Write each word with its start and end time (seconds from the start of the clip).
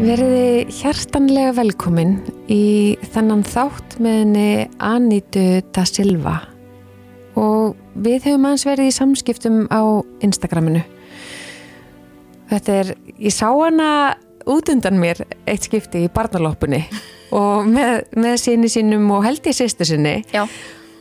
Verði 0.00 0.64
hjartanlega 0.72 1.50
velkomin 1.58 2.14
í 2.48 2.96
þennan 3.12 3.42
þátt 3.44 3.98
með 4.00 4.14
henni 4.16 4.46
Anítu 4.80 5.42
da 5.76 5.84
Silva 5.84 6.38
og 7.36 7.76
við 8.00 8.30
höfum 8.30 8.46
aðeins 8.48 8.64
verið 8.64 8.88
í 8.88 8.94
samskiptum 8.96 9.60
á 9.68 10.00
Instagraminu. 10.24 10.80
Þetta 12.48 12.78
er, 12.80 12.94
ég 13.20 13.36
sá 13.36 13.46
hana 13.52 14.16
út 14.48 14.72
undan 14.72 14.96
mér 15.02 15.20
eitt 15.44 15.68
skipti 15.68 16.06
í 16.06 16.10
barnaloppunni 16.16 16.80
og 17.36 17.68
með, 17.68 18.08
með 18.16 18.40
síni 18.46 18.72
sínum 18.72 19.04
og 19.12 19.28
held 19.28 19.52
í 19.52 19.56
sýstu 19.56 19.84
sinni 19.84 20.22
Já. 20.32 20.46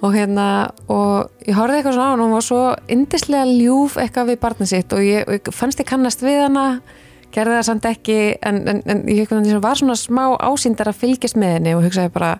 og 0.03 0.11
hérna 0.11 0.49
og 0.91 1.47
ég 1.47 1.55
horfði 1.55 1.79
eitthvað 1.79 2.01
svona 2.01 2.09
á 2.09 2.11
hann 2.11 2.25
og 2.25 2.27
hún 2.27 2.37
var 2.41 2.49
svo 2.51 2.63
indislega 2.91 3.47
ljúf 3.47 3.95
eitthvað 3.95 4.33
við 4.33 4.41
barnið 4.43 4.75
sitt 4.75 4.91
og 4.91 5.07
ég, 5.07 5.23
og 5.23 5.39
ég 5.39 5.53
fannst 5.55 5.79
ég 5.79 5.87
kannast 5.87 6.27
við 6.27 6.43
hana 6.49 6.71
gerði 7.35 7.57
það 7.59 7.67
samt 7.67 7.87
ekki 7.89 8.17
en, 8.45 8.61
en, 8.71 8.81
en 8.89 9.05
ég 9.11 9.31
var 9.63 9.79
svona 9.79 9.97
smá 9.99 10.23
ásýndar 10.37 10.91
að 10.91 11.01
fylgjast 11.03 11.39
með 11.39 11.55
henni 11.57 11.75
og 11.77 11.85
hugsaði 11.87 12.13
bara 12.15 12.35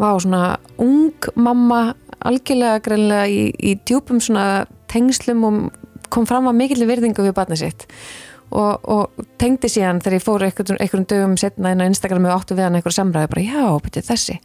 vá 0.00 0.10
svona 0.20 0.44
ung 0.80 1.30
mamma 1.36 1.94
algjörlega 2.20 2.80
greinlega 2.84 3.28
í, 3.28 3.50
í 3.52 3.76
djúpum 3.88 4.20
svona 4.22 4.66
tengslum 4.90 5.44
og 5.46 5.60
kom 6.12 6.26
fram 6.28 6.48
að 6.50 6.58
mikill 6.58 6.88
virðingu 6.88 7.24
við 7.24 7.36
barnið 7.36 7.62
sitt. 7.64 7.86
Og, 8.50 8.82
og 8.90 9.26
tengdi 9.38 9.70
síðan 9.70 10.00
þegar 10.02 10.16
ég 10.16 10.24
fór 10.24 10.44
einhvern 10.48 11.06
dögum 11.06 11.36
setna 11.38 11.70
inn 11.70 11.84
á 11.84 11.86
Instagram 11.86 12.26
og 12.26 12.40
áttu 12.40 12.56
við 12.58 12.66
hann 12.66 12.78
einhver 12.80 12.96
samræði 12.96 13.30
bara 13.30 13.44
já, 13.46 13.66
betið 13.84 14.08
þessi. 14.08 14.38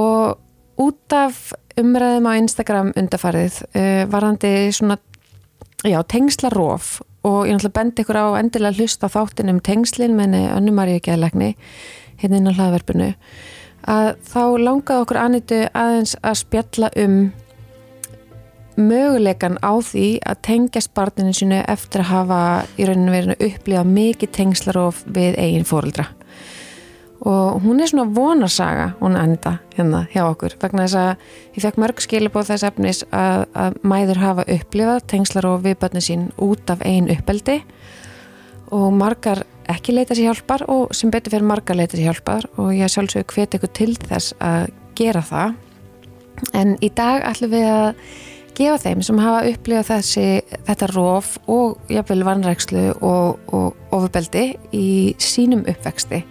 Og 0.00 0.80
út 0.80 1.16
af 1.16 1.42
umræðum 1.78 2.28
á 2.28 2.32
Instagram 2.40 2.92
undarfarið 2.96 3.58
uh, 3.68 4.04
varandi 4.12 4.54
svona 4.72 4.96
já, 5.84 6.00
tengslarof 6.08 7.02
og 7.22 7.46
ég 7.46 7.56
náttúrulega 7.56 7.78
bendi 7.78 8.02
ykkur 8.04 8.18
á 8.18 8.26
endilega 8.40 8.78
hlusta 8.78 9.10
þáttin 9.12 9.52
um 9.52 9.60
tengslinn 9.62 10.16
með 10.16 10.28
henni 10.28 10.42
Önnumaríu 10.56 11.02
Gæðlegni 11.04 11.52
hérna 12.22 12.40
inn 12.40 12.50
á 12.50 12.56
hlaðverfinu 12.56 13.12
að 13.92 14.08
þá 14.30 14.42
langaði 14.62 15.04
okkur 15.04 15.20
Anitu 15.22 15.60
aðeins 15.74 16.16
að 16.22 16.40
spjalla 16.42 16.90
um 17.02 17.16
möguleikan 18.76 19.58
á 19.60 19.72
því 19.84 20.06
að 20.24 20.42
tengjast 20.48 20.92
barninu 20.96 21.34
sínu 21.36 21.60
eftir 21.68 22.02
að 22.02 22.12
hafa 22.12 22.40
í 22.80 22.86
rauninu 22.88 23.12
verinu 23.12 23.36
upplíða 23.36 23.84
mikið 23.88 24.34
tengslarof 24.38 25.02
við 25.06 25.36
eigin 25.38 25.68
fóruldra 25.68 26.08
og 27.22 27.62
hún 27.62 27.80
er 27.80 27.86
svona 27.86 28.10
vonarsaga 28.14 28.88
hún 29.00 29.14
Anita 29.16 29.58
hérna 29.76 30.06
hjá 30.10 30.24
okkur 30.26 30.56
vegna 30.62 30.86
þess 30.88 30.98
að 30.98 31.10
ég 31.54 31.62
fekk 31.62 31.78
mörg 31.78 32.02
skilabóð 32.02 32.48
þess 32.50 32.66
efnis 32.66 33.02
að, 33.14 33.44
að 33.54 33.76
mæður 33.86 34.18
hafa 34.22 34.46
upplifað 34.50 35.04
tengslarof 35.12 35.62
við 35.62 35.76
börnin 35.84 36.02
sín 36.02 36.24
út 36.42 36.72
af 36.72 36.82
einn 36.82 37.10
uppeldi. 37.14 37.60
Og 38.74 38.88
margar 38.96 39.44
ekki 39.70 39.94
leita 39.94 40.16
sér 40.18 40.32
hjálpar 40.32 40.64
og 40.72 40.90
sem 40.96 41.12
betur 41.14 41.36
fyrir 41.36 41.46
margar 41.46 41.78
leita 41.78 41.94
sér 41.94 42.10
hjálpar 42.10 42.48
og 42.56 42.72
ég 42.74 42.90
sjálfsögur 42.90 43.36
hveti 43.36 43.60
ykkur 43.60 43.72
til 43.76 43.94
þess 44.00 44.34
að 44.42 44.72
gera 44.98 45.22
það. 45.22 45.54
En 46.58 46.74
í 46.82 46.90
dag 46.90 47.22
ætlum 47.28 47.52
við 47.52 47.68
að 47.68 48.00
gefa 48.56 48.80
þeim 48.82 49.04
sem 49.06 49.20
hafa 49.22 49.44
upplifað 49.52 49.92
þessi 49.92 50.26
þetta 50.66 50.90
rof 50.90 51.36
og 51.46 51.92
jafnvel 51.92 52.26
vanrækslu 52.26 52.88
og, 52.98 53.38
og 53.54 53.94
ofubeldi 53.94 54.48
í 54.74 54.88
sínum 55.22 55.62
uppvexti 55.70 56.24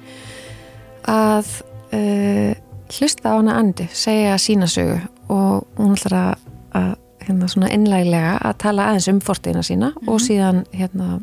að 1.10 1.50
uh, 1.94 2.54
hlusta 2.92 3.32
á 3.32 3.38
hana 3.38 3.58
Andi, 3.60 3.88
segja 3.94 4.38
sína 4.42 4.68
sögu 4.68 5.00
og 5.32 5.68
hún 5.78 5.96
ætlar 5.96 6.18
að, 6.20 6.48
að 6.76 6.94
hérna 7.26 7.50
svona 7.52 7.72
innlæglega 7.72 8.38
að 8.42 8.58
tala 8.66 8.88
aðeins 8.90 9.10
um 9.12 9.22
fortina 9.22 9.64
sína 9.64 9.92
mm 9.92 9.96
-hmm. 10.02 10.14
og 10.14 10.22
síðan 10.22 10.66
hérna 10.74 11.20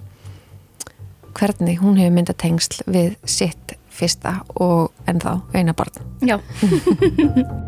hvernig 1.34 1.78
hún 1.78 1.98
hefur 1.98 2.14
myndað 2.14 2.36
tengsl 2.36 2.82
við 2.86 3.16
sitt 3.24 3.78
fyrsta 3.90 4.40
og 4.54 4.92
ennþá 5.06 5.40
eina 5.54 5.72
barn 5.72 5.92
Já 6.20 6.38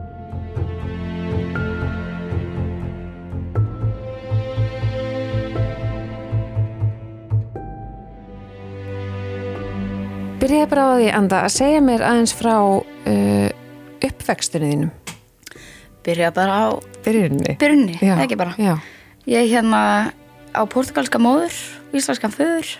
Byrjaði 10.40 10.68
bara 10.70 10.84
á 10.88 10.92
því, 10.96 11.08
Anda, 11.12 11.38
að 11.44 11.52
segja 11.52 11.80
mér 11.84 12.02
aðeins 12.06 12.32
frá 12.32 12.54
uh, 12.56 13.48
uppvextunni 14.06 14.70
þínum. 14.70 14.92
Byrjaði 16.06 16.34
bara 16.38 16.54
á 16.56 16.66
Byrjunni. 17.04 17.56
byrjunni, 17.60 17.98
ekki 18.00 18.38
bara 18.40 18.54
Já, 18.56 18.78
Ég 19.28 19.42
er 19.42 19.50
hérna 19.50 19.82
á 20.56 20.62
portugalska 20.64 21.20
móður, 21.20 21.52
íslenskan 21.92 22.32
föður 22.32 22.70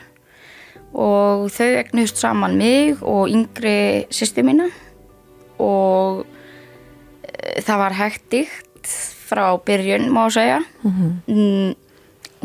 og 0.97 1.51
þau 1.53 1.69
egnust 1.83 2.17
saman 2.19 2.57
mig 2.57 3.03
og 3.05 3.29
yngri 3.29 4.07
sýstu 4.09 4.43
mína 4.47 4.71
og 5.61 6.25
e, 7.29 7.61
það 7.61 7.83
var 7.85 7.99
hektikt 8.01 8.95
frá 9.29 9.45
byrjun, 9.61 10.09
má 10.09 10.25
ég 10.31 10.35
segja. 10.39 10.59
Mm, 11.29 11.77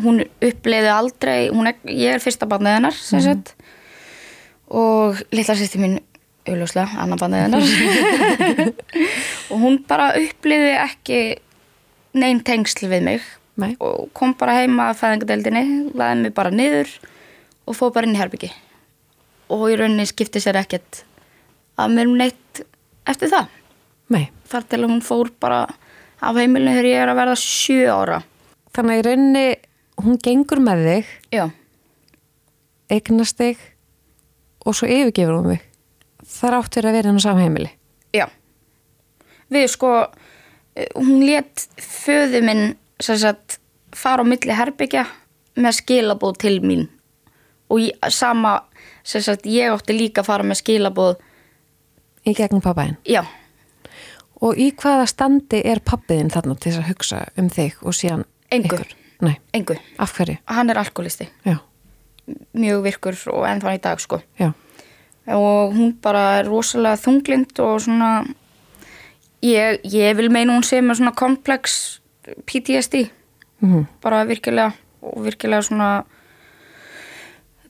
hún 0.04 0.26
uppleiði 0.28 0.92
aldrei, 0.92 1.40
hún 1.56 1.72
ég 1.72 2.18
er 2.18 2.22
fyrsta 2.22 2.52
barnið 2.52 2.82
hennar, 2.82 3.00
sem 3.00 3.24
sagt, 3.24 3.56
og 4.70 5.22
litla 5.36 5.56
sýstu 5.58 5.82
mín 5.82 6.00
auðljóslega, 6.46 7.00
annar 7.02 7.22
barnið 7.22 7.46
hennar. 7.46 8.76
Og 9.52 9.62
hún 9.62 9.80
bara 9.90 10.12
uppleiði 10.20 10.76
ekki 10.78 11.20
neinn 12.18 12.44
tengsl 12.46 12.88
við 12.92 13.06
mig. 13.06 13.26
Nei, 13.56 13.72
og 13.80 14.10
kom 14.12 14.34
bara 14.36 14.58
heima 14.60 14.90
að 14.92 14.98
fæðingadeildinni, 15.00 15.94
laði 15.96 16.26
mig 16.26 16.34
bara 16.36 16.52
niður 16.52 16.90
og 17.64 17.78
fóð 17.78 17.94
bara 17.96 18.10
inn 18.10 18.18
í 18.18 18.20
herbyggi 18.20 18.50
og 19.54 19.62
í 19.70 19.78
rauninni 19.80 20.04
skipti 20.10 20.42
sér 20.44 20.60
ekkert 20.60 21.06
að 21.80 21.94
mér 21.96 22.10
um 22.10 22.18
neitt 22.20 22.62
eftir 23.08 23.32
það. 23.32 23.48
Nei. 24.12 24.26
þar 24.46 24.66
til 24.70 24.80
að 24.82 24.90
hún 24.92 25.02
fór 25.06 25.32
bara 25.42 25.62
af 26.20 26.36
heimilinu 26.36 26.74
þegar 26.74 26.90
ég 26.90 27.04
er 27.04 27.12
að 27.14 27.20
verða 27.22 27.38
sjö 27.40 27.80
ára. 27.90 28.20
Þannig 28.76 28.92
að 28.92 29.00
í 29.00 29.06
rauninni, 29.08 29.46
hún 30.04 30.20
gengur 30.28 30.62
með 30.66 30.84
þig, 30.90 31.16
já, 31.34 31.46
eignast 32.92 33.40
þig 33.40 33.64
og 34.66 34.76
svo 34.76 34.88
yfirgefur 34.90 35.38
hún 35.40 35.52
þig. 35.54 35.62
Það 36.26 36.58
áttur 36.60 36.88
að 36.90 36.96
vera 36.98 37.12
á 37.14 37.20
samheimili. 37.22 37.70
já 38.16 38.26
við 39.52 39.68
sko 39.70 39.90
hún 40.96 41.26
let 41.28 41.68
föðu 41.78 42.42
minn 42.44 42.76
sagt 43.00 43.60
fara 43.96 44.24
á 44.24 44.26
milli 44.28 44.56
herbyggja 44.56 45.06
með 45.56 45.78
skilabóð 45.80 46.38
til 46.42 46.60
mín 46.64 46.88
og 47.70 47.80
ég, 47.80 47.94
sama 48.10 48.64
sagt 49.04 49.46
ég 49.46 49.72
átti 49.72 49.94
líka 49.96 50.22
að 50.24 50.26
fara 50.32 50.44
með 50.44 50.62
skilabóð 50.64 51.16
Í 52.26 52.34
gegnum 52.34 52.62
pappaðinn. 52.62 52.98
já, 53.06 53.22
Og 54.42 54.58
í 54.58 54.72
hvaða 54.76 55.06
standi 55.08 55.62
er 55.64 55.80
pappiðinn 55.80 56.32
þarna 56.34 56.56
til 56.58 56.72
þess 56.72 56.82
að 56.82 56.90
hugsa 56.90 57.20
um 57.38 57.50
þig 57.50 57.76
og 57.86 57.94
síðan 57.94 58.26
Engu. 58.52 58.80
engu 59.54 59.76
af 60.00 60.12
hverju? 60.18 60.38
hann 60.46 60.70
er 60.70 60.78
alkoholisti, 60.82 61.30
Já, 61.46 61.60
mjög 62.56 62.84
virkur 62.86 63.18
og 63.34 63.46
ennþá 63.50 63.76
í 63.78 63.82
dag 63.84 64.02
sko. 64.02 64.22
Já, 64.40 64.52
og 65.34 65.76
hún 65.76 65.94
bara 66.02 66.40
er 66.40 66.50
rosalega 66.50 67.00
þunglind 67.02 67.60
og 67.64 67.80
svona 67.86 68.12
ég, 69.46 69.82
ég 69.84 70.18
vil 70.18 70.32
meina 70.34 70.56
hún 70.56 70.66
sé 70.66 70.82
með 70.82 71.02
svona 71.02 71.16
komplex 71.18 72.00
PTSD 72.46 73.06
mhm, 73.62 73.88
bara 74.02 74.26
virkilega 74.26 74.74
og 75.06 75.26
virkilega 75.26 75.66
svona 75.68 75.90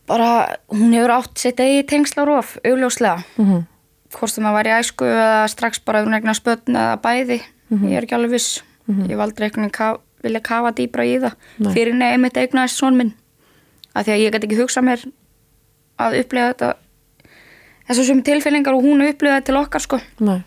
bara 0.07 0.57
hún 0.71 0.93
hefur 0.95 1.15
átt 1.17 1.41
sitt 1.41 1.59
eigi 1.59 1.83
tengslarof 1.89 2.57
augljóslega. 2.63 3.23
Mhm, 3.41 3.65
hvort 4.15 4.31
sem 4.31 4.45
það 4.45 4.57
var 4.59 4.69
í 4.69 4.75
æsku 4.77 5.07
eða 5.09 5.43
strax 5.51 5.81
bara 5.83 6.03
um 6.05 6.13
regna 6.13 6.35
spötn 6.37 6.77
eða 6.77 7.01
bæði 7.01 7.41
ég 7.73 7.97
er 7.97 8.05
ekki 8.05 8.15
alveg 8.15 8.35
viss. 8.37 8.63
Ég 8.85 9.17
valdi 9.17 9.41
einhvern 9.41 9.71
veginn 9.71 10.01
vilja 10.25 10.41
kafa 10.41 10.71
dýbra 10.77 11.05
í 11.05 11.17
það. 11.21 11.33
Nei. 11.57 11.73
fyrir 11.73 11.93
nefn 11.97 12.13
einmitt 12.13 12.37
eignaðist 12.37 12.79
svon 12.79 12.97
af 13.95 14.05
því 14.07 14.13
að 14.15 14.23
ég 14.25 14.33
get 14.35 14.43
ekki 14.47 14.57
hugsað 14.59 14.85
mér 14.89 15.05
að 16.03 16.17
upplega 16.21 16.51
þetta 16.53 16.69
þessar 17.87 18.07
sem 18.09 18.21
tilfinningar 18.27 18.75
og 18.77 18.83
hún 18.85 19.03
upplega 19.05 19.41
til 19.45 19.55
okkar 19.59 19.83
sko 19.83 19.99
nei. 20.25 20.41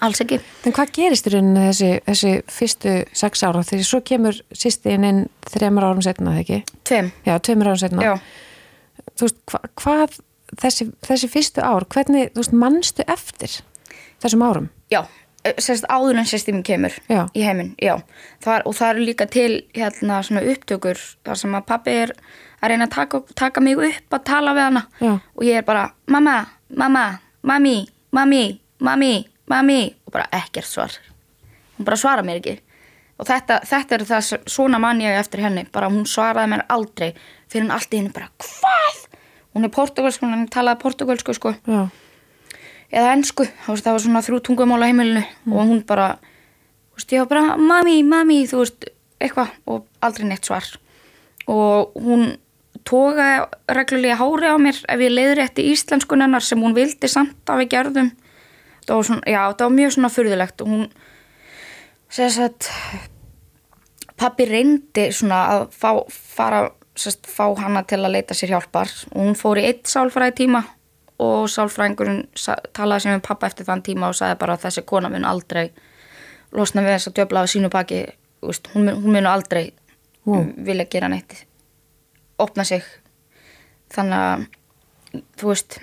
alls 0.00 0.20
ekki 0.24 0.38
En 0.66 0.74
hvað 0.76 0.92
gerist 0.96 1.26
í 1.28 1.34
rauninni 1.34 1.66
þessi, 1.68 1.90
þessi 2.06 2.32
fyrstu 2.58 2.94
sex 3.16 3.42
ára 3.46 3.64
þegar 3.66 3.88
svo 3.90 4.00
kemur 4.06 4.38
sýstin 4.56 5.04
inn 5.08 5.20
þremur 5.50 5.88
árum 5.90 6.02
setna, 6.04 6.36
eða 6.36 6.44
ekki? 6.46 6.60
tveim, 6.88 7.12
Já, 7.26 7.36
tveimur 7.38 7.72
árum 7.72 7.82
setna. 7.84 8.02
já, 8.02 8.14
Þú 9.16 9.26
veist, 9.28 9.38
hva, 9.50 9.60
hvað 9.80 10.16
þessi, 10.62 10.86
þessi 11.06 11.28
fyrstu 11.32 11.62
ár, 11.64 11.84
hvernig, 11.92 12.32
þú 12.34 12.42
veist, 12.42 12.56
mannstu 12.64 13.04
eftir 13.08 13.60
þessum 14.22 14.42
árum? 14.48 14.68
já 14.92 15.04
sérst 15.62 15.84
áður 15.86 16.18
en 16.18 16.26
sérst 16.26 16.48
í 16.50 16.52
mér 16.56 16.64
kemur 16.66 16.94
Já. 17.06 17.20
í 17.30 17.42
heiminn, 17.46 17.74
já 17.78 18.00
það, 18.42 18.64
og 18.66 18.74
það 18.74 18.88
eru 18.96 19.04
líka 19.06 19.26
til 19.30 19.50
hérna 19.76 20.16
svona 20.26 20.42
upptökur 20.42 20.98
þar 21.26 21.38
sem 21.38 21.54
að 21.54 21.66
pappi 21.68 21.94
er 22.02 22.12
að 22.66 22.72
reyna 22.74 22.88
að 22.88 22.94
taka, 22.96 23.22
taka 23.38 23.62
mig 23.64 23.80
upp 23.88 24.18
að 24.18 24.24
tala 24.28 24.54
við 24.56 24.66
hana. 24.68 24.84
Já. 25.00 25.12
og 25.36 25.42
ég 25.46 25.60
er 25.60 25.66
bara 25.66 25.88
mamma, 26.06 26.36
mamma, 26.68 27.06
mami, 27.42 27.76
mami, 28.12 28.44
mami, 28.80 29.12
mami. 29.46 29.80
Og 30.06 30.12
bara 30.12 30.28
ekkert 30.36 30.68
svar. 30.68 30.96
Hún 31.76 31.86
bara 31.88 31.96
svara 32.00 32.24
mér 32.26 32.40
ekki. 32.40 32.58
Og 33.16 33.28
þetta, 33.28 33.60
þetta 33.64 33.96
er 33.96 34.04
það, 34.08 34.32
svona 34.50 34.80
mann 34.82 35.00
ég 35.00 35.16
eftir 35.16 35.40
henni. 35.44 35.64
Bara 35.72 35.88
hún 35.92 36.04
svaraði 36.08 36.52
mér 36.52 36.64
aldrei. 36.72 37.14
Fyrir 37.48 37.66
hann 37.66 37.76
allt 37.76 37.94
í 37.94 38.00
henni 38.00 38.12
bara, 38.12 38.28
hvað? 38.42 39.04
Hún 39.56 39.64
er 39.64 39.72
portugalsk, 39.72 40.20
hún 40.20 40.48
talaði 40.52 40.82
portugalsku 40.82 41.32
sko. 41.36 41.54
Já, 41.64 41.86
eða 42.92 43.12
ennsku, 43.16 43.46
það 43.64 43.86
var 43.86 44.02
svona 44.04 44.24
þrjú 44.24 44.40
tungumál 44.44 44.82
á 44.84 44.88
heimilinu. 44.88 45.22
Og 45.52 45.62
hún 45.62 45.80
bara 45.88 46.16
þú 46.20 46.98
veist, 47.00 47.14
ég 47.14 47.24
var 47.24 47.30
bara, 47.30 47.56
mami, 47.56 48.02
mami 48.04 48.42
þú 48.50 48.60
veist, 48.64 48.90
eitthvað. 49.20 49.54
Og 49.70 49.86
aldrei 50.04 50.28
neitt 50.28 50.48
svar. 50.48 50.68
Og 51.46 51.96
hún 52.02 52.34
tókaði 52.86 53.40
reglulega 53.76 54.16
hári 54.20 54.46
á 54.52 54.56
mér 54.62 54.78
ef 54.88 55.00
ég 55.02 55.12
leiði 55.12 55.34
rétt 55.40 55.58
í 55.62 55.66
íslenskun 55.72 56.22
hennar 56.24 56.44
sem 56.46 56.60
hún 56.62 56.74
vildi 56.76 57.08
samt 57.10 57.50
að 57.50 57.64
við 57.64 57.72
gerðum. 57.74 58.10
Það 58.86 58.94
var 59.00 59.06
svona, 59.08 59.24
já, 59.26 59.40
það 59.50 59.64
var 59.66 59.74
mjög 59.80 59.94
svona 59.96 60.10
furðulegt. 60.14 60.62
Og 60.62 60.68
hún 60.70 60.84
að 62.16 62.68
pappi 64.16 64.46
reyndi 64.48 65.08
svona 65.12 65.40
að 65.52 65.64
fá, 65.76 65.90
fara, 66.12 66.60
sest, 66.96 67.26
fá 67.28 67.48
hana 67.58 67.82
til 67.84 67.98
að 68.04 68.14
leita 68.14 68.36
sér 68.38 68.54
hjálpar. 68.54 68.92
Og 69.12 69.26
hún 69.26 69.36
fór 69.38 69.60
í 69.60 69.66
eitt 69.68 69.90
sálfræði 69.90 70.36
tíma 70.44 70.62
og 71.22 71.46
sálfræðingurinn 71.48 72.22
talaði 72.76 73.06
sem 73.06 73.16
við 73.16 73.24
pappa 73.26 73.48
eftir 73.50 73.66
þann 73.68 73.82
tíma 73.84 74.10
og 74.12 74.16
sagði 74.18 74.38
bara 74.40 74.56
að 74.56 74.66
þessi 74.66 74.84
kona 74.88 75.08
mun 75.12 75.24
aldrei 75.28 75.70
losna 76.56 76.84
við 76.84 76.94
þess 76.96 77.10
að 77.10 77.18
djöfla 77.18 77.42
á 77.42 77.46
sínu 77.50 77.70
baki. 77.72 78.00
Hún, 78.74 78.84
mun- 78.86 79.02
aldrei 79.26 79.72
Wow. 80.26 80.42
vilja 80.66 80.84
gera 80.90 81.08
neitt 81.08 81.44
opna 82.42 82.64
sig. 82.66 82.84
Þannig 83.94 84.22
að 84.22 84.46
þú 85.40 85.50
veist 85.52 85.78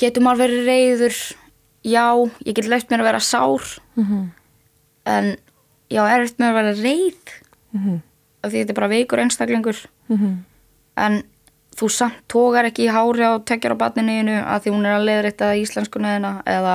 getur 0.00 0.24
maður 0.24 0.46
verið 0.46 0.68
reyður 0.68 1.16
já, 1.84 2.06
ég 2.46 2.56
get 2.56 2.68
leift 2.70 2.92
mér 2.92 3.02
að 3.04 3.10
vera 3.10 3.24
sár. 3.24 3.66
Mhm, 3.96 4.30
en 5.10 5.36
já, 5.90 6.02
er 6.06 6.24
eftir 6.24 6.44
mér 6.44 6.52
að 6.52 6.58
vera 6.60 6.76
reyð 6.78 7.34
mhm, 7.72 8.00
af 8.40 8.50
því 8.50 8.62
þetta 8.62 8.72
er 8.72 8.80
bara 8.80 8.94
veikur 8.94 9.22
einstaklingur. 9.24 9.84
Mhm, 10.08 10.32
en 10.96 11.22
þú 11.76 11.88
samt 11.92 12.20
tógar 12.28 12.68
ekki 12.68 12.88
í 12.88 12.92
hári 12.92 13.24
á 13.24 13.40
tekjar 13.44 13.76
á 13.76 13.82
batninu 13.82 14.40
að 14.42 14.64
því 14.64 14.74
hún 14.74 14.86
er 14.86 14.98
að 14.98 15.06
leiðrætta 15.08 15.52
íslenskuna 15.60 16.16
þina 16.16 16.32
eða 16.44 16.74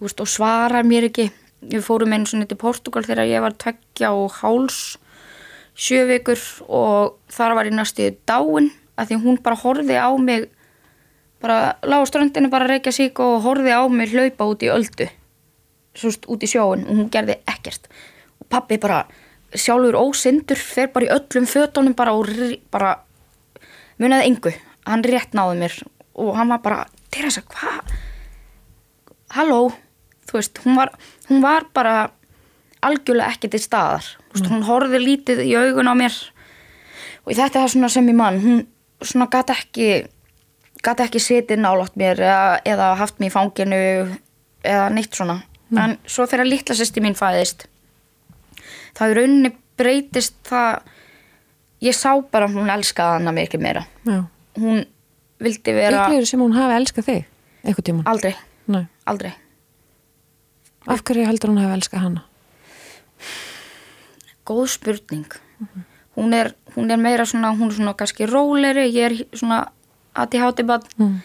veist, 0.00 0.20
og 0.20 0.28
svarar 0.28 0.86
mér 0.86 1.08
ekki. 1.10 1.30
Við 1.64 1.80
fórum 1.80 2.12
einu 2.12 2.28
svona 2.28 2.46
til 2.46 2.60
Portugal 2.60 3.02
þegar 3.06 3.30
ég 3.30 3.40
var 3.40 3.54
tekja 3.56 4.12
og 4.12 4.34
háls 4.42 4.98
sjö 5.74 6.04
vikur 6.08 6.40
og 6.68 7.18
þar 7.34 7.56
var 7.58 7.70
ég 7.70 7.76
næstu 7.76 8.10
dáin 8.26 8.70
að 8.98 9.10
því 9.10 9.20
hún 9.24 9.42
bara 9.42 9.58
horfði 9.58 9.98
á 9.98 10.10
mig 10.18 10.48
bara 11.42 11.76
lág 11.82 12.06
ströndinu 12.08 12.50
bara 12.50 12.68
reykja 12.70 12.94
sík 12.94 13.18
og 13.20 13.42
horfði 13.44 13.74
á 13.74 13.82
mig 13.90 14.14
hlaupa 14.14 14.46
út 14.48 14.62
í 14.62 14.70
öldu 14.72 15.10
svust 15.98 16.26
út 16.30 16.42
í 16.42 16.50
sjóin 16.50 16.84
og 16.86 16.98
hún 16.98 17.10
gerði 17.12 17.38
ekkert. 17.50 17.88
Og 18.42 18.48
pappi 18.50 18.78
bara 18.82 19.04
sjálfur 19.54 19.98
ósindur 19.98 20.58
fer 20.58 20.90
bara 20.94 21.06
í 21.06 21.12
öllum 21.14 21.46
fötunum 21.50 21.94
bara 21.96 22.14
og 22.16 22.30
bara 22.74 22.96
munaði 24.02 24.30
engu, 24.30 24.52
hann 24.88 25.04
rétt 25.06 25.36
náði 25.38 25.60
mér 25.60 25.76
og 26.18 26.34
hann 26.38 26.50
var 26.50 26.62
bara, 26.62 26.80
Teresa, 27.14 27.42
hvað 27.46 27.94
halló 29.34 29.60
þú 30.26 30.38
veist, 30.38 30.58
hún 30.64 30.78
var, 30.78 30.92
hún 31.28 31.42
var 31.42 31.68
bara 31.74 31.94
algjörlega 32.88 33.32
ekki 33.34 33.50
til 33.52 33.60
staðar. 33.62 34.06
Veist, 34.34 34.48
hún 34.50 34.64
horfði 34.66 35.00
lítið 35.02 35.42
í 35.46 35.52
augun 35.58 35.90
á 35.90 35.94
mér. 35.98 36.16
Og 37.24 37.32
þetta 37.32 37.46
er 37.48 37.62
það 37.64 37.72
svona 37.74 37.92
sem 37.94 38.08
ég 38.10 38.18
mann 38.18 38.40
hún 38.44 38.62
svona 39.04 39.28
gæti 39.32 39.54
ekki 39.56 39.88
gæti 40.84 41.06
ekki 41.06 41.20
setið 41.22 41.62
nálátt 41.64 41.94
mér 42.00 42.20
eða, 42.20 42.58
eða 42.68 42.90
haft 43.00 43.20
mig 43.20 43.32
í 43.32 43.34
fanginu 43.34 43.78
eða 44.64 44.88
neitt 44.92 45.16
svona. 45.16 45.40
En 45.74 45.96
svo 46.06 46.26
þegar 46.30 46.46
litla 46.46 46.76
sýsti 46.76 47.02
mín 47.02 47.16
fæðist 47.18 47.64
þá 48.94 49.06
í 49.10 49.14
rauninni 49.18 49.50
breytist 49.78 50.36
það 50.46 50.84
ég 51.84 51.96
sá 51.96 52.12
bara 52.30 52.46
hún 52.52 52.70
elskaði 52.70 53.18
hana 53.18 53.32
mikið 53.34 53.64
meira. 53.64 53.86
Já. 54.06 54.20
Hún 54.60 54.84
vildi 55.42 55.74
vera 55.74 56.04
Upplifur 56.04 56.28
sem 56.30 56.44
hún 56.44 56.54
hafi 56.56 56.76
elskað 56.78 57.08
þig 57.08 57.24
einhvern 57.64 57.88
tímann? 57.88 58.06
aldrei, 58.12 58.34
Nei. 58.70 58.84
aldrei. 59.10 59.32
Af 60.86 61.02
hverju 61.02 61.26
heldur 61.26 61.50
hún 61.52 61.62
hafi 61.64 61.78
elskað 61.80 62.04
hana? 62.06 62.24
Góð 64.46 64.66
spurning. 64.68 65.26
Hún, 66.16 66.32
er, 66.34 66.54
hún 66.76 66.90
er 66.90 66.96
meira 67.00 67.24
svona 67.26 67.50
hún 67.56 67.70
er 67.70 67.74
svona 67.78 67.94
kannski 67.98 68.26
róleri 68.26 68.84
ég 68.92 69.04
er 69.10 69.38
svona 69.38 69.68
ADHD-bad 70.14 70.84
Mm. 70.98 71.16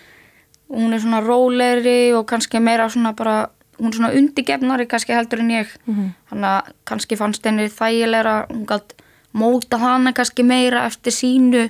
hún 0.69 0.93
er 0.93 0.99
svona 1.01 1.19
róleri 1.21 2.13
og 2.13 2.25
kannski 2.29 2.59
meira 2.59 2.89
svona 2.89 3.13
bara 3.15 3.49
hún 3.79 3.87
er 3.87 3.95
svona 3.97 4.11
undirgefnari 4.13 4.85
kannski 4.87 5.13
heldur 5.13 5.39
en 5.39 5.49
ég. 5.51 5.67
Mhm. 5.85 6.09
þannig 6.31 6.49
að 6.49 6.71
kannski 6.85 7.15
fannst 7.17 7.45
henni 7.45 7.67
þægilega 7.69 8.47
hún 8.49 8.65
galt 8.65 8.93
móta 9.33 9.77
hana 9.77 10.11
kannski 10.13 10.43
meira 10.43 10.85
eftir 10.85 11.11
sínu 11.13 11.69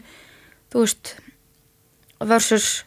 þú 0.72 0.80
veist 0.86 1.16
versus 2.20 2.84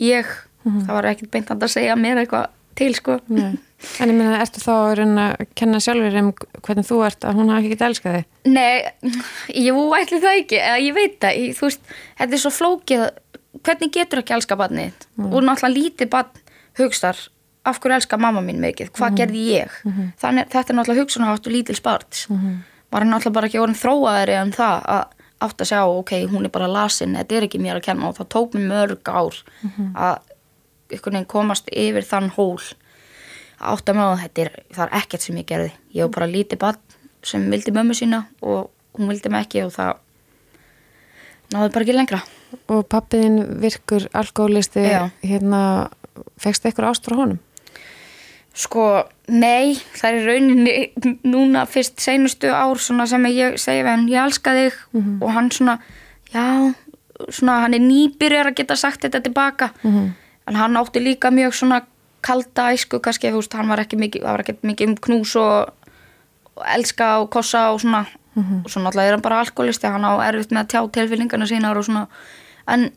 ég. 0.00 0.26
Það 0.64 0.92
var 0.92 1.04
ekkert 1.04 1.30
beint 1.30 1.50
að 1.50 1.68
segja 1.68 1.94
mér 1.96 2.18
eitthvað 2.24 2.48
til 2.74 2.94
sko. 2.94 3.20
En 4.00 4.08
ég 4.08 4.16
meina, 4.16 4.38
ertu 4.40 4.60
þá 4.62 4.72
að 4.72 4.94
reyna 5.00 5.24
að 5.34 5.48
kenna 5.58 5.78
sjálfur 5.84 6.14
um 6.20 6.30
hvernig 6.64 6.86
þú 6.88 7.00
ert 7.04 7.26
að 7.28 7.38
hún 7.40 7.50
hafi 7.52 7.70
ekki 7.70 7.84
elskað 7.84 8.14
þig? 8.16 8.26
Nei, 8.48 9.18
jú, 9.66 9.74
ætli 9.98 10.20
það 10.22 10.40
ekki 10.40 10.60
eða 10.62 10.78
ég 10.80 10.96
veit 10.96 11.16
það, 11.20 11.40
ég, 11.42 11.56
þú 11.58 11.66
veist 11.68 11.90
þetta 12.22 12.38
er 12.38 12.42
svo 12.42 12.52
flókið, 12.56 13.04
hvernig 13.66 13.92
getur 13.98 14.22
ekki 14.22 14.36
elska 14.38 14.56
barnið 14.56 14.86
þitt? 14.88 15.08
og 15.26 15.36
náttúrulega 15.44 15.74
lítið 15.74 16.10
barn 16.14 16.40
hugstar, 16.80 17.20
af 17.66 17.80
hverju 17.82 17.98
elska 17.98 18.20
mamma 18.20 18.40
mín 18.44 18.62
mikið, 18.64 18.94
hvað 18.96 19.20
gerði 19.20 19.44
ég? 19.50 19.76
Þannig, 20.22 20.48
þetta 20.54 20.72
er 20.72 20.78
náttúrulega 20.80 21.04
hugsunaháttu 21.04 21.52
lítil 21.52 21.76
sparts 21.76 22.26
maður 22.30 23.02
er 23.02 23.10
náttúrulega 23.12 23.36
bara 23.36 23.50
ekki 23.50 23.60
orðin 23.60 23.80
þróaðari 23.82 24.36
en 24.40 24.52
það 24.56 24.88
að 24.96 25.04
átt 25.44 25.60
að 25.60 25.68
sjá 25.68 25.80
ok, 25.84 26.12
hún 26.32 26.46
er 26.48 26.52
bara 26.54 26.68
lasin, 26.70 27.16
þetta 27.18 27.36
er 27.36 27.44
ekki 27.44 27.58
mér 27.60 27.76
að 27.76 27.82
kenna. 27.90 28.08
Og 28.08 28.16
það 28.16 28.28
tók 28.32 28.54
mér 28.56 28.68
mörg 28.70 29.10
ár 29.12 29.36
að 29.92 30.32
einhvern 30.88 31.18
veginn 31.18 31.26
komast 31.28 31.68
yfir 31.72 32.06
þann 32.08 32.30
hól. 32.38 32.56
að 32.56 32.85
átt 33.60 33.88
að 33.90 34.00
að 34.02 34.22
þetta 34.24 34.42
er, 34.42 34.50
það 34.74 34.86
er 34.86 34.96
ekkert 35.00 35.24
sem 35.24 35.38
ég 35.40 35.48
gerði. 35.48 35.72
Ég 35.96 36.06
var 36.06 36.14
bara 36.18 36.30
lítið 36.30 36.60
barn 36.62 36.98
sem 37.26 37.46
vildi 37.50 37.74
mömmu 37.74 37.96
sína 37.96 38.26
og 38.42 38.70
hún 38.96 39.10
vildi 39.10 39.32
mig 39.32 39.46
ekki 39.46 39.64
og 39.66 39.72
það 39.74 39.96
náði 41.54 41.72
bara 41.74 41.86
ekki 41.86 41.96
lengra. 41.96 42.20
Og 42.72 42.86
pappiðin 42.90 43.40
virkur 43.62 44.06
alkoholisti, 44.16 44.86
hérna, 45.26 45.60
fegst 46.40 46.66
eitthvað 46.66 46.92
ást 46.92 47.08
frá 47.08 47.16
honum? 47.18 47.40
Sko, 48.56 49.04
nei, 49.28 49.76
það 49.98 50.14
er 50.14 50.28
rauninni 50.30 51.16
núna 51.28 51.66
fyrst 51.68 52.00
seinustu 52.00 52.48
ár 52.48 52.80
sem 52.80 53.02
ég 53.28 53.58
við 53.60 53.90
hann, 53.90 54.06
ég 54.08 54.22
elska 54.22 54.54
þig. 54.56 54.78
Og 55.20 55.32
hann 55.34 55.50
svona, 55.52 55.76
já, 56.32 56.72
svona 57.28 57.58
hann 57.66 57.76
er 57.76 57.84
nýbyrjar 57.84 58.52
að 58.52 58.62
geta 58.62 58.78
sagt 58.80 59.04
þetta 59.04 59.24
tilbaka. 59.26 59.72
Mhm. 59.82 60.14
en 60.46 60.54
hann 60.54 60.76
átti 60.78 61.02
líka 61.02 61.30
mjög 61.34 61.54
svona 61.58 61.80
kalda 62.26 62.70
æsku 62.74 63.00
kannski, 63.04 63.30
þú 63.30 63.42
veist, 63.42 63.54
hann 63.58 63.70
var 63.70 63.84
ekki 63.84 63.98
mikið, 64.00 64.26
var 64.26 64.42
ekki 64.42 64.56
mikið 64.66 64.92
um 64.92 64.98
knús 65.06 65.36
og, 65.40 65.92
og 66.56 66.66
elska 66.74 67.12
og 67.22 67.30
kossa 67.34 67.68
og 67.72 67.82
svona. 67.84 68.06
Og 68.36 68.66
svo 68.68 68.82
náttúrulega 68.84 69.08
er 69.08 69.14
hann 69.16 69.24
bara 69.24 69.38
alkoholisti, 69.40 69.88
hann 69.88 70.04
á 70.04 70.12
erfitt 70.26 70.50
með 70.52 70.66
að 70.66 70.72
tjá 70.74 70.80
tilfinningarna 70.98 71.46
sínar 71.48 71.78
og 71.80 71.86
svona. 71.86 72.02
En, 72.68 72.90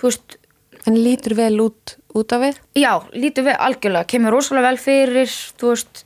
þú 0.00 0.08
veist, 0.08 0.38
En 0.86 0.94
lítur 0.94 1.34
vel 1.34 1.58
út, 1.60 1.96
út 2.14 2.32
af 2.32 2.42
við? 2.44 2.58
Já, 2.78 2.92
lítið 3.10 3.48
við 3.48 3.62
algjörlega, 3.66 4.06
kemur 4.12 4.36
rosalega 4.36 4.70
vel 4.70 4.78
fyrir, 4.78 5.32
þú 5.58 5.72
veist, 5.72 6.02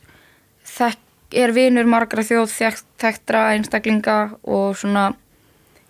þekk, 0.71 1.03
er 1.43 1.53
vinur 1.55 1.89
margra 1.89 2.25
þjóð 2.25 2.47
þekkt, 2.51 2.87
þekktra 2.99 3.43
einstaklinga 3.53 4.15
og 4.41 4.73
svona 4.79 5.11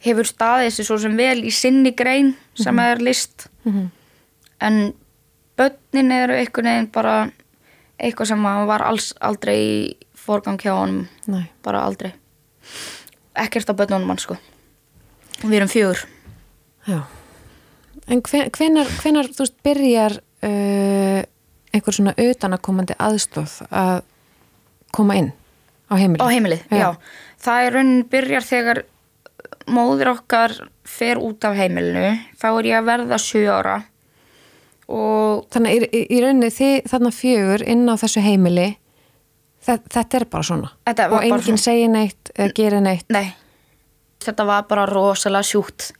hefur 0.03 0.27
staðið 0.27 0.67
þessi 0.67 0.85
svo 0.85 0.97
sem 1.01 1.15
vel 1.17 1.39
í 1.47 1.53
sinni 1.55 1.93
grein 1.97 2.35
sem 2.57 2.83
er 2.83 3.01
list. 3.01 3.47
Mhm. 3.63 3.89
en 4.61 4.93
börnin 5.61 6.11
eru 6.17 6.35
einhvern 6.39 6.69
veginn 6.71 6.91
bara 6.93 7.15
eitthvað 8.01 8.31
sem 8.33 8.43
var 8.71 8.81
alls 8.87 9.11
aldrei 9.21 9.57
í 9.61 9.75
forgang 10.21 10.57
hjá 10.61 10.73
honum, 10.77 11.07
Nei. 11.29 11.45
bara 11.63 11.83
aldrei 11.85 12.11
ekkert 13.41 13.69
á 13.69 13.73
börnunum 13.77 14.09
hann 14.11 14.21
sko 14.21 14.35
og 15.41 15.47
við 15.49 15.59
erum 15.61 15.71
fjögur 15.71 16.01
Já. 16.89 17.03
En 18.09 18.21
hven- 18.25 18.49
hvenar, 18.57 18.87
hvenar 19.03 19.27
þú 19.29 19.43
veist, 19.43 19.57
byrjar 19.63 20.15
uh, 20.43 21.19
einhver 21.71 21.93
svona 21.93 22.15
utanakomandi 22.17 22.95
aðstóð 22.97 23.59
að 23.69 23.99
koma 24.91 25.19
inn 25.19 25.29
á 25.91 25.93
heimilið? 26.01 26.23
Á 26.25 26.33
heimilið, 26.33 26.63
já. 26.73 26.87
Það 27.45 27.67
er 27.67 27.75
raunin 27.77 28.01
byrjar 28.09 28.47
þegar 28.47 28.81
móðir 29.69 30.09
okkar 30.15 30.55
fer 30.89 31.21
út 31.21 31.45
af 31.45 31.55
heimilinu. 31.59 32.15
Þá 32.41 32.47
er 32.49 32.69
ég 32.71 32.79
að 32.81 32.89
verða 32.89 33.21
sjö 33.21 33.45
ára 33.53 33.75
og 34.91 35.45
Þannig 35.51 35.87
í, 35.87 36.01
í, 36.03 36.19
rauninni 36.21 36.51
þið 36.53 36.89
þarna 36.91 37.11
fjögur 37.15 37.63
inn 37.69 37.85
á 37.87 37.95
þessu 37.99 38.23
heimili 38.25 38.67
þetta, 39.65 39.93
þetta 39.95 40.19
er 40.19 40.25
bara 40.31 40.47
svona. 40.47 40.71
Og 40.85 41.15
enginn 41.21 41.45
svona. 41.45 41.63
segir 41.63 41.93
neitt 41.93 42.33
eða 42.35 42.55
gerir 42.57 42.83
neitt. 42.83 43.07
Nei, 43.13 43.31
þetta 44.23 44.47
var 44.49 44.67
bara 44.69 44.87
rosalega 44.89 45.47
sjúkt 45.47 45.91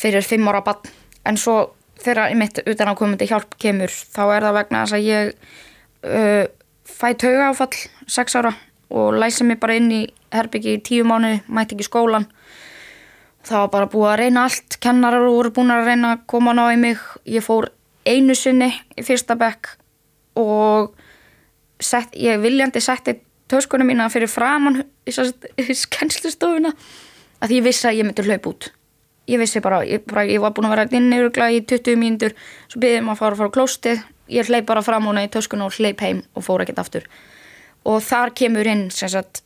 fyrir 0.00 0.24
fimm 0.26 0.48
ára 0.50 0.62
bann. 0.66 0.88
En 1.28 1.36
svo 1.40 1.74
þegar 2.00 2.32
ég 2.32 2.40
mitt 2.40 2.62
utan 2.64 2.92
á 2.92 2.94
komandi 2.96 3.28
hjálp 3.28 3.58
kemur 3.60 3.92
þá 3.92 4.22
er 4.30 4.48
það 4.48 4.56
vegna 4.56 4.84
þess 4.86 4.96
að 4.96 5.08
ég 5.10 5.32
uh, 6.08 6.44
fæ 6.88 7.08
tauga 7.20 7.50
áfall 7.50 7.82
sex 8.08 8.38
ára 8.40 8.54
og 8.90 9.18
læsi 9.20 9.44
mig 9.46 9.60
bara 9.60 9.76
inn 9.76 9.90
í 9.92 10.00
herbyggi 10.32 10.78
í 10.78 10.80
tíu 10.86 11.04
mánu, 11.06 11.36
mætti 11.46 11.76
ekki 11.76 11.86
skólan 11.90 12.26
það 13.46 13.64
var 13.64 13.70
bara 13.74 13.90
búið 13.90 14.10
að 14.10 14.18
reyna 14.20 14.46
allt. 14.46 14.78
Kennarar 14.82 15.26
voru 15.26 15.52
búin 15.54 15.72
að 15.74 15.90
reyna 15.90 16.14
að 16.14 16.24
koma 16.30 16.54
ná 16.56 16.64
í 16.74 16.78
mig. 16.80 17.00
Ég 17.28 17.44
fór 17.44 17.70
einu 18.08 18.34
sinni 18.38 18.70
í 18.96 19.04
fyrsta 19.04 19.36
bekk 19.40 19.74
og 20.40 20.94
sett, 21.80 22.14
ég 22.16 22.40
viljandi 22.42 22.80
setti 22.82 23.18
töskunum 23.50 23.88
mína 23.90 24.08
fyrir 24.12 24.30
framann 24.30 24.82
í 25.06 25.12
skennslustofuna 25.12 26.72
að 27.40 27.56
ég 27.56 27.64
vissi 27.64 27.88
að 27.88 28.00
ég 28.00 28.06
myndi 28.06 28.26
hlaup 28.26 28.48
út. 28.52 28.70
Ég 29.30 29.38
vissi 29.40 29.62
bara, 29.62 29.82
ég, 29.86 30.02
bara, 30.08 30.24
ég 30.26 30.40
var 30.42 30.54
búin 30.54 30.68
að 30.68 30.76
vera 30.76 30.86
inn 30.98 31.12
í 31.12 31.60
20 31.72 31.98
mínútur, 31.98 32.34
svo 32.68 32.80
byrðið 32.82 33.04
maður 33.06 33.14
að 33.14 33.20
fara 33.20 33.34
að 33.34 33.40
fara 33.40 33.52
á 33.52 33.56
klóstið, 33.56 34.02
ég 34.30 34.48
hleyp 34.48 34.66
bara 34.66 34.82
fram 34.82 35.06
hún 35.06 35.20
í 35.20 35.28
töskun 35.30 35.62
og 35.64 35.76
hleyp 35.76 36.00
heim 36.00 36.22
og 36.34 36.44
fór 36.46 36.64
ekkert 36.64 36.82
aftur. 36.82 37.06
Og 37.86 38.02
þar 38.04 38.34
kemur 38.36 38.68
inn 38.68 38.88
sem 38.92 39.10
sagt 39.12 39.42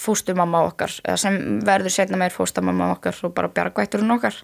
fóstumamma 0.00 0.62
okkar 0.70 0.92
sem 1.20 1.60
verður 1.66 1.92
setna 1.92 2.20
meir 2.20 2.32
fóstumamma 2.32 2.92
okkar 2.94 3.18
og 3.26 3.34
bara 3.36 3.50
bjargvætturinn 3.52 4.14
okkar. 4.14 4.36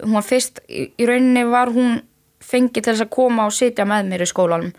Hún 0.00 0.16
var 0.16 0.26
fyrst, 0.26 0.62
í 0.68 1.06
rauninni 1.06 1.44
var 1.46 1.70
hún 1.70 2.00
fengið 2.42 2.82
til 2.82 2.90
þess 2.90 3.06
að 3.06 3.14
koma 3.14 3.46
og 3.48 3.56
sitja 3.56 3.86
með 3.88 4.10
mér 4.10 4.26
í 4.26 4.28
skólanum. 4.30 4.74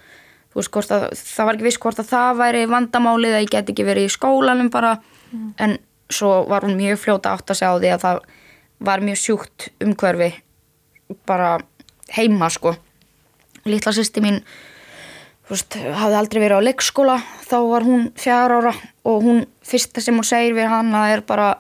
Þú 0.54 0.60
veist 0.60 0.74
hvort 0.76 0.94
að 0.94 1.08
það 1.18 1.48
var 1.48 1.58
ekki 1.58 1.68
viss 1.68 1.82
hvort 1.82 2.02
að 2.04 2.12
það 2.12 2.40
væri 2.44 2.64
vandamálið 2.70 3.36
að 3.38 3.44
ég 3.46 3.54
get 3.56 3.74
ekki 3.74 3.88
verið 3.88 4.08
í 4.08 4.14
skólanum 4.14 4.70
bara 4.74 4.96
mm. 5.32 5.48
en 5.66 5.78
svo 6.14 6.44
var 6.50 6.68
hún 6.68 6.78
mjög 6.78 7.00
fljóta 7.02 7.34
átt 7.34 7.50
að 7.50 7.60
segja 7.60 7.74
á 7.74 7.80
því 7.80 7.94
að 7.96 8.04
það 8.04 8.20
var 8.84 9.06
mjög 9.08 9.20
sjúkt 9.22 9.70
umhverfi 9.82 10.30
bara 11.30 11.56
heima 12.14 12.50
sko. 12.54 12.76
Litla 13.66 13.94
sýsti 13.96 14.22
mín 14.24 14.42
veist, 15.50 15.76
hafði 15.78 16.20
aldrei 16.20 16.42
verið 16.44 16.60
á 16.60 16.68
leikskóla. 16.68 17.18
Þá 17.48 17.58
var 17.70 17.88
hún 17.88 18.10
fjara 18.20 18.60
ára 18.60 18.74
og 19.08 19.26
hún 19.26 19.44
fyrsta 19.66 20.04
sem 20.04 20.18
hún 20.18 20.28
segir 20.28 20.58
við 20.58 20.70
hana 20.72 21.08
er 21.14 21.24
bara 21.26 21.56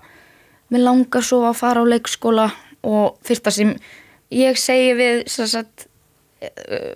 mér 0.73 0.85
langar 0.87 1.25
svo 1.25 1.43
að 1.47 1.59
fara 1.61 1.83
á 1.83 1.91
leikskóla. 1.95 2.49
Og 2.83 3.19
fyrsta 3.23 3.51
sem 3.55 3.73
ég 4.33 4.59
segi 4.59 4.91
við 4.99 5.23
eh, 5.23 5.63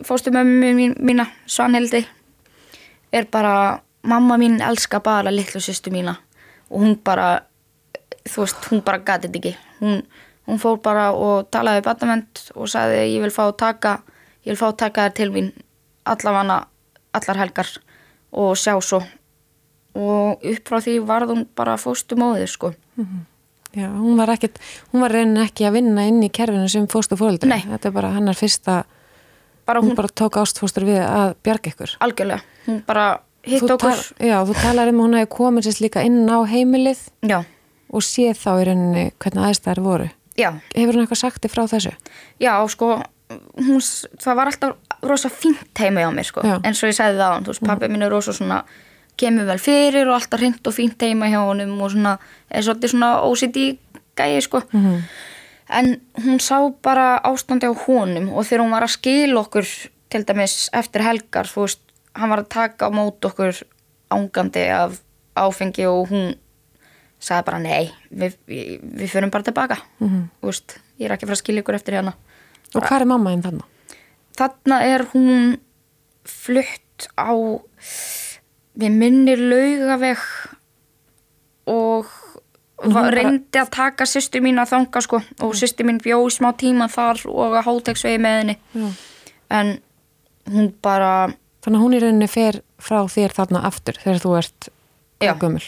fóstumömmu 0.05 0.73
mín, 0.75 0.95
mína 0.99 1.27
Svanhildi 1.45 2.05
er 3.11 3.27
bara 3.31 3.79
mamma 4.03 4.37
mín 4.37 4.61
elska 4.61 4.99
bara 4.99 5.31
litlu 5.31 5.61
sýstu 5.61 5.91
mína. 5.91 6.15
Og 6.69 6.81
hún 6.81 6.97
bara 7.03 7.41
þú 8.27 8.43
veist, 8.43 8.69
hún 8.71 8.83
bara 8.83 8.99
gati 8.99 9.27
þetta 9.27 9.39
ekki. 9.39 9.53
Hún, 9.79 10.01
hún 10.47 10.59
fór 10.59 10.81
bara 10.83 11.11
og 11.11 11.47
talaði 11.51 11.81
við 11.81 11.87
batament 11.87 12.43
og 12.55 12.69
sagði 12.71 13.05
ég 13.13 13.23
vil 13.23 13.31
fá 13.31 13.45
að 13.47 13.57
taka 13.63 13.93
ég 14.43 14.53
vil 14.53 14.59
fá 14.59 14.67
að 14.69 14.79
taka 14.83 15.07
þær 15.07 15.15
til 15.19 15.29
mín 15.31 15.53
allavana, 16.07 16.65
allar 17.13 17.41
helgar 17.43 17.71
og 18.31 18.57
sjá 18.59 18.75
svo. 18.81 19.01
Og 19.97 20.43
upp 20.43 20.69
frá 20.69 20.79
því 20.83 20.99
varð 21.07 21.33
hún 21.33 21.47
bara 21.55 21.77
fóstu 21.77 22.15
móðið 22.15 22.47
sko. 22.47 22.73
Mm 22.95 23.05
-hmm. 23.05 23.25
Já, 23.77 23.89
hún 23.93 24.17
var 24.17 24.29
ekkert, 24.29 24.59
hún 24.91 25.01
var 25.01 25.11
reynin 25.11 25.43
ekki 25.43 25.65
að 25.67 25.73
vinna 25.73 26.05
inn 26.07 26.23
í 26.23 26.31
kerfinu 26.33 26.69
sem 26.69 26.87
fóstu 26.87 27.17
fólkdur 27.19 27.51
þetta 27.51 27.89
er 27.89 27.93
bara 27.93 28.13
hennar 28.15 28.33
fyrsta 28.33 28.85
bara 29.67 29.83
hún, 29.83 29.91
hún 29.91 29.99
bara 29.99 30.13
tók 30.23 30.39
ástfóstur 30.41 30.87
við 30.87 31.03
að 31.03 31.35
bjarga 31.43 31.73
ykkur 31.73 31.97
Algjörlega, 32.07 32.41
hún 32.65 32.81
bara 32.87 33.05
hitt 33.43 33.75
okkur 33.75 34.01
Já, 34.23 34.39
þú 34.47 34.57
talar 34.61 34.93
um 34.93 35.03
að 35.03 35.07
hún 35.07 35.19
hefði 35.19 35.31
komið 35.35 35.69
sérst 35.69 35.83
líka 35.85 36.07
inn 36.07 36.23
á 36.25 36.39
heimilið 36.47 37.03
Já 37.27 37.43
og 37.93 38.03
sé 38.03 38.31
þá 38.35 38.49
í 38.61 38.65
rauninni 38.67 39.05
hvernig 39.21 39.49
aðstæðar 39.49 39.83
voru. 39.83 40.09
Já. 40.37 40.49
Hefur 40.75 40.97
hún 40.97 41.05
eitthvað 41.05 41.21
sagt 41.21 41.43
þig 41.43 41.53
frá 41.53 41.63
þessu? 41.71 41.93
Já, 42.43 42.51
sko, 42.71 42.97
hún, 43.57 43.79
það 44.23 44.39
var 44.39 44.51
alltaf 44.51 44.99
rosa 45.07 45.31
fínt 45.33 45.81
heima 45.81 46.03
hjá 46.03 46.11
mér, 46.13 46.27
sko, 46.27 46.43
eins 46.57 46.83
og 46.83 46.91
ég 46.91 46.97
segði 46.97 47.21
það 47.21 47.31
á 47.31 47.33
hann, 47.35 47.47
þú 47.47 47.69
pappi 47.69 47.89
mín 47.91 48.05
er 48.05 48.13
rosa 48.13 48.35
svona, 48.35 48.61
kemur 49.17 49.47
vel 49.49 49.59
fyrir 49.61 50.09
og 50.09 50.17
alltaf 50.19 50.41
hreint 50.41 50.69
og 50.69 50.75
fínt 50.75 51.07
heima 51.07 51.31
hjá 51.31 51.39
honum 51.41 51.73
og 51.81 51.93
svona, 51.95 52.17
er 52.51 52.65
svolítið 52.67 52.93
svona 52.93 53.11
OCD 53.25 53.63
gæi, 54.17 54.41
sko. 54.41 54.61
Mm 54.71 54.85
-hmm. 54.85 55.01
En 55.69 56.01
hún 56.23 56.39
sá 56.39 56.61
bara 56.83 57.17
ástandi 57.27 57.67
á 57.67 57.73
honum 57.75 58.31
og 58.31 58.47
þegar 58.47 58.63
hún 58.63 58.75
var 58.75 58.85
að 58.87 58.95
skil 58.95 59.35
okkur, 59.35 59.67
til 60.07 60.23
dæmis 60.23 60.69
eftir 60.71 61.03
helgar, 61.03 61.49
þú 61.49 61.65
veist, 61.65 61.81
hann 62.15 62.31
var 62.31 62.43
að 62.43 62.51
taka 62.55 62.87
á 62.87 62.89
mót 62.91 63.25
okkur 63.27 63.57
ángandi 64.13 64.63
af 64.71 65.01
áfengi 65.37 65.85
og 65.89 66.07
hún 66.11 66.35
sagði 67.19 67.45
bara 67.49 67.59
nei, 67.61 67.89
við, 68.09 68.37
við, 68.47 68.81
við 69.01 69.11
förum 69.11 69.33
bara 69.33 69.43
tilbaka 69.43 69.77
mm 69.99 70.07
-hmm. 70.07 70.47
Úst, 70.47 70.79
ég 70.99 71.05
er 71.05 71.13
ekki 71.13 71.25
frá 71.25 71.35
að 71.35 71.43
skilja 71.43 71.61
ykkur 71.61 71.75
eftir 71.75 71.93
hérna 71.93 72.13
Og 72.75 72.83
hvað 72.83 73.01
er 73.01 73.05
mamma 73.05 73.31
einn 73.31 73.43
þannig? 73.43 73.65
Þannig 74.37 74.81
er 74.85 75.05
hún 75.13 75.59
flutt 76.25 77.07
á 77.17 77.33
við 78.77 78.91
minnir 78.91 79.39
laugaveg 79.39 80.21
og 81.65 82.05
var, 82.83 83.09
reyndi 83.13 83.59
að 83.59 83.71
taka 83.73 84.05
sýstu 84.09 84.41
mín 84.43 84.61
að 84.61 84.71
þanga 84.75 85.01
sko 85.05 85.19
og 85.21 85.49
mm. 85.49 85.57
sýstu 85.61 85.87
mín 85.87 85.99
bjóð 86.03 86.29
smá 86.37 86.51
tíma 86.57 86.89
þar 86.91 87.23
og 87.31 87.57
að 87.57 87.67
hátegsvegi 87.67 88.21
með 88.21 88.39
henni. 88.41 88.57
Já. 88.73 88.87
en 89.57 89.73
hún 90.51 90.71
bara 90.83 91.11
Þannig 91.65 91.79
að 91.79 91.83
hún 91.83 91.95
í 91.97 91.99
rauninni 91.99 92.27
fer 92.31 92.61
frá 92.79 93.01
þér 93.11 93.33
þarna 93.35 93.65
aftur 93.67 93.97
þegar 93.99 94.21
þú 94.23 94.35
ert 94.37 94.69
gömul? 95.41 95.65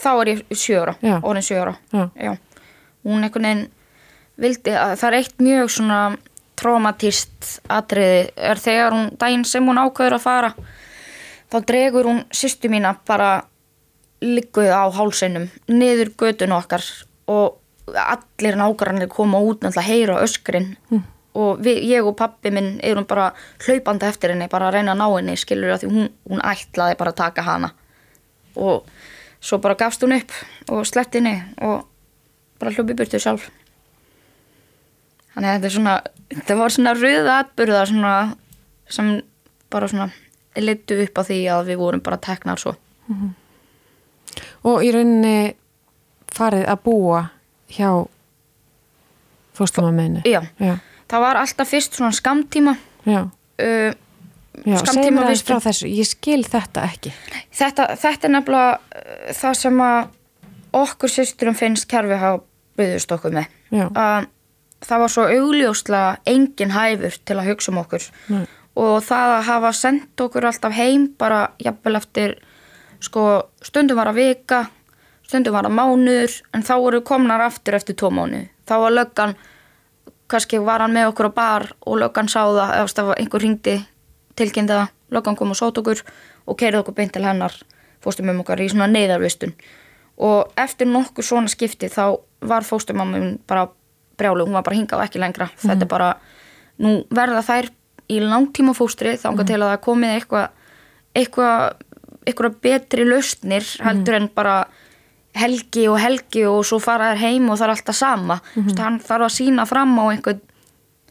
Þá 0.00 0.10
er 0.14 0.30
ég 0.30 0.42
sjöra, 0.54 0.94
orðin 1.20 1.44
sjöra 1.44 1.74
Já. 1.90 2.36
hún 3.04 3.24
einhvern 3.26 3.48
veginn 3.48 3.68
vildi 4.40 4.72
að 4.72 4.94
það 5.00 5.08
er 5.08 5.18
eitt 5.18 5.42
mjög 5.42 5.72
svona 5.74 6.00
traumatist 6.60 7.48
atriði 7.72 8.28
er 8.36 8.60
þegar 8.60 8.94
hún, 8.94 9.10
daginn 9.18 9.44
sem 9.48 9.66
hún 9.66 9.80
ákveður 9.80 10.16
að 10.18 10.24
fara 10.24 10.50
þá 11.50 11.58
dregur 11.66 12.08
hún 12.08 12.22
sýstu 12.32 12.70
mína 12.72 12.94
bara 13.08 13.40
ligguð 14.20 14.72
á 14.72 14.84
hálseinum 14.92 15.48
niður 15.68 16.12
gödun 16.20 16.56
okkar 16.56 16.84
og 17.30 17.60
allir 17.94 18.58
nákvæmlega 18.58 19.08
koma 19.08 19.40
út 19.40 19.64
náttúrulega 19.64 19.80
að 19.80 19.88
heyra 19.88 20.18
öskrin 20.24 20.76
mm. 20.90 21.02
og 21.34 21.62
við, 21.64 21.82
ég 21.90 22.06
og 22.06 22.16
pappi 22.18 22.52
minn 22.54 22.78
erum 22.86 23.06
bara 23.08 23.30
hlaupandi 23.64 24.06
eftir 24.06 24.34
henni 24.34 24.50
bara 24.52 24.68
að 24.68 24.78
reyna 24.78 24.94
að 24.94 25.00
ná 25.00 25.06
henni 25.16 25.36
skilur 25.40 25.74
að 25.74 25.84
því 25.84 25.92
hún, 25.94 26.10
hún 26.28 26.44
ætlaði 26.44 26.98
bara 27.00 27.14
að 27.14 27.20
taka 27.22 27.46
hana 27.46 27.72
og 28.56 28.86
svo 29.40 29.58
bara 29.58 29.78
gafst 29.78 30.04
hún 30.04 30.18
upp 30.18 30.36
og 30.70 30.86
slett 30.86 31.16
inni 31.18 31.36
og 31.64 31.86
bara 32.60 32.74
hljópi 32.74 32.96
burtið 32.98 33.24
sjálf 33.24 33.50
þannig 35.34 35.50
að 35.50 35.54
þetta 35.54 35.70
er 35.70 35.76
svona 35.76 35.96
þetta 36.30 36.58
var 36.60 36.74
svona 36.76 36.96
rauða 36.98 37.36
atbyrða 37.44 37.84
svona, 37.90 38.14
sem 38.90 39.12
bara 39.70 39.90
svona 39.90 40.10
litu 40.60 40.98
upp 41.04 41.20
á 41.20 41.22
því 41.24 41.38
að 41.54 41.70
við 41.70 41.80
vorum 41.80 42.02
bara 42.04 42.20
teknar 42.20 42.58
svo 42.60 42.74
mm 43.08 43.16
-hmm. 43.16 43.30
Og 44.66 44.84
í 44.84 44.92
rauninni 44.94 45.54
farið 46.30 46.68
að 46.70 46.84
búa 46.86 47.24
hjá 47.70 47.90
fórstumamenni 49.56 50.22
já. 50.24 50.40
já, 50.60 50.76
það 51.10 51.26
var 51.26 51.40
alltaf 51.42 51.70
fyrst 51.70 51.98
svona 51.98 52.14
skamtíma 52.16 52.76
já 53.08 53.24
uh, 53.26 53.92
Já, 54.66 54.76
segð 54.82 55.14
mér 55.14 55.28
aðeins 55.28 55.44
frá 55.46 55.60
þessu, 55.62 55.86
ég 55.88 56.04
skil 56.04 56.42
þetta 56.44 56.82
ekki. 56.84 57.12
Þetta, 57.54 57.84
þetta 57.96 58.26
er 58.26 58.32
nefnilega 58.34 58.72
uh, 58.76 59.28
það 59.38 59.54
sem 59.56 59.78
okkur 60.80 61.12
sýsturum 61.12 61.56
finnst 61.56 61.86
kerfi 61.88 62.18
hafa 62.18 62.42
byggðust 62.76 63.14
okkur 63.14 63.36
með. 63.38 63.54
Uh, 63.70 64.26
það 64.84 65.02
var 65.04 65.12
svo 65.12 65.26
augljóslega 65.28 66.16
engin 66.28 66.74
hæfur 66.74 67.18
til 67.28 67.38
að 67.38 67.50
hugsa 67.50 67.72
um 67.72 67.80
okkur 67.82 68.06
Nei. 68.32 68.44
og 68.80 68.94
það 69.06 69.34
að 69.36 69.48
hafa 69.50 69.72
sendt 69.76 70.24
okkur 70.24 70.48
alltaf 70.50 70.76
heim 70.76 71.08
bara 71.20 71.42
jafnvel 71.62 72.00
eftir 72.00 72.36
sko, 73.00 73.26
stundum 73.64 73.98
var 73.98 74.10
að 74.12 74.20
vika, 74.20 74.64
stundum 75.26 75.56
var 75.56 75.68
að 75.68 75.76
mánuður 75.78 76.36
en 76.54 76.66
þá 76.66 76.74
voru 76.80 77.00
komnar 77.06 77.44
aftur 77.44 77.78
eftir 77.78 77.98
tvo 77.98 78.12
mánu. 78.14 78.46
Þá 78.68 78.74
var 78.84 78.96
löggan, 78.96 79.34
kannski 80.30 80.60
var 80.62 80.84
hann 80.84 80.94
með 80.94 81.10
okkur 81.10 81.30
á 81.30 81.32
bar 81.34 81.68
og 81.86 82.00
löggan 82.04 82.30
sá 82.30 82.42
það 82.44 82.76
ef 82.84 83.12
einhver 83.16 83.42
ringdi 83.42 83.76
tilkynnta 84.38 84.86
löggan 85.10 85.36
kom 85.36 85.52
og 85.52 85.58
sót 85.58 85.78
okkur 85.80 86.02
og 86.46 86.58
keirði 86.58 86.80
okkur 86.82 86.96
beint 86.96 87.12
til 87.14 87.26
hennar 87.26 87.54
fóstumum 88.04 88.40
okkar 88.42 88.62
í 88.62 88.68
svona 88.70 88.88
neyðarvistun 88.90 89.52
og 90.20 90.52
eftir 90.60 90.88
nokkuð 90.88 91.26
svona 91.26 91.52
skipti 91.52 91.90
þá 91.92 92.20
var 92.48 92.66
fóstumammun 92.66 93.38
bara 93.48 93.68
brjálu, 94.20 94.46
hún 94.46 94.56
var 94.56 94.64
bara 94.66 94.76
hingað 94.76 95.04
ekki 95.06 95.20
lengra 95.20 95.48
mm. 95.50 95.60
þetta 95.64 95.86
er 95.86 95.90
bara, 95.90 96.10
nú 96.78 96.96
verða 97.10 97.42
þær 97.44 97.70
í 98.10 98.20
langtíma 98.24 98.74
fóstri 98.76 99.16
þá 99.20 99.30
mm. 99.32 99.44
til 99.48 99.60
að 99.60 99.68
það 99.68 99.84
komið 99.86 100.16
eitthvað 100.16 100.48
eitthvað 101.20 101.86
eitthvað 102.26 102.60
betri 102.62 103.06
lausnir 103.08 103.66
heldur 103.84 104.16
mm. 104.16 104.22
en 104.22 104.30
bara 104.34 104.56
helgi 105.36 105.86
og 105.88 105.98
helgi 106.02 106.44
og 106.50 106.64
svo 106.66 106.80
fara 106.82 107.12
þær 107.12 107.22
heim 107.22 107.50
og 107.50 107.58
það 107.58 107.66
er 107.66 107.74
alltaf 107.74 107.96
sama 107.96 108.40
-hmm. 108.54 108.78
hann 108.78 108.98
þarf 109.00 109.26
að 109.28 109.36
sína 109.36 109.66
fram 109.66 109.98
á 109.98 110.04
einhvern 110.10 110.40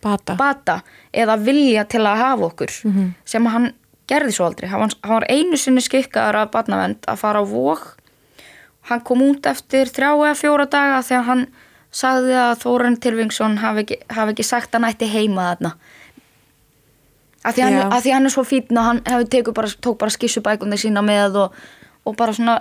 bata. 0.01 0.35
bata 0.35 0.81
eða 1.13 1.37
vilja 1.37 1.83
til 1.85 2.01
að 2.01 2.17
hafa 2.17 2.45
okkur 2.45 2.71
mm 2.83 2.91
-hmm. 2.91 3.11
sem 3.25 3.45
hann 3.45 3.73
gerði 4.07 4.31
svo 4.31 4.45
aldrei 4.45 4.69
hann, 4.69 4.89
hann 5.03 5.13
var 5.13 5.25
einu 5.29 5.57
sinni 5.57 5.81
skikkaður 5.81 6.35
af 6.35 6.51
batnavend 6.51 6.97
að 7.07 7.15
fara 7.15 7.41
á 7.41 7.45
vok 7.45 7.97
hann 8.81 9.01
kom 9.01 9.21
út 9.21 9.45
eftir 9.45 9.85
þrjá 9.85 10.11
eða 10.15 10.35
fjóra 10.35 10.65
daga 10.65 11.01
þegar 11.01 11.23
hann 11.23 11.47
sagði 11.91 12.35
að 12.37 12.59
Þóran 12.63 12.99
Tilvingsson 13.01 13.57
hafi 13.57 13.79
ekki, 13.85 13.97
hafi 14.13 14.35
ekki 14.35 14.43
sagt 14.43 14.75
að 14.75 14.81
nætti 14.85 15.09
heima 15.09 15.47
þarna 15.49 15.71
að 17.45 17.55
því, 17.55 17.61
hann, 17.63 17.77
að 17.93 18.01
því 18.03 18.13
hann 18.15 18.25
er 18.25 18.33
svo 18.33 18.43
fítn 18.43 18.77
og 18.81 18.83
hann 18.89 19.01
bara, 19.55 19.67
tók 19.79 19.97
bara 20.01 20.11
skissubækundi 20.11 20.77
sína 20.77 21.01
með 21.05 21.37
og, 21.45 21.53
og 22.05 22.15
bara 22.19 22.33
svona 22.35 22.57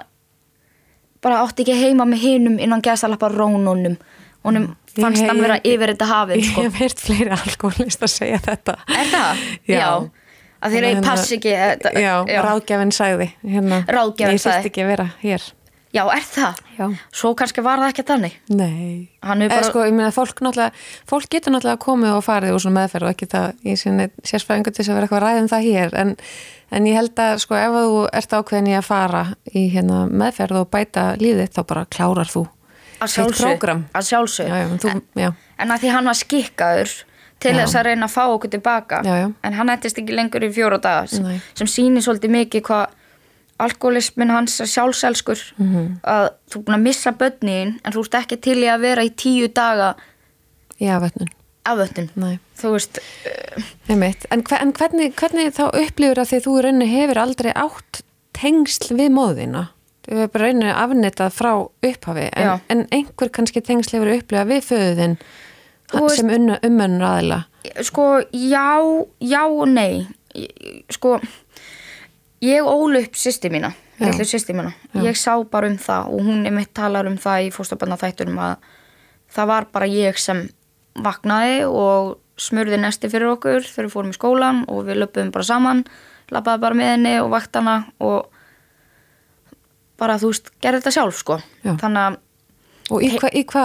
bara 1.23 1.41
átti 1.43 1.65
ekki 1.67 1.75
heima 1.81 2.07
með 2.07 2.23
hinum 2.23 2.59
innan 2.63 2.83
gæðsalappa 2.85 3.31
rónunum 3.35 3.97
honum 4.47 4.69
Ég 4.99 5.05
fannst 5.05 5.23
hann 5.31 5.39
vera 5.43 5.59
yfir 5.63 5.93
þetta 5.93 6.07
hafið 6.11 6.39
Ég 6.41 6.47
sko. 6.49 6.63
hef 6.67 6.79
heyrt 6.83 7.03
fleiri 7.03 7.31
alkoholist 7.37 8.03
að 8.03 8.11
segja 8.11 8.39
þetta 8.43 8.75
er 8.89 9.11
það? 9.13 9.43
Já. 9.71 9.85
að 10.59 10.73
þeir 10.75 10.87
Hérna- 10.89 11.05
pass 11.07 11.33
ekki 11.37 11.53
þetta, 11.55 11.93
Já, 12.03 12.15
ráðgjafinn 12.47 12.95
sagði 12.95 13.29
hérna, 13.45 13.79
Ráðgjafinn 13.87 14.35
Ég 14.39 14.43
sagði. 14.43 14.57
þurfti 14.57 14.73
ekki 14.73 14.83
að 14.83 14.91
vera 14.95 15.07
hér 15.23 15.47
já, 15.95 16.03
er 16.13 16.25
það? 16.25 16.59
Já. 16.79 16.87
svo 17.13 17.31
kannski 17.39 17.63
var 17.65 17.81
það 17.83 17.93
ekki 17.93 18.05
þannig 18.11 18.35
Nei 18.49 19.09
Hann 19.23 19.43
er 19.43 19.49
Eða 19.49 19.55
bara- 19.61 19.71
sko, 19.71 19.85
ég 19.89 19.95
meina, 19.97 20.11
fólk 20.15 20.43
fólk 21.09 21.29
getur 21.31 21.53
náttúrulega 21.55 21.79
komið 21.83 22.13
og 22.19 22.25
farið 22.27 22.55
úr 22.55 22.61
svona 22.63 22.81
meðferð 22.83 23.09
og 23.09 23.15
ekki 23.15 23.29
það 23.33 23.49
í 23.65 23.77
sinni 23.77 24.09
sérfræðingu 24.23 24.73
til 24.73 24.83
þess 24.85 24.91
að 24.93 24.95
vera 24.99 25.07
eitthvað 25.09 25.23
að 25.23 25.27
ræða 25.27 25.43
um 25.43 25.49
það 25.55 25.67
hér 25.71 25.97
en, 26.03 26.15
en 26.71 26.87
ég 26.87 26.95
held 27.01 27.25
að 27.25 27.39
sko 27.45 27.55
ef 27.59 27.79
að 27.81 27.89
þú 27.89 28.05
ert 28.21 28.37
ákveðin 28.39 28.71
í 28.71 28.77
að 28.79 28.87
fara 28.89 29.25
í 29.55 29.65
hérna 29.73 30.05
meðferð 30.11 30.61
og 30.63 30.71
bæta 30.71 31.07
líðið 31.19 31.53
þá 31.57 31.61
bara 31.73 31.85
klárar 31.91 32.31
þú 32.31 32.47
að 32.99 33.13
sjálfsög, 33.15 33.59
prógram. 33.59 33.85
að 33.95 34.09
sjálfsög. 34.11 34.49
Já, 34.49 34.57
já, 34.59 34.67
en 34.73 34.79
þú, 34.83 34.95
já, 35.23 35.29
en 35.63 35.71
að 35.71 35.83
því 35.85 35.91
hann 35.95 36.09
var 36.11 36.17
skikkaður 36.19 36.95
til 37.39 37.53
Já. 37.55 37.59
þess 37.63 37.77
að 37.79 37.85
reyna 37.87 38.07
að 38.09 38.15
fá 38.17 38.23
okkur 38.35 38.51
tilbaka 38.51 38.97
Já, 39.07 39.15
já. 39.23 39.27
en 39.47 39.53
hann 39.55 39.69
ættist 39.71 39.99
ekki 40.03 40.17
lengur 40.19 40.43
í 40.43 40.49
fjóra 40.51 40.81
daga 40.83 41.05
sem, 41.07 41.29
sem 41.55 41.69
sýnir 41.71 42.03
svolítið 42.03 42.33
mikið 42.35 42.65
hvað 42.67 42.97
alkoholismin 43.59 44.31
hans 44.31 44.61
er 44.61 44.67
sjálfselskur 44.71 45.41
Mhm. 45.59 46.01
að 46.05 46.29
þú 46.51 46.57
er 46.59 46.63
búin 46.65 46.77
að 46.79 46.83
missa 46.87 47.13
börnin 47.13 47.79
en 47.85 47.93
þú 47.93 48.05
ert 48.05 48.15
ekki 48.23 48.41
til 48.41 48.59
í 48.63 48.69
að 48.71 48.81
vera 48.81 49.03
í 49.05 49.11
tíu 49.11 49.49
daga 49.53 49.95
í 50.81 50.87
afvötnun. 50.87 51.29
afvötun 51.67 52.09
Nei, 52.17 52.39
þú 52.57 52.71
veist, 52.73 52.99
uh, 53.27 53.63
einmitt. 53.89 54.27
En, 54.31 54.43
hver, 54.43 54.61
en 54.63 54.73
hvernig, 54.73 55.15
hvernig 55.15 55.53
þá 55.53 55.65
upplifur 55.75 56.23
að 56.23 56.31
því 56.31 56.41
þú 56.45 56.55
í 56.59 56.63
rauninni 56.65 56.93
hefur 56.93 57.19
aldrei 57.19 57.53
átt 57.55 58.03
tengsl 58.39 58.95
við 58.97 59.11
móðina 59.11 59.69
þú 60.07 60.15
hefur 60.17 60.29
bara 60.33 60.45
rauninni 60.47 60.73
afnitað 60.73 61.35
frá 61.35 61.53
upphafi 61.83 62.29
en, 62.33 62.61
en 62.71 62.87
einhver 62.93 63.29
kannski 63.29 63.61
tengsl 63.61 63.99
hefur 63.99 64.15
upplifað 64.21 64.49
við 64.55 64.63
veist- 66.05 66.17
sem 66.17 66.31
unna, 66.31 66.59
umönnur 66.63 67.05
aðila 67.11 67.45
sko 67.83 68.23
já, 68.33 68.79
já 69.21 69.43
og 69.45 69.69
nei. 69.69 70.07
Sko 70.91 71.19
ég 72.45 72.67
ól 72.67 72.97
upp 73.01 73.19
sýsti 73.19 73.51
mína 73.51 73.73
Já. 73.99 74.07
litlu 74.07 74.25
sýsti 74.25 74.55
mína, 74.55 74.73
ég 75.03 75.17
sá 75.19 75.35
bara 75.51 75.67
um 75.67 75.79
það 75.79 76.13
og 76.15 76.21
hún 76.23 76.47
er 76.47 76.55
mitt 76.55 76.71
talar 76.75 77.09
um 77.11 77.17
það 77.19 77.49
í 77.49 77.51
fórstabanna 77.55 77.99
þættunum 77.99 78.39
að 78.39 78.57
það 79.35 79.51
var 79.51 79.67
bara 79.75 79.89
ég 79.91 80.19
sem 80.23 80.45
vaknaði 80.95 81.65
og 81.67 82.19
smurði 82.39 82.79
nesti 82.79 83.11
fyrir 83.11 83.33
okkur 83.35 83.67
þegar 83.67 83.89
við 83.89 83.95
fórum 83.97 84.15
í 84.15 84.19
skólan 84.19 84.63
og 84.71 84.87
við 84.87 85.03
löpum 85.03 85.33
bara 85.35 85.49
saman 85.49 85.85
lappaði 86.31 86.63
bara 86.63 86.79
með 86.79 86.93
henni 86.95 87.15
og 87.23 87.33
vakt 87.35 87.59
hana 87.59 87.77
og 87.99 88.29
bara 89.99 90.19
þú 90.21 90.31
veist, 90.31 90.53
gerði 90.63 90.83
þetta 90.83 90.95
sjálf 90.95 91.19
sko 91.19 91.41
Já. 91.65 91.75
þannig 91.81 92.03
að 92.05 92.19
og 92.91 93.05
í 93.05 93.11
hvað 93.15 93.37
hva, 93.53 93.65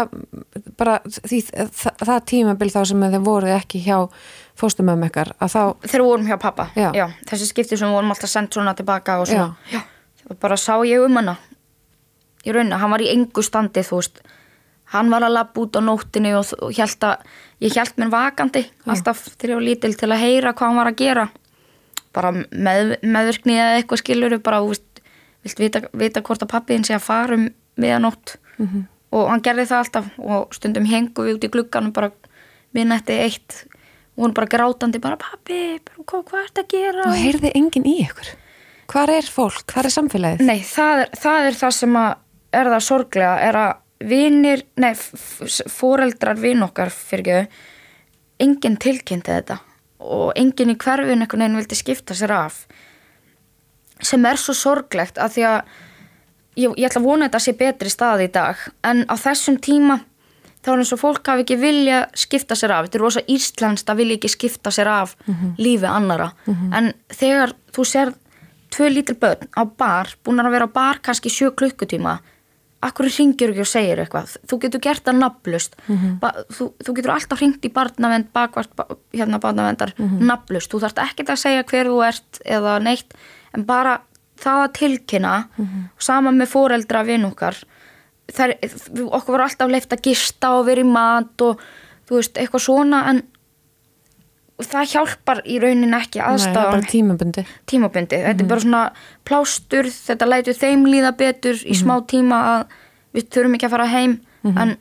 bara 0.80 1.00
því 1.06 1.40
það, 1.48 1.72
það 2.04 2.26
tímabil 2.32 2.70
þá 2.74 2.80
sem 2.90 3.06
þeir 3.06 3.26
voru 3.26 3.52
ekki 3.56 3.82
hjá 3.86 3.98
fóstumömmu 4.60 5.10
ykkar 5.10 5.34
að 5.40 5.56
þá, 5.56 5.62
þegar 5.88 6.04
við 6.04 6.10
vorum 6.10 6.30
hjá 6.30 6.38
pappa 6.42 6.68
Já. 6.76 7.08
þessi 7.30 7.50
skipti 7.50 7.80
sem 7.80 7.90
við 7.90 7.98
vorum 7.98 8.14
alltaf 8.14 8.32
sendt 8.32 8.54
svona 8.54 8.76
tilbaka 8.78 9.20
og 9.22 9.30
svona 9.30 9.56
Já. 9.72 9.82
Já. 9.82 10.38
bara 10.42 10.60
sá 10.60 10.76
ég 10.88 11.04
um 11.04 11.20
hana 11.20 11.38
í 12.44 12.52
rauninni, 12.52 12.80
hann 12.80 12.92
var 12.92 13.04
í 13.04 13.12
engu 13.14 13.44
standi 13.46 13.86
þú 13.86 14.02
veist 14.02 14.24
hann 14.94 15.10
var 15.10 15.26
að 15.26 15.38
labba 15.38 15.64
út 15.64 15.80
á 15.80 15.82
nóttinni 15.82 16.34
og, 16.38 16.52
og 16.60 16.76
held 16.76 17.08
að 17.08 17.24
ég 17.64 17.78
held 17.80 17.98
mér 18.02 18.12
vakandi 18.14 18.66
alltaf 18.86 19.24
þegar 19.32 19.56
ég 19.56 19.60
var 19.62 19.68
lítil 19.70 19.94
til 19.98 20.12
að 20.12 20.24
heyra 20.26 20.54
hvað 20.54 20.70
hann 20.70 20.82
var 20.82 20.92
að 20.92 21.00
gera 21.02 21.28
bara 22.14 22.32
með, 22.36 22.98
meðvirkni 23.02 23.58
eða 23.58 23.78
eitthvað 23.80 24.04
skilur 24.04 24.38
bara, 24.46 24.62
þú 24.62 24.74
veist, 24.76 25.04
vilt 25.44 25.62
vita, 25.64 25.82
vita 25.98 26.22
hvort 26.22 26.46
að 26.46 26.52
pappiðin 26.54 26.86
sé 26.88 26.98
að 26.98 27.08
fara 27.08 27.40
um 27.40 27.48
miðanótt 27.80 28.36
-hmm. 28.60 28.84
Og 29.14 29.30
hann 29.30 29.44
gerði 29.46 29.68
það 29.70 29.84
alltaf 29.84 30.08
og 30.20 30.56
stundum 30.58 30.88
hengu 30.90 31.28
við 31.28 31.38
út 31.38 31.48
í 31.48 31.52
glugganum 31.54 31.94
bara 31.96 32.12
minnætti 32.74 33.18
eitt. 33.26 33.64
Og 34.14 34.28
hún 34.28 34.34
bara 34.38 34.50
grátandi 34.50 35.02
bara 35.02 35.18
pappi, 35.18 35.80
hvað, 36.06 36.26
hvað 36.30 36.42
ert 36.44 36.60
að 36.62 36.74
gera? 36.74 37.06
Og 37.10 37.18
heyrði 37.18 37.54
enginn 37.58 37.88
í 37.90 37.96
ykkur. 38.04 38.34
Hvar 38.94 39.10
er 39.10 39.26
fólk, 39.26 39.64
hvar 39.74 39.88
er 39.90 39.94
samfélagið? 39.94 40.44
Nei, 40.46 40.60
það 40.68 41.06
er, 41.06 41.14
það 41.24 41.48
er 41.48 41.58
það 41.58 41.76
sem 41.80 41.98
að 41.98 42.12
er 42.54 42.70
það 42.70 42.84
sorglega, 42.86 43.36
er 43.48 43.58
að 43.58 44.10
vinir, 44.10 44.66
nei, 44.78 44.92
fóreldrar 45.74 46.38
vin 46.38 46.66
okkar 46.66 46.92
fyrir 46.94 47.44
ekki 47.46 47.70
enginn 48.44 48.78
tilkynnti 48.82 49.32
þetta. 49.32 49.60
Og 50.04 50.34
enginn 50.38 50.74
í 50.74 50.78
hverfin 50.80 51.24
einhvern 51.24 51.46
veginn 51.46 51.60
vildi 51.62 51.80
skipta 51.80 52.18
sér 52.18 52.36
af. 52.36 52.64
Sem 54.04 54.26
er 54.28 54.40
svo 54.42 54.56
sorglegt 54.58 55.18
að 55.22 55.38
því 55.38 55.46
að 55.48 55.74
ég, 56.56 56.74
ég 56.78 56.88
ætla 56.88 57.02
að 57.02 57.08
vona 57.08 57.26
að 57.26 57.30
þetta 57.32 57.44
sé 57.46 57.54
betri 57.60 57.94
stað 57.94 58.26
í 58.26 58.32
dag 58.34 58.66
en 58.84 59.06
á 59.10 59.16
þessum 59.20 59.60
tíma 59.64 60.00
þá 60.64 60.72
er 60.74 60.82
eins 60.84 60.94
og 60.96 61.02
fólk 61.02 61.28
hafi 61.28 61.44
ekki 61.44 61.60
vilja 61.60 62.04
skipta 62.16 62.56
sér 62.56 62.72
af, 62.72 62.86
þetta 62.88 63.00
er 63.00 63.04
rosa 63.04 63.24
íslenskt 63.28 63.90
að 63.90 64.00
vilja 64.04 64.20
ekki 64.20 64.32
skipta 64.32 64.72
sér 64.72 64.88
af 64.88 65.16
lífi 65.60 65.90
annara 65.90 66.32
en 66.74 66.94
þegar 67.12 67.56
þú 67.76 67.88
sér 67.90 68.14
tvö 68.74 68.90
lítil 68.90 69.18
börn 69.20 69.50
á 69.54 69.62
bar 69.66 70.16
búin 70.24 70.40
að 70.40 70.52
vera 70.56 70.70
á 70.70 70.76
bar 70.76 71.02
kannski 71.04 71.30
sjö 71.30 71.52
klukkutíma 71.52 72.20
akkur 72.84 73.08
ringir 73.08 73.54
ekki 73.54 73.64
og 73.64 73.68
segir 73.70 74.00
eitthvað? 74.04 74.34
Þú 74.44 74.58
getur 74.60 74.82
gert 74.84 75.04
það 75.06 75.20
nafnlust 75.22 75.76
þú, 76.52 76.66
þú 76.84 76.96
getur 76.98 77.14
alltaf 77.14 77.40
ringt 77.40 77.64
í 77.64 77.72
barnavend 77.72 78.32
bakvart 78.34 78.74
ba 78.76 78.88
hérna 79.14 79.40
barnavendar 79.40 79.94
nafnlust, 80.00 80.72
þú 80.72 80.82
þarft 80.84 81.00
ekkert 81.00 81.30
að 81.30 81.44
segja 81.44 81.64
hver 81.64 81.88
þú 81.88 82.02
ert 82.08 82.42
eða 82.46 82.80
neitt 82.84 83.14
en 83.54 83.64
bara 83.66 84.02
það 84.44 84.64
að 84.64 84.74
tilkynna 84.80 85.36
sama 86.00 86.34
með 86.36 86.52
foreldra 86.54 87.04
vinn 87.08 87.26
okkar 87.30 87.58
þar, 88.34 88.56
okkur 89.10 89.38
var 89.38 89.46
alltaf 89.48 89.72
leift 89.72 89.94
að 89.96 90.04
gista 90.10 90.54
og 90.58 90.68
vera 90.68 90.84
í 90.84 90.88
mat 90.88 91.42
og 91.46 91.62
þú 92.08 92.20
veist, 92.20 92.38
eitthvað 92.38 92.66
svona 92.68 93.04
en 93.12 93.24
það 94.64 94.92
hjálpar 94.94 95.42
í 95.50 95.58
raunin 95.60 95.96
ekki 95.98 96.22
aðstafan 96.24 96.78
bara 96.78 96.92
tímabundi 96.92 97.44
tímabundi, 97.68 98.20
þetta 98.22 98.44
er 98.44 98.48
bara 98.48 98.64
svona 98.64 98.84
plástur, 99.28 99.90
þetta 99.92 100.30
lætur 100.30 100.60
þeim 100.60 100.86
líða 100.88 101.12
betur 101.20 101.58
í 101.66 101.76
smá 101.76 101.98
tíma 102.08 102.40
að 102.54 102.78
við 103.14 103.30
þurfum 103.34 103.58
ekki 103.58 103.68
að 103.68 103.76
fara 103.76 103.90
heim 103.92 104.20
en 104.44 104.78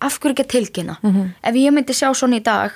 af 0.00 0.18
hverju 0.20 0.34
ekki 0.34 0.44
að 0.44 0.52
tilkynna? 0.52 0.96
Ef 1.42 1.54
ég 1.56 1.72
myndi 1.72 1.94
sjá 1.96 2.10
svona 2.14 2.36
í 2.36 2.42
dag 2.44 2.72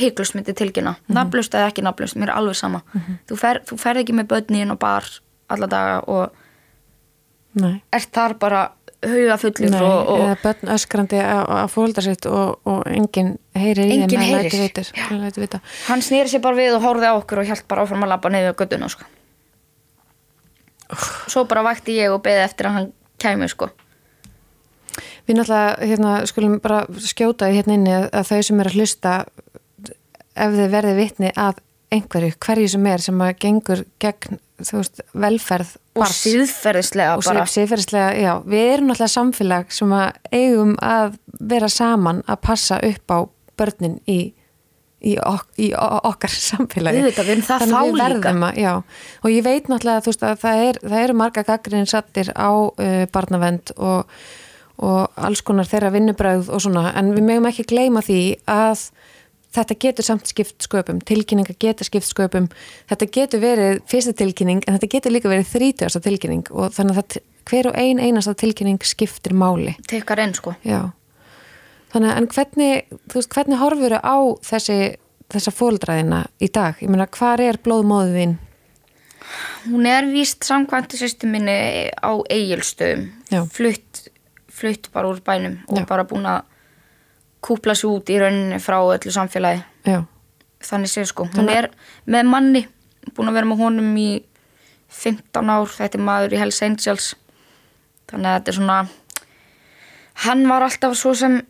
hygglust 0.00 0.34
myndi 0.34 0.54
tilkynna 0.54 0.94
nafnlust 1.08 1.54
eða 1.54 1.68
ekki 1.70 1.82
nafnlust, 1.84 2.16
mér 2.16 2.30
er 2.32 2.36
alveg 2.40 2.56
sama 2.56 2.82
þú, 3.28 3.36
fer, 3.36 3.60
þú 3.68 3.76
ferð 3.78 4.00
ekki 4.02 4.12
með 4.16 4.30
börnin 4.32 4.70
og 4.72 4.78
bar 4.78 5.04
alla 5.48 5.66
daga 5.66 6.00
og 6.08 6.30
Nei. 7.54 7.82
ert 7.92 8.08
þar 8.14 8.34
bara 8.40 8.62
hugafullir 9.04 9.70
Nei, 9.70 9.80
og, 9.82 10.08
og 10.08 10.20
eða 10.24 10.36
börn 10.42 10.70
öskrandi 10.72 11.18
á, 11.20 11.42
á 11.44 11.66
fólkdar 11.68 12.02
sitt 12.06 12.26
og, 12.26 12.60
og 12.64 12.86
enginn 12.86 13.34
heyrir 13.54 13.84
í 13.84 13.96
Enginn 13.98 14.08
þeim 14.08 14.22
eða 14.22 14.42
heyrir. 14.46 14.80
lætur 15.26 15.42
vita. 15.42 15.60
hann 15.88 16.00
snýri 16.02 16.30
sér 16.32 16.40
bara 16.40 16.56
við 16.56 16.76
og 16.78 16.82
horfði 16.86 17.10
á 17.10 17.14
okkur 17.18 17.42
og 17.42 17.50
hjælt 17.50 17.66
bara 17.68 17.82
áfram 17.84 18.06
að 18.06 18.12
labba 18.14 18.30
neyðu 18.32 18.54
göttuna 18.56 18.88
sko. 18.88 19.04
svo 21.28 21.44
bara 21.44 21.62
vakti 21.66 21.98
ég 21.98 22.14
og 22.14 22.22
beði 22.24 22.44
eftir 22.46 22.66
að 22.70 22.72
hann 22.78 22.92
kæmi 23.22 23.48
sko. 23.48 23.68
Við 25.26 25.38
náttúrulega 25.38 25.90
hérna, 25.90 26.14
skulum 26.26 26.56
bara 26.62 26.84
skjóta 26.98 27.48
því 27.48 27.60
hérna 27.60 27.76
inni 27.78 27.92
að, 27.94 28.08
að 28.12 28.30
þau 28.30 28.40
sem 28.48 28.62
er 28.62 28.70
að 28.70 28.78
hlusta 28.80 29.12
ef 30.32 30.56
þið 30.56 30.72
verði 30.72 30.96
vitni 30.98 31.30
að 31.36 31.60
einhverju, 31.92 32.34
hverju 32.40 32.72
sem 32.72 32.88
er 32.88 33.04
sem 33.04 33.22
að 33.22 33.32
gengur 33.44 33.84
gegn 34.02 34.40
veist, 34.62 35.00
velferð 35.12 35.72
og 35.98 36.12
síðferðislega 36.14 37.16
og 37.18 37.24
bara. 37.26 37.46
síðferðislega, 37.50 38.12
já, 38.20 38.32
við 38.48 38.68
erum 38.74 38.90
náttúrulega 38.90 39.14
samfélag 39.16 39.74
sem 39.74 39.96
að 39.96 40.20
eigum 40.32 40.76
að 40.84 41.18
vera 41.52 41.70
saman 41.72 42.22
að 42.30 42.40
passa 42.46 42.78
upp 42.86 43.12
á 43.12 43.18
börnin 43.60 43.98
í, 44.08 44.20
í, 45.02 45.16
ok, 45.18 45.48
í 45.60 45.72
okkar 45.76 46.32
samfélagi. 46.32 47.02
Við 47.08 47.20
erum 47.26 47.44
það 47.48 47.64
Þannig 47.64 47.74
fá 47.74 47.82
við 47.82 47.98
verðum 48.04 48.46
að, 48.48 48.62
já, 48.62 48.72
og 49.22 49.34
ég 49.34 49.48
veit 49.48 49.68
náttúrulega 49.72 50.04
þú 50.04 50.12
veist 50.12 50.24
að 50.28 50.38
það, 50.44 50.62
er, 50.68 50.80
það 50.86 51.04
eru 51.08 51.18
marga 51.24 51.46
gaggrinni 51.50 51.92
sattir 51.92 52.32
á 52.32 52.50
uh, 52.52 53.02
barnavend 53.12 53.74
og, 53.76 54.16
og 54.82 55.18
alls 55.20 55.42
konar 55.46 55.68
þeirra 55.70 55.92
vinnubræð 55.94 56.50
og 56.52 56.62
svona, 56.64 56.90
en 56.98 57.12
við 57.14 57.26
mögum 57.28 57.48
ekki 57.50 57.66
gleyma 57.70 58.02
því 58.04 58.20
að 58.50 58.88
þetta 59.52 59.76
getur 59.84 60.06
samt 60.06 60.30
skipt 60.30 60.64
sköpum, 60.64 61.02
tilkynninga 61.06 61.54
getur 61.60 61.86
skipt 61.86 62.08
sköpum, 62.08 62.48
þetta 62.90 63.08
getur 63.14 63.42
verið 63.42 63.82
fyrsta 63.90 64.14
tilkynning, 64.18 64.62
en 64.66 64.78
þetta 64.78 64.90
getur 64.96 65.14
líka 65.14 65.30
verið 65.30 65.50
þrítugasta 65.52 66.02
tilkynning 66.02 66.48
og 66.50 66.72
þannig 66.74 66.98
að 66.98 67.02
það, 67.02 67.28
hver 67.50 67.68
og 67.70 67.78
ein 67.78 68.00
einasta 68.00 68.34
tilkynning 68.38 68.82
skiptir 68.86 69.36
máli. 69.36 69.76
Tekkar 69.90 70.22
enn 70.24 70.34
sko. 70.38 70.56
Já. 70.66 70.90
Þannig 71.92 72.08
að 72.12 72.20
en 72.22 72.30
hvernig, 72.32 73.00
þú 73.12 73.20
veist, 73.20 73.32
hvernig 73.34 73.60
horfur 73.60 73.98
á 74.00 74.16
þessi, 74.48 74.78
þessa 75.34 75.52
fóldræðina 75.52 76.22
í 76.40 76.48
dag, 76.48 76.80
ég 76.80 76.90
meina, 76.90 77.10
hvar 77.12 77.42
er 77.44 77.60
blóðmóðið 77.60 78.18
þín? 78.22 78.40
hún 79.70 79.86
er 79.86 80.06
víst 80.10 80.44
samkvæmt 80.46 80.96
sýstu 80.98 81.28
minni 81.30 81.90
á 81.94 82.12
eigilstöðum 82.30 83.08
Já. 83.30 83.44
flutt, 83.52 83.91
flutt 84.62 84.88
bara 84.94 85.10
úr 85.10 85.20
bænum 85.26 85.58
og 85.68 85.82
Já. 85.82 85.86
bara 85.90 86.06
búin 86.08 86.28
að 86.30 86.42
kúpla 87.42 87.74
sig 87.74 87.90
út 87.90 88.10
í 88.10 88.18
rauninni 88.22 88.62
frá 88.62 88.78
öllu 88.78 89.12
samfélagi. 89.12 89.64
Já, 89.86 90.04
þannig 90.62 90.92
séð 90.92 91.10
sko, 91.10 91.26
hún 91.34 91.50
er 91.50 91.72
með 92.06 92.28
manni 92.30 92.66
búin 93.16 93.28
að 93.30 93.40
vera 93.40 93.50
með 93.50 93.64
honum 93.64 93.96
í 93.98 94.10
15 94.92 95.50
ár, 95.50 95.70
þetta 95.72 95.98
er 95.98 96.04
maður 96.06 96.36
í 96.36 96.40
Hells 96.40 96.62
Angels. 96.62 97.14
Þannig 98.10 98.28
að 98.28 98.36
þetta 98.38 98.52
er 98.52 98.58
svona 98.60 98.80
hann 100.26 100.44
var 100.48 100.66
alltaf 100.66 100.94
svo 100.98 101.14
sem 101.16 101.40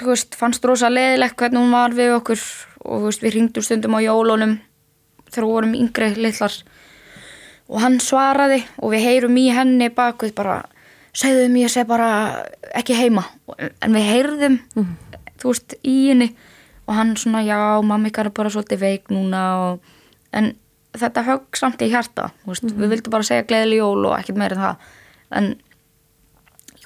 þú 0.00 0.10
veist, 0.12 0.34
fannst 0.38 0.64
rosa 0.66 0.90
leðilegt 0.90 1.38
hvernig 1.38 1.60
hún 1.60 1.74
var 1.74 1.94
við 1.94 2.16
okkur 2.16 2.42
og 2.80 3.02
þú 3.02 3.06
veist, 3.06 3.24
við 3.24 3.36
ringdum 3.36 3.64
stundum 3.64 3.96
á 3.96 4.00
jólunum 4.02 4.58
þegar 5.30 5.46
við 5.46 5.54
vorum 5.54 5.74
yngri 5.78 6.10
litlar. 6.18 6.54
Og 7.70 7.82
hann 7.84 8.00
svaraði 8.02 8.64
og 8.80 8.94
við 8.94 9.04
heyrum 9.06 9.36
í 9.38 9.50
henni 9.54 9.90
bakuð 9.94 10.34
bara 10.34 10.62
segðu 11.16 11.48
mér 11.50 11.66
ég 11.66 11.72
seg 11.74 11.88
bara 11.90 12.10
ekki 12.76 12.96
heima. 12.98 13.24
En 13.58 13.96
við 13.96 14.08
heyrðum 14.08 14.58
þú 15.40 15.52
veist, 15.52 15.76
í 15.82 15.96
henni. 16.10 16.30
Og 16.88 16.96
hann 16.96 17.14
svona, 17.18 17.42
já, 17.46 17.58
mamma 17.86 18.10
ykkar 18.10 18.30
er 18.30 18.34
bara 18.34 18.50
svolítið 18.50 18.82
veik 18.82 19.10
núna 19.14 19.42
og, 19.62 19.92
en 20.34 20.52
þetta 20.98 21.22
högg 21.28 21.58
samt 21.58 21.82
í 21.86 21.90
hjarta 21.92 22.32
veist, 22.48 22.64
við 22.66 22.96
vildum 22.96 23.14
bara 23.14 23.26
segja 23.26 23.46
gleðileg 23.46 23.78
jól 23.78 24.08
og 24.08 24.16
ekkert 24.18 24.40
meira 24.40 24.56
en 24.56 24.64
það. 24.64 24.88
En 25.38 25.50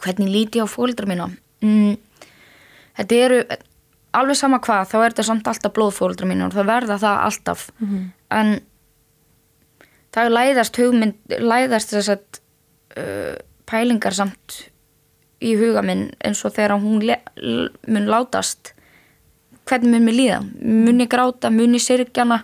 hvernig 0.04 0.32
líti 0.32 0.60
ég 0.60 0.68
á 0.68 0.74
fóldra 0.74 1.08
mína? 1.08 1.30
Mm, 1.64 1.96
þetta 2.98 3.22
eru 3.24 3.40
alveg 4.14 4.38
sama 4.38 4.60
hvað, 4.62 4.90
þá 4.92 4.96
er 5.00 5.14
þetta 5.14 5.26
samt 5.30 5.48
alltaf 5.50 5.74
blóðfóldra 5.74 6.28
mína 6.28 6.50
og 6.50 6.54
það 6.54 6.70
verða 6.70 7.00
það 7.02 7.22
alltaf. 7.28 7.64
En 8.30 8.54
það 10.14 10.34
læðast 10.36 10.78
hugmynd 10.78 11.34
læðast 11.40 11.96
þess 11.96 12.12
að 12.12 12.40
uh, 13.00 13.34
pælingar 13.74 14.14
samt 14.14 14.60
í 15.44 15.56
huga 15.58 15.82
minn 15.84 16.06
eins 16.24 16.40
og 16.46 16.54
þegar 16.54 16.78
hún 16.78 17.02
mun 17.02 18.06
látast. 18.08 18.72
Hvernig 19.64 19.90
mun 19.94 20.04
mér 20.04 20.16
líða? 20.18 20.40
Mun 20.60 21.00
ég 21.00 21.08
gráta, 21.08 21.50
mun 21.50 21.74
ég 21.74 21.82
syrgjana 21.82 22.42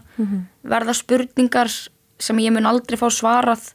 verða 0.65 0.95
spurningar 0.97 1.69
sem 2.21 2.39
ég 2.41 2.53
mun 2.53 2.67
aldrei 2.69 2.99
fá 3.01 3.07
svarað? 3.13 3.71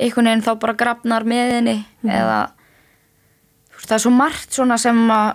Einhvern 0.00 0.30
veginn 0.30 0.42
þá 0.46 0.54
bara 0.62 0.74
grafnar 0.78 1.24
með 1.28 1.50
henni 1.58 1.74
eða 2.08 2.38
þú 3.68 3.76
veist, 3.76 3.88
það 3.90 3.96
er 3.98 4.02
svo 4.06 4.12
margt 4.16 4.54
svona 4.56 4.78
sem 4.80 5.00
að 5.12 5.34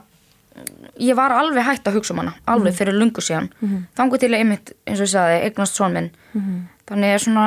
ég 1.02 1.16
var 1.18 1.32
alveg 1.38 1.66
hægt 1.68 1.88
að 1.88 2.00
hugsa 2.00 2.14
um 2.16 2.20
hana 2.24 2.34
alveg 2.50 2.74
fyrir 2.78 2.94
lungu 2.98 3.22
síðan. 3.22 3.52
Þangu 3.98 4.20
til 4.22 4.34
einmitt, 4.34 4.74
eins 4.88 5.00
og 5.00 5.06
ég 5.08 5.12
sagði, 5.14 5.38
eignast 5.48 5.78
svon 5.78 5.94
minn. 5.94 6.10
Þannig 6.90 7.14
er 7.14 7.22
svona 7.24 7.46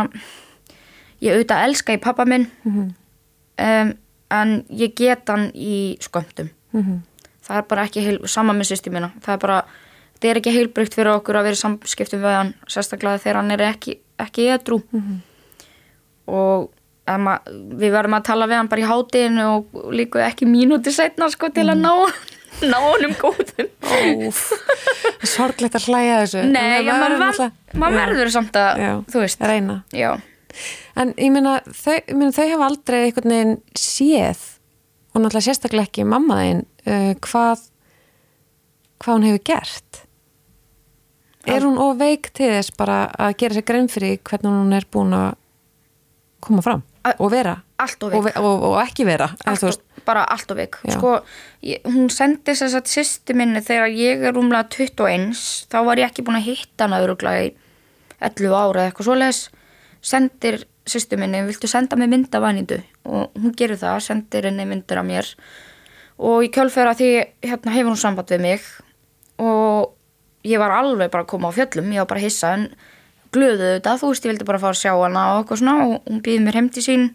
ég 1.21 1.33
auðvitað 1.35 1.64
elska 1.66 1.97
í 1.97 2.01
pappa 2.03 2.25
minn 2.29 2.47
um, 3.62 3.92
en 4.37 4.55
ég 4.71 4.95
get 4.99 5.29
hann 5.31 5.51
í 5.55 5.97
skömmtum. 6.03 6.49
Það 7.47 7.59
er 7.61 7.66
bara 7.71 7.85
ekki 7.87 8.03
heil, 8.05 8.16
sama 8.27 8.53
með 8.53 8.73
sýsti 8.73 8.90
mína 8.90 9.12
það 9.23 9.35
er 9.37 9.42
bara, 9.45 9.59
það 10.19 10.31
er 10.31 10.40
ekki 10.40 10.55
heilbrygt 10.57 10.97
fyrir 10.99 11.12
okkur 11.14 11.38
að 11.38 11.47
vera 11.47 11.59
í 11.59 11.61
samskiptum 11.61 12.25
við 12.25 12.35
hann 12.35 12.55
sérstaklega 12.66 13.23
þegar 13.23 13.38
hann 13.40 13.55
er 13.55 13.62
ekki, 13.69 13.99
ekki 14.19 14.49
edru 14.57 14.81
og 16.27 16.71
ef 17.07 17.21
ma, 17.23 17.37
við 17.47 17.95
verðum 17.95 18.19
að 18.19 18.27
tala 18.27 18.49
við 18.51 18.59
hann 18.59 18.71
bara 18.73 18.83
í 18.83 18.88
hátinu 18.90 19.45
og 19.53 19.77
líka 19.95 20.25
ekki 20.27 20.49
mínúti 20.51 20.90
setna 20.90 21.31
sko 21.31 21.53
til 21.55 21.69
að 21.71 21.85
ná 21.85 21.92
ná 22.64 22.79
honum 22.81 23.12
góðum. 23.21 24.31
Sorglegt 25.27 25.77
að 25.77 25.88
hlæja 25.90 26.21
þessu. 26.23 26.45
Nei, 26.49 26.87
maður, 26.87 28.14
verður 28.16 28.33
samt 28.33 28.57
að, 28.57 28.81
Já. 28.81 28.92
þú 29.12 29.23
veist. 29.23 29.45
Reyna. 29.51 29.77
Já, 29.92 30.11
en 30.97 31.14
ég 31.21 31.33
meina 31.35 31.59
þau, 31.66 31.97
þau 32.35 32.47
hafa 32.53 32.69
aldrei 32.71 33.01
einhvern 33.05 33.35
veginn 33.35 33.57
séð 33.79 34.45
og 35.12 35.23
náttúrulega 35.23 35.47
sérstaklega 35.49 35.88
ekki 35.88 36.07
mamma 36.09 36.40
þín 36.42 36.62
uh, 36.87 37.12
hvað 37.25 37.66
hvað 39.03 39.19
hún 39.19 39.29
hefur 39.29 39.45
gert. 39.45 40.03
Er 41.47 41.62
hún 41.62 41.79
of 41.79 41.99
veik 42.01 42.33
til 42.35 42.49
þess 42.51 42.73
bara 42.75 43.05
að 43.23 43.37
gera 43.42 43.57
sér 43.59 43.66
grein 43.69 43.90
fyrir 43.92 44.19
hvernig 44.27 44.51
hún 44.51 44.75
er 44.75 44.87
búin 44.90 45.14
að 45.14 45.37
koma 46.42 46.64
fram 46.64 46.83
og 47.23 47.31
vera? 47.31 47.61
og, 47.77 48.31
og, 48.40 48.64
og 48.71 48.79
ekki 48.81 49.05
vera 49.07 49.29
allt 49.45 49.62
veist, 49.66 49.83
bara 50.07 50.25
allt 50.33 50.51
of 50.51 50.59
veik. 50.59 50.79
Sko, 50.88 51.12
ég, 51.66 51.85
hún 51.85 52.09
sendi 52.12 52.55
þess 52.57 52.79
að 52.79 52.90
sýsti 52.90 53.37
minni 53.37 53.61
þegar 53.64 53.92
ég 53.92 54.25
er 54.25 54.35
rúmlega 54.35 54.71
21 54.73 55.37
þá 55.71 55.79
var 55.87 56.01
ég 56.01 56.11
ekki 56.11 56.25
búin 56.27 56.40
að 56.40 56.49
hitta 56.49 56.88
hana 56.88 57.03
öruglega 57.05 57.51
í 57.51 57.53
11 58.16 58.57
ára 58.57 58.81
eða 58.81 58.90
eitthvað 58.90 59.11
svoleiðis 59.11 59.42
sendir 60.07 60.61
sýsti 60.87 61.19
minni, 61.19 61.40
viltu 61.49 61.66
senda 61.71 61.97
mig 61.99 62.09
mynd 62.12 62.35
af 62.38 62.42
vænindu 62.45 62.79
og 63.11 63.33
hún 63.35 63.55
gerir 63.59 63.79
það, 63.81 64.01
sendir 64.07 64.47
henni 64.47 64.66
myndir 64.71 65.01
af 65.01 65.07
mér. 65.09 65.33
Og 66.23 66.45
í 66.47 66.51
kjölfera 66.55 66.95
því 66.97 67.09
hérna 67.45 67.75
hefur 67.75 67.92
hún 67.92 68.01
samband 68.01 68.31
við 68.33 68.40
mig. 68.45 68.62
Og 69.42 69.92
ég 70.47 70.59
var 70.62 70.73
alveg 70.79 71.11
bara 71.11 71.27
að 71.27 71.33
koma 71.35 71.51
á 71.51 71.57
fjöllum 71.57 71.90
ég 71.92 72.01
var 72.05 72.09
bara 72.12 72.23
að 72.23 72.29
hissa 72.31 72.53
en 72.57 72.69
glöðu 73.35 73.66
þetta, 73.75 73.97
þú 74.01 74.11
veist 74.12 74.25
ég 74.25 74.31
vildi 74.33 74.47
bara 74.49 74.62
fara 74.62 74.77
að 74.77 74.81
sjá 74.81 74.92
hana 74.97 75.25
og 75.35 75.42
eitthvað 75.42 75.61
svona 75.61 75.75
og 75.85 75.97
hún 76.07 76.23
býði 76.25 76.45
mér 76.47 76.59
heim 76.61 76.69
til 76.73 76.85
sín. 76.87 77.09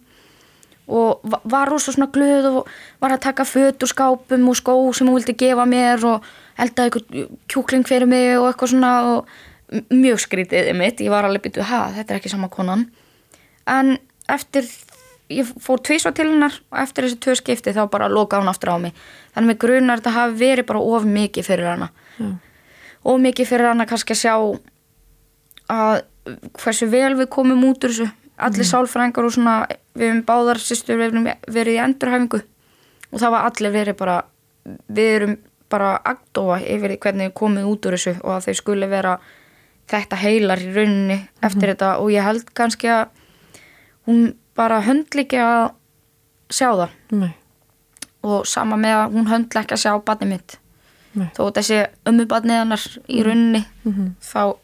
Og 0.92 1.22
va- 1.24 1.40
var 1.46 1.70
rosa 1.72 1.94
svona 1.96 2.12
glöð 2.12 2.50
og 2.52 2.68
var 3.00 3.12
að 3.16 3.22
taka 3.24 3.44
föt 3.48 3.80
úr 3.82 3.88
skápum 3.94 4.50
og 4.52 4.56
skó 4.60 4.76
sem 4.94 5.08
hún 5.08 5.16
vildi 5.18 5.38
gefa 5.40 5.66
mér 5.66 6.04
og 6.04 6.24
eldaði 6.60 6.92
eitthvað 6.92 7.38
kjúkling 7.48 7.88
fyrir 7.88 8.08
mig 8.08 8.36
og 8.38 8.50
eitthvað 8.52 8.74
svona 8.76 8.92
og 9.16 9.26
mjög 9.72 10.20
skrítið 10.26 10.72
mitt, 10.78 11.02
ég 11.04 11.12
var 11.14 11.28
alveg 11.28 11.46
byrjuð, 11.48 11.68
ha, 11.70 11.82
þetta 11.96 12.14
er 12.14 12.20
ekki 12.20 12.32
sama 12.32 12.50
konan. 12.52 12.88
En 13.70 13.96
eftir 14.32 14.68
ég 15.32 15.48
fór 15.64 15.82
tvisvar 15.84 16.14
til 16.16 16.28
hennar 16.30 16.56
og 16.72 16.80
eftir 16.84 17.08
þessi 17.08 17.20
tvö 17.24 17.36
skipti 17.40 17.74
þá 17.76 17.84
bara 17.92 18.10
lokaði 18.12 18.44
hún 18.44 18.52
aftur 18.52 18.74
á 18.76 18.78
mig. 18.84 18.96
Þannig 19.36 19.54
með 19.54 19.60
grunar 19.64 20.02
þetta 20.02 20.16
hafi 20.16 20.40
verið 20.42 20.68
bara 20.72 20.82
of 20.96 21.06
mikið 21.08 21.48
fyrir 21.48 21.70
hana. 21.72 21.92
Já. 22.18 22.32
of 23.04 23.22
mikið 23.22 23.48
fyrir 23.50 23.72
hana 23.72 23.88
kannski 23.90 24.14
að 24.14 24.22
sjá 24.22 24.34
að 25.72 26.02
hversu 26.60 26.90
vel 26.92 27.16
við 27.18 27.30
komum 27.34 27.64
út 27.70 27.86
úr 27.86 27.94
þessu. 27.94 28.10
Allir 28.42 28.68
sálfrængar 28.68 29.26
og 29.26 29.34
svona 29.36 29.56
við 29.94 30.08
hefum 30.08 30.24
báðar 30.26 30.60
sýstur 30.62 31.00
verið 31.00 31.76
í 31.76 31.80
endurhæfingu. 31.82 32.42
Og 33.12 33.20
það 33.22 33.34
var 33.36 33.48
allir 33.48 33.74
verið 33.76 33.98
bara 34.00 34.18
við 34.88 35.16
erum 35.16 35.38
bara 35.72 35.92
agdóa 36.04 36.60
yfir 36.60 36.98
hvernig 37.00 37.32
við 37.32 37.38
komum 37.38 37.70
út 37.70 37.86
úr 37.88 37.96
þessu 37.96 38.18
og 38.22 38.36
að 38.36 38.50
þau 38.50 38.58
skuli 38.60 38.90
vera 38.92 39.20
þetta 39.92 40.22
heilar 40.22 40.62
í 40.64 40.72
rauninni 40.72 41.20
eftir 41.44 41.74
þetta 41.74 41.92
og 42.00 42.12
ég 42.14 42.26
held 42.26 42.50
kannski 42.58 42.90
að 42.92 43.06
hún 44.10 44.34
bara 44.58 44.82
höndl 44.86 45.24
ekki 45.24 45.40
að 45.42 45.72
sjá 46.52 46.70
það. 46.70 46.98
Nei, 47.16 47.32
og 48.28 48.48
sama 48.50 48.78
með 48.80 48.98
að 48.98 49.16
hún 49.18 49.30
höndla 49.32 49.64
ekki 49.64 49.78
að 49.78 49.84
sjá 49.86 49.94
barnið 50.06 50.34
mitt. 50.36 50.58
Nei. 51.12 51.28
þó 51.36 51.50
þessi 51.52 51.82
ömmu 52.08 52.24
barnið 52.32 52.62
hennar 52.62 52.84
í 53.12 53.24
rauninni 53.26 53.66
þá 54.24 54.56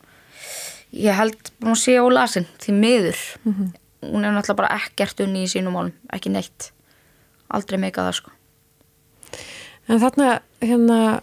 ég 0.95 1.17
held 1.17 1.51
hún 1.65 1.75
sé 1.75 1.97
á 1.99 2.05
lasin 2.07 2.47
því 2.63 2.75
miður. 2.77 3.19
Hún 3.43 4.23
er 4.23 4.31
náttúrulega 4.31 4.61
bara 4.61 4.77
ekkert 4.77 5.19
unni 5.25 5.43
í 5.43 5.51
sínum 5.51 5.75
málum 5.75 5.93
ekki 6.13 6.31
neitt. 6.31 6.71
Aldrei 7.51 7.79
meika 7.81 8.05
það 8.05 8.19
sko. 8.21 8.31
En 9.87 9.99
þarna 9.99 10.39
hérna 10.61 11.21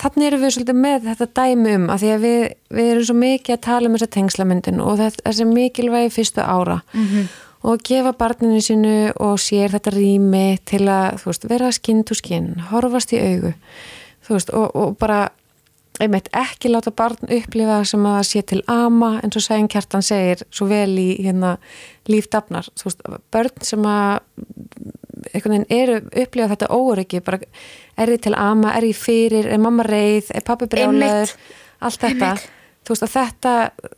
þannig 0.00 0.28
erum 0.28 0.44
við 0.44 0.54
svolítið 0.54 0.78
með 0.82 1.08
þetta 1.10 1.28
dæmi 1.40 1.74
um 1.76 1.88
að 1.92 2.02
því 2.02 2.12
að 2.12 2.26
við, 2.26 2.44
við 2.78 2.90
erum 2.92 3.08
svo 3.08 3.16
mikið 3.22 3.56
að 3.56 3.64
tala 3.66 3.88
um 3.88 3.96
þessa 3.96 4.12
tengslamyndin 4.16 4.84
og 4.84 5.02
þessi 5.02 5.48
mikilvægi 5.50 6.14
fyrstu 6.14 6.44
ára. 6.44 6.80
-hmm. 6.92 7.28
og 7.66 7.82
gefa 7.82 8.12
barninu 8.12 8.60
sínu 8.60 9.12
og 9.16 9.38
sér 9.40 9.70
þetta 9.74 9.90
rými 9.90 10.58
til 10.64 10.84
að 10.88 11.24
veist, 11.24 11.48
vera 11.48 11.72
skinn 11.72 12.04
to 12.04 12.14
skinn, 12.14 12.60
horfast 12.70 13.12
í 13.12 13.18
augu. 13.18 13.52
Veist, 14.28 14.50
og, 14.50 14.76
og 14.76 14.98
bara 14.98 15.28
einmitt 16.00 16.28
ekki 16.36 16.70
láta 16.70 16.92
barn 16.94 17.16
upplifa 17.32 17.80
sem 17.84 18.04
að 18.06 18.22
sé 18.28 18.42
til 18.42 18.62
ama 18.68 19.16
eins 19.22 19.38
og 19.38 19.44
Sæn 19.44 19.68
Kjartan 19.72 20.04
segir 20.04 20.42
svo 20.50 20.68
vel 20.68 20.92
í 20.98 21.08
hérna 21.24 21.56
lífdafnar, 22.10 22.68
þú 22.76 22.90
veist, 22.90 23.06
börn 23.32 23.64
sem 23.64 23.86
að 23.88 24.20
einhvern 25.34 25.54
veginn 25.56 25.78
eru 25.78 25.96
upplifa 26.22 26.48
þetta 26.54 26.68
óöryggi, 26.76 27.20
bara 27.24 27.38
er 27.98 28.12
ég 28.14 28.20
til 28.26 28.34
ama, 28.38 28.74
er 28.76 28.86
ég 28.88 28.96
fyrir, 28.98 29.46
er 29.50 29.58
mamma 29.62 29.82
reið 29.86 30.30
er 30.34 30.44
pappi 30.46 30.68
brjálaður, 30.72 31.32
allt 31.80 32.00
þetta. 32.06 32.34
Veist 32.86 33.02
að 33.02 33.14
þetta 33.16 33.52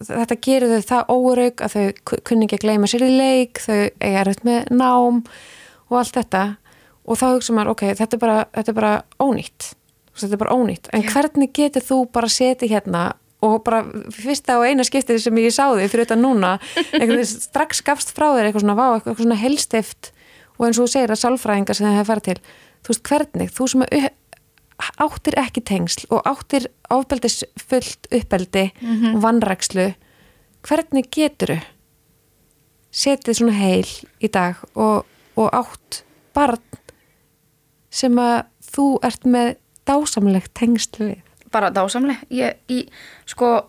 þetta 0.08 0.36
gerir 0.46 0.70
þau 0.72 0.86
það 0.88 1.10
óörygg 1.12 1.60
að 1.66 1.74
þau 1.74 1.86
ku- 2.08 2.20
kunni 2.24 2.46
ekki 2.48 2.56
að 2.56 2.62
gleyma 2.64 2.88
sér 2.88 3.04
í 3.04 3.10
leik 3.18 3.60
þau 3.60 3.80
eiga 4.00 4.22
erfitt 4.24 4.44
með 4.48 4.70
nám 4.72 5.22
og 5.90 5.98
allt 6.00 6.14
þetta. 6.16 6.44
Og 7.08 7.16
þá 7.20 7.26
hugsa 7.34 7.52
maður, 7.56 7.70
ok, 7.76 7.82
þetta 7.96 8.16
er 8.16 8.20
bara, 8.20 8.38
þetta 8.52 8.68
er 8.72 8.76
bara 8.80 8.94
ónýtt. 9.20 9.72
Þetta 10.18 10.34
er 10.34 10.40
bara 10.42 10.56
ónýtt, 10.56 10.88
en 10.92 11.02
Já. 11.04 11.10
hvernig 11.12 11.52
getur 11.56 11.84
þú 11.84 11.98
bara 12.12 12.26
setið 12.32 12.72
hérna 12.74 13.02
og 13.40 13.60
bara 13.64 13.84
fyrsta 14.10 14.56
og 14.58 14.64
eina 14.66 14.82
skiptið 14.82 15.20
sem 15.22 15.36
ég 15.38 15.52
sá 15.54 15.68
þig 15.76 15.92
fyrir 15.92 16.08
þetta 16.08 16.16
núna, 16.18 16.56
strax 17.28 17.80
gafst 17.86 18.10
frá 18.16 18.32
þér 18.34 18.48
eitthvað 18.48 18.64
svona, 18.64 18.74
vá, 18.74 18.86
eitthvað 18.96 19.20
svona 19.22 19.36
helstift 19.38 20.10
og 20.58 20.66
eins 20.66 20.78
og 20.78 20.86
þú 20.86 20.92
segir 20.92 21.14
að 21.14 21.22
sálfræðingar 21.22 21.78
sem 21.78 21.86
það 21.88 21.98
hefur 21.98 22.10
farið 22.12 22.28
til, 22.28 22.56
þú 22.82 22.92
veist 22.92 23.10
hvernig 23.12 23.54
þú 23.54 23.68
sem 23.72 23.86
áttir 25.02 25.38
ekki 25.40 25.62
tengsl 25.66 26.06
og 26.14 26.26
áttir 26.28 26.68
ofbeldis 26.94 27.40
fullt 27.58 28.06
uppeldi 28.14 28.68
og 29.14 29.22
vannrækslu 29.24 29.88
hvernig 30.66 31.08
getur 31.14 31.56
setið 32.94 33.40
svona 33.40 33.56
heil 33.58 33.88
í 34.22 34.30
dag 34.32 34.60
og, 34.74 35.06
og 35.38 35.48
átt 35.54 36.02
barn 36.36 36.62
sem 37.90 38.14
að 38.20 38.46
þú 38.68 38.86
ert 39.06 39.26
með 39.26 39.56
dásamlegt 39.88 40.52
tengsl 40.58 41.08
við? 41.08 41.18
Bara 41.52 41.72
dásamleg 41.72 42.20
ég, 42.34 42.58
ég, 42.68 42.90
sko 43.28 43.68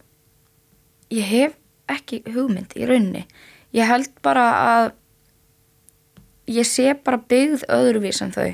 ég 1.13 1.25
hef 1.25 1.55
ekki 1.89 2.21
hugmynd 2.27 2.75
í 2.77 2.85
rauninni. 2.85 3.23
Ég 3.73 3.87
held 3.89 4.11
bara 4.25 4.45
að 4.65 4.91
ég 6.49 6.67
sé 6.67 6.93
bara 7.05 7.19
byggð 7.29 7.67
öðruvís 7.69 8.23
en 8.25 8.33
þau 8.35 8.49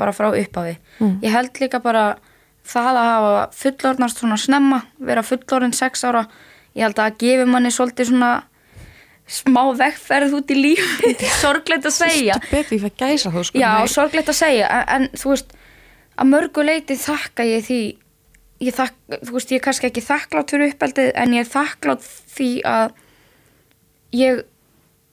bara 0.00 0.14
frá 0.16 0.30
upphafi. 0.32 0.78
Ég 1.22 1.30
held 1.32 1.60
líka 1.60 1.80
bara 1.84 2.16
það 2.66 2.98
að 2.98 3.08
hafa 3.12 3.46
fullorðnast 3.54 4.20
svona 4.22 4.38
snemma 4.40 4.82
vera 4.98 5.22
fullorðin 5.22 5.74
sex 5.76 6.02
ára 6.08 6.24
ég 6.76 6.84
held 6.84 7.00
að 7.00 7.18
gefi 7.22 7.46
manni 7.48 7.72
svolítið 7.74 8.10
svona 8.10 8.30
smá 9.26 9.62
vegferð 9.74 10.36
út 10.38 10.50
í 10.54 10.56
lífi 10.58 11.12
sorglegt 11.42 11.88
að 11.88 11.96
segja. 11.98 12.40
betur 12.50 12.82
þú 12.86 13.44
sko. 13.48 13.60
Já, 13.60 13.70
Nei. 13.80 13.92
sorglegt 13.92 14.32
að 14.32 14.38
segja, 14.40 14.68
en, 14.70 14.84
en 14.96 15.08
þú 15.18 15.32
veist, 15.34 15.56
að 16.16 16.30
mörgu 16.32 16.66
leiti 16.66 16.98
þakka 17.00 17.46
ég 17.48 17.64
því, 17.66 17.80
ég 18.66 18.76
þakk, 18.76 19.00
þú 19.16 19.38
veist, 19.38 19.54
ég 19.54 19.60
er 19.60 19.64
kannski 19.66 19.90
ekki 19.90 20.04
þakklátt 20.06 20.54
fyrir 20.54 20.74
uppeldið, 20.74 21.10
en 21.22 21.34
ég 21.36 21.46
er 21.46 21.50
þakklátt 21.50 22.06
því 22.36 22.50
að 22.70 22.94
ég 24.16 24.44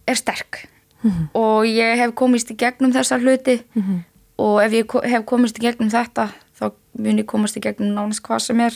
er 0.10 0.20
sterk 0.20 0.64
og 1.34 1.66
ég 1.68 1.98
hef 2.00 2.14
komist 2.16 2.52
í 2.52 2.56
gegnum 2.58 2.94
þessa 2.94 3.18
hluti. 3.20 3.60
Og 4.38 4.62
ef 4.64 4.72
ég 4.74 4.96
hef 5.12 5.26
komist 5.26 5.58
í 5.60 5.62
gegnum 5.62 5.90
þetta, 5.94 6.30
þá 6.58 6.72
mun 7.00 7.18
ég 7.22 7.26
komast 7.30 7.58
í 7.58 7.62
gegnum 7.62 7.94
nánast 7.96 8.24
hvað 8.26 8.40
sem 8.40 8.60
er. 8.60 8.74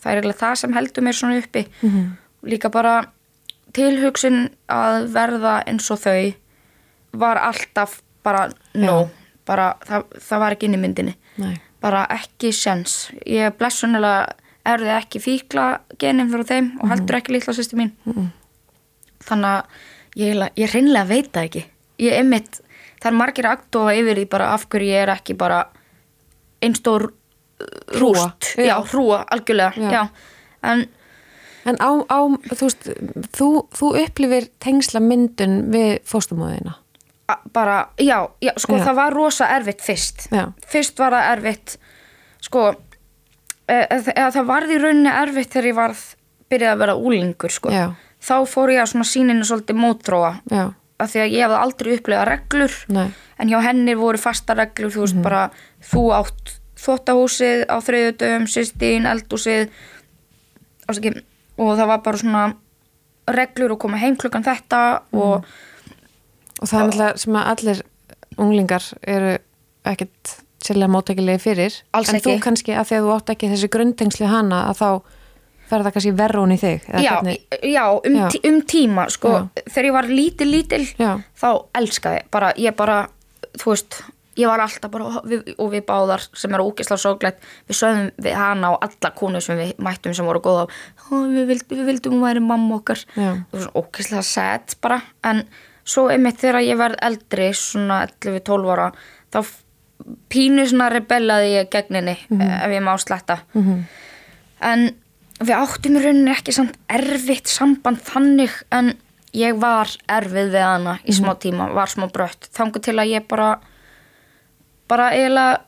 Það 0.00 0.10
er 0.12 0.16
eiginlega 0.20 0.38
það 0.40 0.54
sem 0.62 0.72
heldur 0.74 1.02
mér 1.06 1.14
svona 1.14 1.38
uppi. 1.42 1.66
Líka 2.42 2.70
bara 2.70 2.96
tilhugsun 3.76 4.50
að 4.72 5.10
verða 5.12 5.58
eins 5.66 5.90
og 5.90 5.98
þau 6.00 6.34
var 7.12 7.36
alltaf 7.38 8.00
bara 8.24 8.48
no, 8.74 9.08
bara 9.46 9.74
það, 9.86 10.04
það 10.28 10.40
var 10.40 10.52
ekki 10.56 10.66
inn 10.66 10.74
í 10.74 10.82
myndinni. 10.82 11.14
Nei. 11.36 11.56
bara 11.80 12.06
ekki 12.10 12.50
sens 12.56 13.10
ég 13.28 13.52
blessunulega 13.58 14.32
erði 14.66 14.88
ekki 14.96 15.20
fíkla 15.22 15.66
genin 16.00 16.30
fyrir 16.32 16.46
þeim 16.48 16.70
og 16.80 16.88
heldur 16.90 17.18
ekki 17.20 17.34
litla 17.36 17.52
sýsti 17.54 17.76
mín. 17.78 17.92
Þannig 19.26 19.50
að 19.50 19.84
ég, 20.16 20.40
ég 20.56 20.72
reynlega 20.74 21.08
veit 21.10 21.30
það 21.32 21.48
ekki 21.50 21.64
ég 22.06 22.16
einmitt, 22.18 22.60
það 23.00 23.10
er 23.12 23.16
margir 23.20 23.48
aktofa 23.50 23.94
yfir 23.96 24.18
því 24.20 24.26
bara 24.32 24.50
af 24.56 24.66
hverju 24.72 24.90
ég 24.92 25.04
er 25.06 25.14
ekki 25.16 25.36
bara 25.38 25.62
einstór 26.64 27.10
Hrúga, 27.56 28.26
rúst, 28.26 28.50
já. 28.60 28.66
já, 28.68 28.74
hrúa, 28.90 29.22
algjörlega 29.32 29.72
Já. 29.80 29.90
já. 29.92 30.02
en 30.62 30.86
En 31.66 31.74
á, 31.82 31.90
á 32.06 32.18
þú 32.54 32.62
veist, 32.68 32.84
þú, 33.34 33.46
þú 33.74 33.88
upplifir 33.98 34.44
tengsla 34.62 35.00
myndun 35.02 35.72
við 35.74 35.96
fóstumóðina. 36.06 36.76
bara, 37.52 37.88
já, 37.98 38.28
já 38.38 38.52
sko 38.56 38.76
það 38.78 38.94
var 38.94 39.12
rosa 39.16 39.48
erfitt 39.56 39.80
fyrst 39.82 40.28
Já. 40.30 40.52
fyrst 40.62 40.98
var 40.98 41.10
það 41.16 41.30
erfitt 41.32 41.72
sko 42.40 42.62
eða 43.66 44.12
eða 44.14 44.30
það 44.36 44.46
varði 44.46 44.78
rauninni 44.78 45.10
erfitt 45.10 45.50
þegar 45.56 45.66
ég 45.66 45.74
varð 45.80 46.04
byrjaði 46.50 46.72
að 46.76 46.82
vera 46.84 46.94
úlingur 46.94 47.50
sko 47.50 47.72
Já. 47.74 47.86
Þá 48.26 48.36
fór 48.50 48.74
ég 48.74 48.82
að 48.82 48.92
svona 48.92 49.08
síninu 49.08 49.46
svolítið 49.46 49.80
mótróa 49.80 50.32
Já, 50.50 50.64
af 50.98 51.12
því 51.12 51.22
að 51.22 51.34
ég 51.34 51.46
hefði 51.46 51.62
aldrei 51.62 51.90
upplegað 51.96 52.28
reglur 52.30 52.76
Nei. 52.96 53.08
en 53.38 53.52
hjá 53.52 53.58
henni 53.68 53.96
voru 53.98 54.20
fasta 54.20 54.56
reglur 54.58 54.94
þú 54.94 55.04
veist 55.04 55.20
bara, 55.24 55.42
þú 55.84 56.04
átt 56.18 56.56
þvóttahúsið 56.76 57.64
á 57.72 57.76
þriðutöfum, 57.80 58.46
sýstín, 58.52 59.08
eldhúsið 59.08 59.70
ásaki, 60.86 61.14
og 61.56 61.76
það 61.78 61.90
var 61.92 62.02
bara 62.04 62.20
svona 62.20 62.44
reglur 63.26 63.74
og 63.74 63.80
koma 63.82 64.00
heim 64.00 64.18
klukkan 64.20 64.44
þetta 64.46 64.82
og 65.16 65.46
og 66.56 66.68
það 66.70 66.78
er 66.78 66.86
náttúrulega 66.86 67.22
sem 67.22 67.38
að 67.38 67.48
allir 67.52 67.80
unglingar 68.36 68.88
eru 69.02 69.32
ekkert 69.86 70.36
sérlega 70.66 70.92
móttækilegi 70.92 71.42
fyrir. 71.42 71.76
Alls 71.96 72.10
en 72.10 72.18
ekki. 72.18 72.32
þú 72.32 72.44
kannski 72.44 72.74
að 72.74 72.88
því 72.88 72.98
að 72.98 73.06
þú 73.06 73.12
átt 73.16 73.32
ekki 73.34 73.50
þessi 73.52 73.70
grunntengsli 73.76 74.30
hana 74.30 74.62
að 74.70 74.80
þá 74.80 74.88
fer 75.66 75.84
það 75.84 75.94
kannski 75.96 76.14
verra 76.16 76.42
hún 76.42 76.54
í 76.54 76.58
þig. 76.60 76.88
já, 77.02 77.14
já, 77.62 77.84
um, 77.92 78.18
Já. 78.20 78.26
tí, 78.32 78.40
um 78.48 78.60
tíma 78.62 79.08
sko, 79.12 79.28
Já. 79.28 79.64
þegar 79.66 79.88
ég 79.90 79.96
var 79.96 80.10
lítil 80.10 80.50
lítil 80.50 80.84
þá 80.96 81.48
elskaði 81.80 82.20
bara, 82.30 82.52
ég 82.56 82.76
bara 82.76 83.08
þú 83.56 83.72
veist, 83.72 84.00
ég 84.36 84.50
var 84.50 84.60
alltaf 84.60 84.90
bara 84.92 85.22
við, 85.24 85.54
og 85.58 85.70
við 85.72 85.84
báðar 85.88 86.24
sem 86.36 86.52
eru 86.54 86.68
ógislega 86.68 87.00
sorglegt 87.00 87.46
við 87.68 87.78
sögðum 87.80 88.10
við 88.26 88.36
hana 88.36 88.72
og 88.74 88.82
alla 88.84 89.12
konu 89.16 89.40
sem 89.44 89.58
við 89.58 89.72
mættum 89.82 90.14
sem 90.16 90.28
voru 90.28 90.42
góða 90.44 90.66
og 90.66 91.30
við, 91.32 91.46
vild, 91.52 91.68
við 91.72 91.84
vildum 91.90 92.18
hún 92.18 92.26
væri 92.26 92.42
mamma 92.44 92.80
okkar 92.80 93.04
var 93.16 93.62
svona 93.64 93.80
ógislega 93.80 94.22
sad 94.22 94.76
bara 94.84 95.00
en 95.24 95.44
svo 95.86 96.08
einmitt 96.12 96.40
þegar 96.42 96.66
ég 96.66 96.78
verð 96.80 97.00
eldri 97.06 97.52
svona 97.56 98.02
11-12 98.20 98.74
ára 98.74 98.90
þá 99.32 99.40
pínu 100.32 100.66
svona 100.68 100.90
rebellaði 100.92 101.54
ég 101.56 101.72
gegn 101.72 102.00
henni 102.00 102.16
ef 102.36 102.70
ég 102.74 102.84
má 102.84 102.92
sletta 103.00 103.40
-hmm. 103.54 103.82
en 104.60 104.88
við 105.40 105.54
áttum 105.56 105.98
í 105.98 106.02
rauninni 106.04 106.32
ekki 106.32 106.54
samt 106.56 106.76
erfitt 106.88 107.50
samband 107.50 108.00
þannig 108.06 108.54
en 108.72 108.94
ég 109.36 109.56
var 109.60 109.90
erfið 110.08 110.52
við 110.54 110.64
hana 110.64 110.98
í 111.04 111.12
smá 111.12 111.34
tíma, 111.40 111.68
var 111.76 111.90
smá 111.92 112.06
brött. 112.12 112.48
Þangu 112.56 112.80
til 112.80 112.96
að 112.96 113.10
ég 113.12 113.26
bara 113.28 113.58
bara 114.88 115.10
eiginlega 115.12 115.60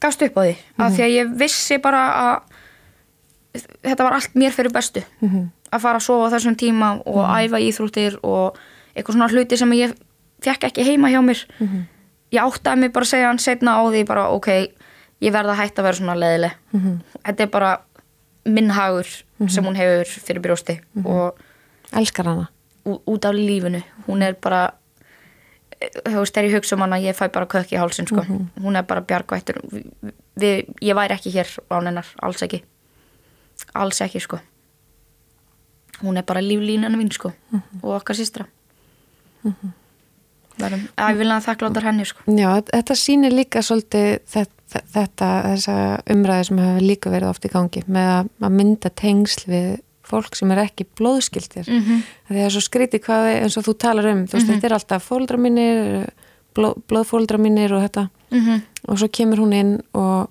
gafst 0.00 0.22
upp 0.22 0.38
á 0.38 0.42
því, 0.44 0.54
af 0.78 0.92
því 0.94 1.02
að 1.04 1.14
ég 1.14 1.34
vissi 1.40 1.78
bara 1.82 2.02
að 2.22 3.64
þetta 3.84 4.04
var 4.04 4.16
allt 4.16 4.34
mér 4.34 4.52
fyrir 4.54 4.72
bestu. 4.72 5.02
Að 5.70 5.80
fara 5.82 5.98
að 5.98 6.06
sofa 6.06 6.28
á 6.30 6.32
þessum 6.36 6.56
tíma 6.56 6.88
og 7.04 7.24
æfa 7.26 7.60
íþróttir 7.60 8.18
og 8.22 8.58
eitthvað 8.94 9.14
svona 9.16 9.28
hluti 9.32 9.56
sem 9.58 9.72
ég 9.76 9.94
fekk 10.44 10.68
ekki 10.70 10.84
heima 10.88 11.10
hjá 11.10 11.20
mér. 11.24 11.44
Ég 12.32 12.40
áttaði 12.42 12.80
mig 12.80 12.92
bara 12.92 13.04
að 13.04 13.12
segja 13.12 13.28
hann 13.28 13.38
setna 13.38 13.76
á 13.76 13.82
því 13.90 14.04
bara 14.06 14.28
ok, 14.30 14.48
ég 15.20 15.32
verð 15.32 15.52
að 15.52 15.60
hætta 15.60 15.82
að 15.82 15.84
vera 15.90 15.96
svona 16.00 16.16
leðileg 16.18 16.52
þetta 17.24 17.42
er 17.44 17.50
bara 17.50 17.80
minn 18.46 18.70
hagur 18.70 19.06
sem 19.48 19.64
hún 19.64 19.76
hefur 19.76 20.04
fyrir 20.26 20.40
brjósti 20.44 20.80
og 21.04 21.38
Elskar 21.92 22.26
hana. 22.26 22.48
út 22.84 23.24
af 23.24 23.34
lífinu. 23.34 23.82
Hún 24.08 24.22
er 24.22 24.34
bara 24.34 24.74
eh, 25.80 25.88
þú 26.04 26.18
veist, 26.20 26.34
þegar 26.34 26.48
ég 26.50 26.54
hugsa 26.58 26.76
um 26.76 26.82
hana, 26.82 26.96
ég 27.00 27.16
fæ 27.16 27.28
bara 27.32 27.46
kökk 27.46 27.72
í 27.72 27.78
hálsin 27.80 28.06
sko. 28.06 28.24
hún 28.60 28.76
er 28.76 28.82
bara 28.82 29.00
bjargvættur. 29.00 29.60
Ég 30.40 30.94
væri 30.96 31.14
ekki 31.14 31.30
hér 31.30 31.48
á 31.70 31.74
hennar 31.80 32.06
alls 32.22 32.42
ekki. 32.42 32.62
Alls 33.74 34.00
ekki 34.00 34.20
sko. 34.20 34.38
Hún 36.02 36.16
er 36.18 36.22
bara 36.26 36.40
líflínan 36.42 36.96
mín 36.98 37.12
sko 37.12 37.32
og 37.82 37.94
okkar 38.00 38.16
systra 40.54 40.68
verðum 40.70 40.84
æfilega 40.96 41.40
þakkláttar 41.44 41.84
henni 41.88 42.04
sko. 42.04 42.22
Já, 42.26 42.50
þetta 42.70 42.94
sýnir 42.94 43.32
líka 43.34 43.62
svolítið 43.62 44.20
þetta, 44.34 44.82
þetta 44.94 45.30
þessa 45.48 45.76
umræði 46.14 46.44
sem 46.48 46.58
hefur 46.58 46.86
líka 46.88 47.10
verið 47.10 47.28
oft 47.28 47.44
í 47.44 47.52
gangi 47.52 47.82
með 47.86 48.10
að, 48.18 48.30
að 48.40 48.56
mynda 48.60 48.90
tengsl 48.90 49.48
við 49.50 49.80
fólk 50.04 50.36
sem 50.36 50.50
er 50.52 50.58
ekki 50.66 50.84
blóðskildir 50.98 51.68
mm 51.70 51.80
-hmm. 51.80 52.02
því 52.28 52.42
að 52.44 52.50
svo 52.52 52.60
skríti 52.60 53.00
hvað 53.00 53.30
er- 53.30 53.42
eins 53.42 53.56
og 53.56 53.64
þú 53.64 53.74
talar 53.78 54.06
um 54.06 54.26
þú 54.26 54.36
veist, 54.36 54.50
þetta 54.52 54.66
er 54.66 54.72
alltaf 54.76 55.04
fóldra 55.08 55.38
mínir 55.40 56.10
bló, 56.54 56.74
blóðfóldra 56.88 57.38
mínir 57.38 57.72
og 57.72 57.82
þetta. 57.82 58.08
Mm 58.30 58.62
og 58.88 58.98
svo 58.98 59.08
kemur 59.08 59.38
hún 59.40 59.52
inn 59.56 59.80
og 59.94 60.28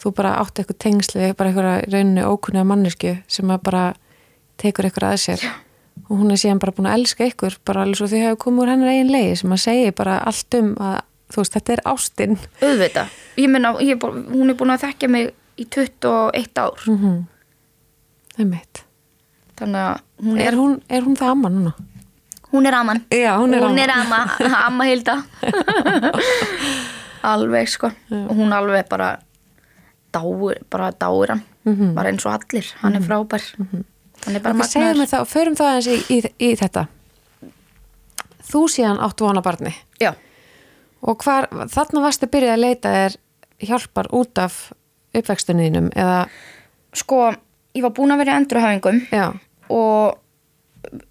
þú 0.00 0.12
bara 0.16 0.38
átt 0.40 0.58
eitthvað 0.58 0.78
tengsl 0.78 1.18
við 1.18 1.34
bara 1.36 1.50
eitthvað 1.50 1.92
rauninu 1.92 2.24
ókunniða 2.24 2.64
mannesku 2.64 3.16
sem 3.28 3.50
að 3.50 3.62
bara 3.62 3.94
tekur 4.56 4.84
eitthvað 4.88 5.12
að 5.12 5.20
sér. 5.20 5.40
Já. 5.44 5.52
Og 6.08 6.12
hún 6.20 6.30
er 6.30 6.40
síðan 6.40 6.60
bara 6.62 6.72
búin 6.76 6.88
að 6.90 6.98
elska 7.00 7.26
ykkur 7.30 7.58
bara 7.64 7.82
alveg 7.82 8.00
svo 8.00 8.08
því 8.10 8.22
hefur 8.24 8.40
komið 8.44 8.62
úr 8.64 8.72
hennar 8.74 8.92
eigin 8.92 9.12
leiði 9.14 9.36
sem 9.40 9.56
að 9.56 9.64
segja 9.64 9.96
bara 9.96 10.18
allt 10.18 10.58
um 10.60 10.74
að 10.76 11.00
þú 11.32 11.42
veist, 11.42 11.56
þetta 11.56 11.72
er 11.72 11.82
ástinn 11.92 12.36
auðvita, 12.62 13.06
ég 13.36 13.98
bú- 13.98 14.14
hún 14.30 14.50
er 14.50 14.54
búin 14.54 14.70
að 14.74 14.84
þekkja 14.86 15.08
mig 15.10 15.32
í 15.58 15.64
21 15.64 16.58
ár 16.62 16.86
mm 16.86 16.96
-hmm. 16.96 17.18
það 18.36 18.40
er 18.44 18.50
mitt 18.52 18.84
þannig 19.58 19.82
að 19.82 20.00
hún 20.22 20.38
er 20.38 20.46
er, 20.46 20.54
hún, 20.54 20.80
er 20.88 21.02
hún 21.02 21.16
það 21.16 21.30
amma 21.30 21.48
núna? 21.48 21.74
hún 22.56 22.66
er 22.66 22.74
aman. 22.74 23.04
Já, 23.10 23.36
hún 23.38 23.54
er 23.54 23.60
hún 23.62 23.78
amma. 23.90 24.22
amma, 24.40 24.66
amma 24.66 24.84
Hilda. 24.84 25.22
Alveg 27.22 27.68
sko. 27.68 27.90
Og 28.10 28.36
hún 28.36 28.52
alveg 28.54 28.88
bara 28.88 29.18
dáir, 30.14 30.62
bara 30.70 30.92
dáir 30.92 31.34
hann. 31.34 31.42
Bara 31.94 32.08
eins 32.12 32.26
og 32.26 32.32
allir, 32.32 32.66
hann 32.80 32.94
er 32.96 33.00
frábær. 33.04 33.42
Hann 33.58 33.68
er 33.72 33.84
bara 34.34 34.54
Ok, 34.56 34.66
segðu 34.66 34.84
magnaður. 34.86 34.98
mig 34.98 35.08
þá, 35.12 35.18
förum 35.30 35.56
það 35.58 35.70
aðeins 35.72 35.88
í, 35.88 35.96
í, 36.16 36.18
í 36.42 36.50
þetta. 36.58 36.86
Þú 38.46 38.62
síðan 38.70 39.00
áttu 39.02 39.26
vona 39.26 39.42
barni. 39.42 39.72
Já, 40.02 40.12
og 41.06 41.22
hvar, 41.22 41.48
þarna 41.70 42.02
varstu 42.04 42.28
byrjað 42.30 42.54
að 42.56 42.62
leita 42.64 42.92
þér 42.96 43.16
hjálpar 43.70 44.08
út 44.16 44.38
af 44.42 44.56
uppvextunniðinum 45.16 45.90
eða, 45.96 46.20
sko 46.96 47.20
ég 47.76 47.82
var 47.86 47.92
búin 47.96 48.12
að 48.14 48.22
vera 48.22 48.34
í 48.34 48.40
endurhæfingum 48.42 48.98
já, 49.12 49.26
og 49.72 50.18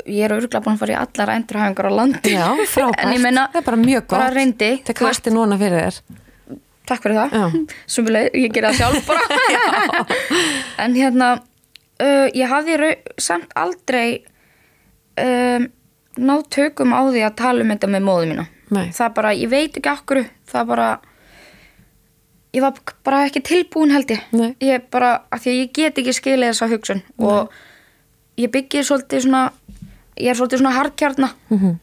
ég 0.08 0.26
er 0.28 0.36
örgulega 0.36 0.62
búin 0.66 0.76
að 0.78 0.84
fara 0.84 0.94
í 0.96 1.00
allar 1.00 1.32
endurhæfingar 1.36 1.90
á 1.90 1.94
landi. 2.00 2.36
Já, 2.36 2.46
frábært. 2.76 3.18
Meina, 3.24 3.48
það 3.54 3.62
er 3.62 3.68
bara 3.72 3.82
mjög 3.82 4.04
gott. 4.06 4.14
bara 4.20 4.30
reyndi 4.36 4.72
það 4.88 5.00
kvæsti 5.02 5.34
núna 5.36 5.58
fyrir 5.62 5.84
þér. 5.88 6.00
Takk 6.86 7.02
fyrir 7.02 7.18
það. 7.18 7.56
Sumuleg, 7.90 8.30
ég 8.46 8.54
gera 8.54 8.72
það 8.72 8.78
sjálf 8.80 9.08
bara. 9.10 10.06
En 10.86 10.96
hérna 10.96 11.30
uh, 12.02 12.28
ég 12.34 12.48
hafði 12.52 12.92
samt 13.22 13.52
aldrei 13.56 14.24
um, 15.22 15.68
náð 16.18 16.44
tökum 16.56 16.94
á 16.96 17.02
því 17.12 17.24
að 17.28 17.36
tala 17.42 17.62
um 17.66 17.72
þetta 17.74 17.88
með 17.92 18.06
móðu 18.08 18.30
mína. 18.32 18.48
Nei. 18.74 18.90
það 18.98 19.12
bara, 19.14 19.32
ég 19.38 19.50
veit 19.52 19.76
ekki 19.78 19.90
okkur 19.92 20.24
það 20.50 20.64
bara 20.72 20.86
ég 22.56 22.64
var 22.64 22.78
bara 23.06 23.20
ekki 23.28 23.42
tilbúin 23.46 23.92
held 23.94 24.10
ég. 24.10 24.22
Nei. 24.34 24.56
ég 24.64 24.88
bara, 24.92 25.12
af 25.30 25.44
því 25.44 25.52
að 25.52 25.60
ég 25.60 25.74
get 25.76 26.00
ekki 26.02 26.14
skilið 26.18 26.50
þessa 26.54 26.70
hugsun 26.72 27.02
og 27.20 27.52
ég 28.42 28.50
byggir 28.52 28.84
svolítið 28.88 29.26
svona 29.28 29.44
ég 30.18 30.32
er 30.32 30.40
svolítið 30.40 30.64
svona 30.64 30.74
harkjarna 30.80 31.30
Mhm. 31.50 31.76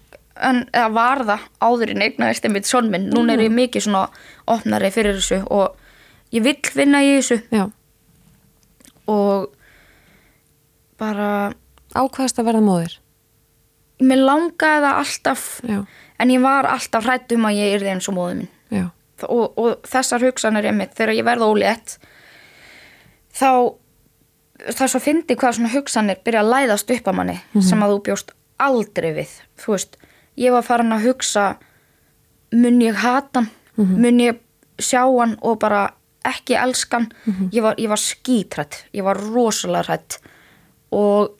en 0.42 0.64
eða 0.72 0.90
var 0.96 1.18
það 1.28 1.40
áður 1.60 1.90
en 1.92 2.02
eignaðist 2.02 2.44
einmitt 2.48 2.66
sonn 2.66 2.90
minn, 2.90 3.10
núna 3.12 3.34
er 3.36 3.44
ég 3.44 3.52
mikið 3.52 3.82
svona 3.86 4.08
opnari 4.48 4.90
fyrir 4.90 5.14
þessu 5.20 5.42
og 5.52 5.76
ég 6.32 6.42
vill 6.42 6.58
vinna 6.74 6.98
í 7.04 7.12
þessu. 7.20 7.42
Já, 7.52 7.70
og 9.06 9.52
bara 11.02 11.28
ákvaðast 11.98 12.40
að 12.40 12.48
verða 12.48 12.64
móðir? 12.64 12.96
Mér 14.02 14.24
langaði 14.24 14.86
það 14.86 15.02
alltaf 15.02 15.44
já, 15.68 15.78
en 16.22 16.32
ég 16.32 16.42
var 16.42 16.70
alltaf 16.70 17.06
hrætt 17.06 17.34
um 17.36 17.46
að 17.50 17.58
ég 17.60 17.76
yrði 17.76 17.92
eins 17.96 18.08
og 18.10 18.16
móður 18.16 18.40
minn 18.40 18.50
og, 19.28 19.58
og 19.60 19.86
þessar 19.86 20.24
hugsanir 20.26 20.66
einmitt 20.70 20.96
þegar 20.98 21.14
ég 21.18 21.26
verða 21.28 21.50
ólétt 21.52 21.98
þá 23.36 23.50
það 24.70 24.84
er 24.86 24.92
svo 24.94 25.00
fyndi 25.02 25.36
hvað 25.38 25.58
svona 25.58 25.72
hugsanir 25.74 26.22
byrja 26.24 26.42
að 26.44 26.52
læðast 26.54 26.90
upp 26.96 27.10
að 27.10 27.18
manni 27.18 27.36
sem 27.66 27.82
að 27.82 27.94
þú 27.94 28.00
bjóst 28.08 28.32
aldrei 28.62 29.10
við. 29.16 29.32
Þú 29.58 29.74
veist, 29.74 29.96
ég 30.38 30.54
var 30.54 30.62
farin 30.66 30.94
að 30.94 31.06
hugsa 31.08 31.46
mun 32.54 32.82
ég 32.84 32.98
hata 33.02 33.42
hann? 33.42 33.50
Mun 33.98 34.20
ég 34.20 34.38
sjá 34.78 35.02
hann 35.06 35.36
og 35.40 35.58
bara 35.58 35.94
ekki 36.22 36.54
elskan 36.54 37.08
ég, 37.50 37.62
var, 37.64 37.74
ég 37.80 37.88
var 37.90 37.98
skítrætt, 37.98 38.84
ég 38.94 39.02
var 39.02 39.18
rosalega 39.18 39.88
hrætt 39.88 40.18
og, 40.92 41.32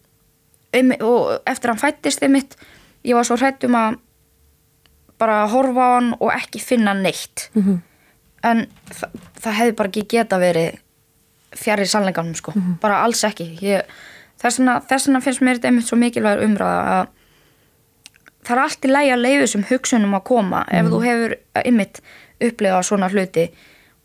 um, 0.79 0.93
og 1.01 1.43
eftir 1.47 1.73
hann 1.73 1.81
fættist 1.81 2.23
þið 2.23 2.35
mitt 2.37 2.57
ég 3.05 3.19
var 3.19 3.27
svo 3.27 3.39
hrætt 3.41 3.65
um 3.67 3.77
að 3.79 3.99
bara 5.23 5.43
horfa 5.51 5.87
á 5.87 5.91
hann 5.97 6.13
og 6.19 6.33
ekki 6.35 6.63
finna 6.63 6.95
neitt. 6.99 7.51
Mhm. 7.55 7.81
en 8.43 8.67
þa 8.91 9.07
það 9.39 9.53
hefði 9.55 9.75
bara 9.79 9.89
ekki 9.89 10.03
geta 10.11 10.39
verið 10.43 10.79
fjari 11.55 11.85
sannleikanum 11.87 12.35
sko, 12.35 12.53
bara 12.81 13.03
alls 13.05 13.23
ekki. 13.25 13.59
Ég, 13.63 13.83
þess, 14.43 14.59
vegna, 14.59 14.81
finnst 15.23 15.43
mér 15.43 15.59
þetta 15.61 15.69
einmitt 15.71 15.87
svo 15.87 15.99
mikilvægur 16.01 16.43
umræða 16.49 16.81
að 16.97 17.07
það 18.43 18.57
er 18.57 18.63
allt 18.63 18.85
í 18.85 18.91
lægi 18.91 19.13
að 19.15 19.23
leiðu 19.23 19.47
sem 19.53 19.67
hugsunum 19.71 20.17
að 20.19 20.25
koma 20.25 20.65
ef 20.71 20.87
þú 20.91 21.01
hefur 21.05 21.37
einmitt 21.63 22.01
upplegað 22.43 22.87
svona 22.89 23.11
hluti. 23.13 23.47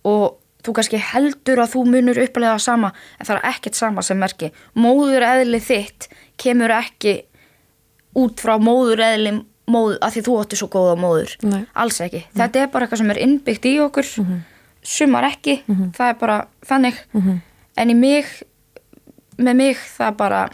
Og 0.05 0.37
þú 0.65 0.73
kannski 0.77 0.99
heldur 1.01 1.61
að 1.63 1.73
þú 1.75 1.83
munur 1.91 2.19
upplega 2.23 2.57
sama 2.61 2.91
en 3.17 3.27
það 3.27 3.37
er 3.37 3.49
ekkert 3.51 3.77
sama 3.79 4.03
sem 4.05 4.19
merki. 4.19 4.51
Móður 4.75 5.25
eðli 5.27 5.61
þitt 5.63 6.09
kemur 6.41 6.73
ekki 6.77 7.19
út 8.17 8.41
frá 8.41 8.57
móður 8.61 9.03
eðli 9.05 9.33
móður, 9.67 9.97
að 10.01 10.13
því 10.15 10.23
þú 10.27 10.35
átti 10.41 10.59
svo 10.59 10.69
góða 10.73 10.95
móður. 10.99 11.33
Nei. 11.43 11.63
alls 11.75 11.99
ekki, 12.01 12.23
þetta 12.35 12.61
er 12.61 12.69
bara 12.73 12.85
eitthvað 12.87 13.01
sem 13.03 13.11
er 13.13 13.23
innbyggt 13.25 13.65
í 13.67 13.73
okkur. 13.83 14.11
Sumar 14.87 15.27
ekki. 15.27 15.59
Það 15.67 16.11
er 16.11 16.19
bara 16.21 16.37
þannig. 16.65 17.01
En 17.77 17.91
í 17.91 17.97
mig 17.97 18.29
með 19.37 19.59
mig 19.59 19.81
það 19.97 20.15
bara 20.17 20.45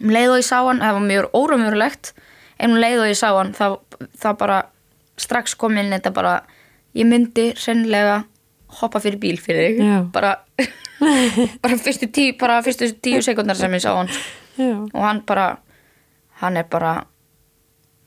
um 0.00 0.10
leið 0.10 0.30
og 0.32 0.38
ég 0.40 0.46
sá 0.46 0.58
hann, 0.64 0.80
það 0.82 0.96
var 0.96 1.04
mjög 1.08 1.36
óramjörulegt 1.38 2.12
en 2.58 2.74
um 2.74 2.80
leið 2.80 3.02
og 3.02 3.10
ég 3.10 3.18
sá 3.18 3.28
hann 3.36 3.52
það, 3.54 3.76
það 4.22 4.38
bara 4.40 4.60
strax 5.20 5.54
kom 5.58 5.76
inn 5.78 5.92
þetta 5.94 6.10
bara, 6.14 6.34
ég 6.96 7.06
myndi 7.06 7.52
sennilega 7.60 8.24
hoppa 8.80 9.00
fyrir 9.02 9.20
bíl 9.22 9.38
fyrir 9.40 9.76
þig. 9.78 10.10
Bara, 10.14 10.34
bara 11.64 11.78
fyrstu 11.80 12.08
tíu 12.14 12.36
bara 12.40 12.60
fyrstu 12.64 12.90
tíu 13.02 13.22
sekundar 13.24 13.58
sem 13.58 13.72
ég 13.76 13.82
sá 13.84 13.92
hann 13.94 14.10
já, 14.58 14.74
og 14.92 15.00
hann 15.02 15.22
bara 15.26 15.48
hann 16.42 16.56
er 16.60 16.66
bara 16.70 17.06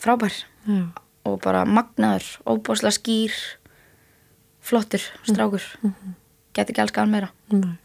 frábær. 0.02 0.34
Já, 0.68 0.84
og 1.28 1.40
bara 1.44 1.64
magnaður, 1.66 2.28
óbúslega 2.48 2.96
skýr 2.96 3.34
flottur, 4.68 5.04
strákur. 5.28 5.64
Geti 6.56 6.74
ekki 6.74 6.84
elskað 6.84 7.06
hann 7.06 7.14
meira. 7.14 7.32
Nei. 7.54 7.76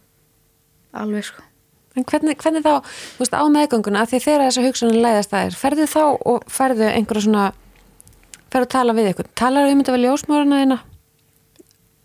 Alveg 0.99 1.27
sko. 1.29 1.45
En 1.97 2.07
hvernig, 2.09 2.39
hvernig 2.41 2.65
þá, 2.65 2.81
þú 2.83 3.21
veist, 3.21 3.35
á 3.37 3.45
meðgönguna, 3.53 4.07
því 4.09 4.21
þegar 4.25 4.47
þessa 4.47 4.65
hugsunin 4.65 5.03
læðast 5.05 5.33
það 5.33 5.49
er, 5.49 5.57
ferðu 5.61 5.89
þá 5.93 6.05
og 6.33 6.47
ferðu 6.49 6.87
einhverja 6.89 7.27
svona, 7.27 7.49
ferðu 8.53 8.69
að 8.69 8.73
tala 8.75 8.95
við 8.97 9.11
ykkur, 9.11 9.29
talar 9.37 9.69
um 9.69 9.83
þetta 9.83 9.97
við 9.97 10.05
ljósmórana 10.07 10.61
þína? 10.63 10.79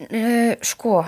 Uh, 0.02 0.54
sko. 0.62 1.06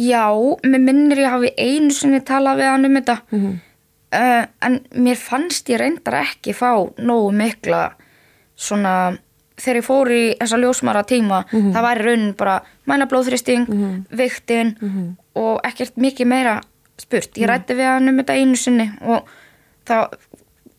Já, 0.00 0.26
mér 0.64 0.80
minnir 0.80 1.18
ég 1.18 1.30
hafi 1.32 1.50
einu 1.58 1.90
sinni 1.92 2.20
talað 2.24 2.62
við 2.62 2.70
hann 2.72 2.86
um 2.88 2.94
þetta. 3.00 3.16
Mhm. 3.30 3.58
uh, 4.14 4.44
en 4.66 4.80
mér 4.94 5.16
fannst 5.16 5.68
ég 5.68 5.78
reyndar 5.78 6.20
ekki 6.24 6.54
fá 6.56 6.72
nógu 6.98 7.32
mikla 7.32 7.92
svona 8.56 9.18
þegar 9.60 9.76
ég 9.76 9.84
fór 9.84 10.08
í 10.10 10.22
þessa 10.40 10.56
ljósmara 10.56 11.02
tíma 11.04 11.44
það 11.52 11.82
var 11.84 11.98
í 12.00 12.04
raunin 12.06 12.34
bara 12.36 12.54
mæla 12.88 13.06
blóðþristing 13.06 13.66
viktin 14.16 14.70
og 15.36 15.60
ekkert 15.64 15.96
mikið 15.96 16.26
meira 16.26 16.60
spurt. 16.98 17.36
Ég 17.36 17.46
rætti 17.48 17.74
við 17.76 17.84
hann 17.86 18.08
um 18.08 18.16
þetta 18.16 18.36
einu 18.40 18.56
sinni 18.56 18.90
og 19.02 19.28
það 19.86 20.16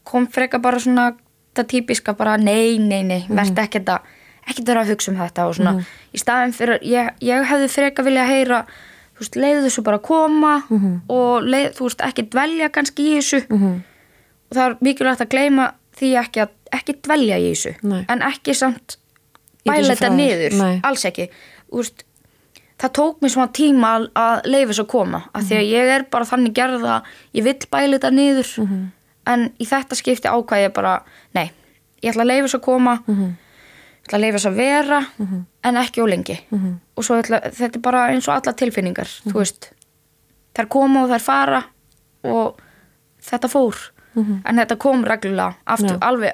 kom 0.03 0.27
freka 0.27 0.59
bara 0.59 0.79
svona 0.79 1.11
það 1.55 1.67
típiska 1.67 2.13
bara 2.17 2.37
nei, 2.37 2.77
nei, 2.79 3.03
nei, 3.03 3.25
verð 3.29 3.59
ekkert 3.59 3.89
að 3.89 3.99
ekkert 4.47 4.67
vera 4.67 4.81
að 4.83 4.89
hugsa 4.93 5.11
um 5.11 5.17
þetta 5.17 5.47
og 5.47 5.55
svona 5.55 5.73
í 6.13 6.17
staðin 6.21 6.53
fyrir, 6.53 6.79
ég, 6.83 7.11
ég 7.21 7.45
hefði 7.45 7.67
freka 7.69 8.03
vilja 8.03 8.25
heyra 8.25 8.65
þú 9.15 9.19
veist, 9.25 9.35
leiðu 9.35 9.61
þessu 9.67 9.83
bara 9.85 9.97
að 9.97 10.05
koma 10.07 10.53
og 11.09 11.43
leið, 11.45 11.67
þú 11.77 11.83
veist, 11.89 12.01
ekki 12.01 12.29
dvelja 12.33 12.69
kannski 12.73 13.03
í 13.11 13.17
þessu 13.19 13.43
og 13.51 14.55
það 14.57 14.65
er 14.65 14.77
mikilvægt 14.81 15.21
að 15.21 15.29
gleyma 15.35 15.71
því 15.99 16.09
ekki 16.23 16.41
að 16.45 16.49
ekki 16.71 16.95
dvelja 17.05 17.37
í 17.37 17.49
þessu 17.51 17.73
Nei. 17.83 18.05
en 18.09 18.21
ekki 18.21 18.53
samt 18.57 18.97
bæla 19.67 19.93
þetta 19.95 20.09
niður 20.15 20.57
Nei. 20.57 20.79
alls 20.83 21.05
ekki 21.05 21.29
Þú 21.71 21.77
veist, 21.83 22.01
það 22.81 22.91
tók 22.97 23.21
mér 23.21 23.31
svona 23.31 23.51
tíma 23.55 23.89
að, 23.95 24.07
að 24.17 24.47
leifa 24.49 24.71
þessu 24.73 24.83
að 24.83 24.89
koma 24.91 25.19
af 25.33 25.43
því 25.45 25.55
að 25.55 25.61
Mhm. 25.61 25.71
ég 25.71 25.91
er 25.95 26.03
bara 26.11 26.25
þannig 26.25 26.53
gerð 26.57 26.81
að 26.83 27.03
ég 27.37 27.43
vill 27.43 27.67
bæla 27.71 27.99
þetta 27.99 28.11
niður 28.11 28.49
Mhm. 28.65 28.81
en 29.27 29.45
í 29.59 29.65
þetta 29.69 29.95
skipti 29.95 30.27
ákvað 30.27 30.63
ég 30.65 30.73
bara 30.73 31.03
nei, 31.35 31.51
ég 32.01 32.09
ætla 32.11 32.23
að 32.25 32.31
leifa 32.33 32.47
þessu 32.47 32.59
að 32.59 32.65
koma 32.65 32.95
Mhm. 33.07 33.29
Ætla 34.11 34.17
að 34.19 34.23
leifa 34.25 34.37
þessu 34.37 34.49
að 34.51 34.59
vera 34.59 34.99
en 35.63 35.75
ekki 35.81 36.01
ólengi 36.03 36.37
Mhm. 36.51 36.73
og 36.97 37.03
svo 37.07 37.17
ætla, 37.21 37.39
þetta 37.51 37.75
er 37.75 37.81
bara 37.81 38.07
eins 38.11 38.27
og 38.27 38.35
alla 38.35 38.53
tilfinningar 38.53 39.07
þú 39.25 39.33
veist, 39.39 39.69
þær 40.55 40.67
koma 40.69 41.03
og 41.03 41.09
þær 41.09 41.21
fara 41.21 41.63
og 42.23 42.59
þetta 43.23 43.47
fór. 43.49 43.75
En 44.15 44.57
þetta 44.57 44.75
kom 44.77 45.03
reglulega 45.05 45.55
aftur 45.65 45.95
Já. 45.95 45.99
alveg 46.01 46.33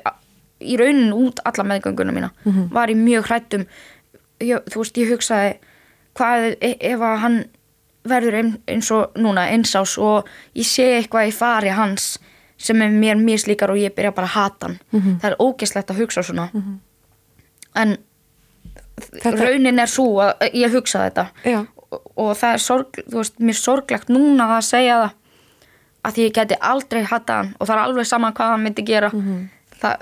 í 0.62 0.78
raunin 0.80 1.14
út 1.14 1.40
alla 1.46 1.64
meðgönguna 1.64 2.12
mína. 2.12 2.32
Var 2.72 2.88
ég 2.90 2.98
mjög 2.98 3.26
hrættum 3.28 3.66
ég, 4.42 4.64
þú 4.66 4.78
veist, 4.82 4.98
ég 4.98 5.12
hugsaði 5.12 5.58
hvað 6.16 6.58
e- 6.62 6.78
ef 6.82 7.00
að 7.00 7.18
hann 7.20 7.46
verður 8.08 8.34
ein, 8.34 8.58
eins 8.68 8.90
og 8.92 9.14
núna 9.16 9.46
einsás 9.52 9.98
og 10.02 10.26
ég 10.56 10.66
sé 10.66 10.98
eitthvað 11.04 11.28
í 11.28 11.34
fari 11.34 11.70
hans 11.70 12.18
sem 12.58 12.82
er 12.82 12.90
mér 12.90 13.16
mislíkar 13.22 13.70
og 13.70 13.78
ég 13.78 13.94
byrja 13.94 14.16
bara 14.16 14.28
að 14.28 14.34
hata 14.34 14.68
hann. 14.68 14.80
Það 15.22 15.32
er 15.32 15.36
ógeslegt 15.40 15.92
að 15.92 16.00
hugsa 16.02 16.24
svona 16.24 16.50
en 17.82 17.98
Þetta- 18.98 19.46
raunin 19.46 19.80
er 19.80 19.90
svo 19.92 20.08
að 20.24 20.48
ég 20.58 20.74
hugsa 20.74 21.04
þetta 21.06 21.28
Já. 21.46 21.60
og, 21.92 22.32
það 22.40 22.54
er 22.54 22.62
sorg, 22.64 22.98
veist, 23.14 23.36
mér 23.40 23.58
sorglegt 23.60 24.10
núna 24.10 24.48
að 24.58 24.64
segja 24.66 24.96
það 25.04 25.12
að 26.08 26.16
því 26.18 26.26
ég 26.28 26.34
geti 26.40 26.58
aldrei 26.72 27.04
hata 27.04 27.34
hann 27.42 27.52
og 27.60 27.68
það 27.68 27.76
er 27.78 27.84
alveg 27.84 28.08
saman 28.10 28.34
hvað 28.34 28.52
hann 28.56 28.64
myndi 28.66 28.86
gera 28.88 29.12
það 29.82 30.02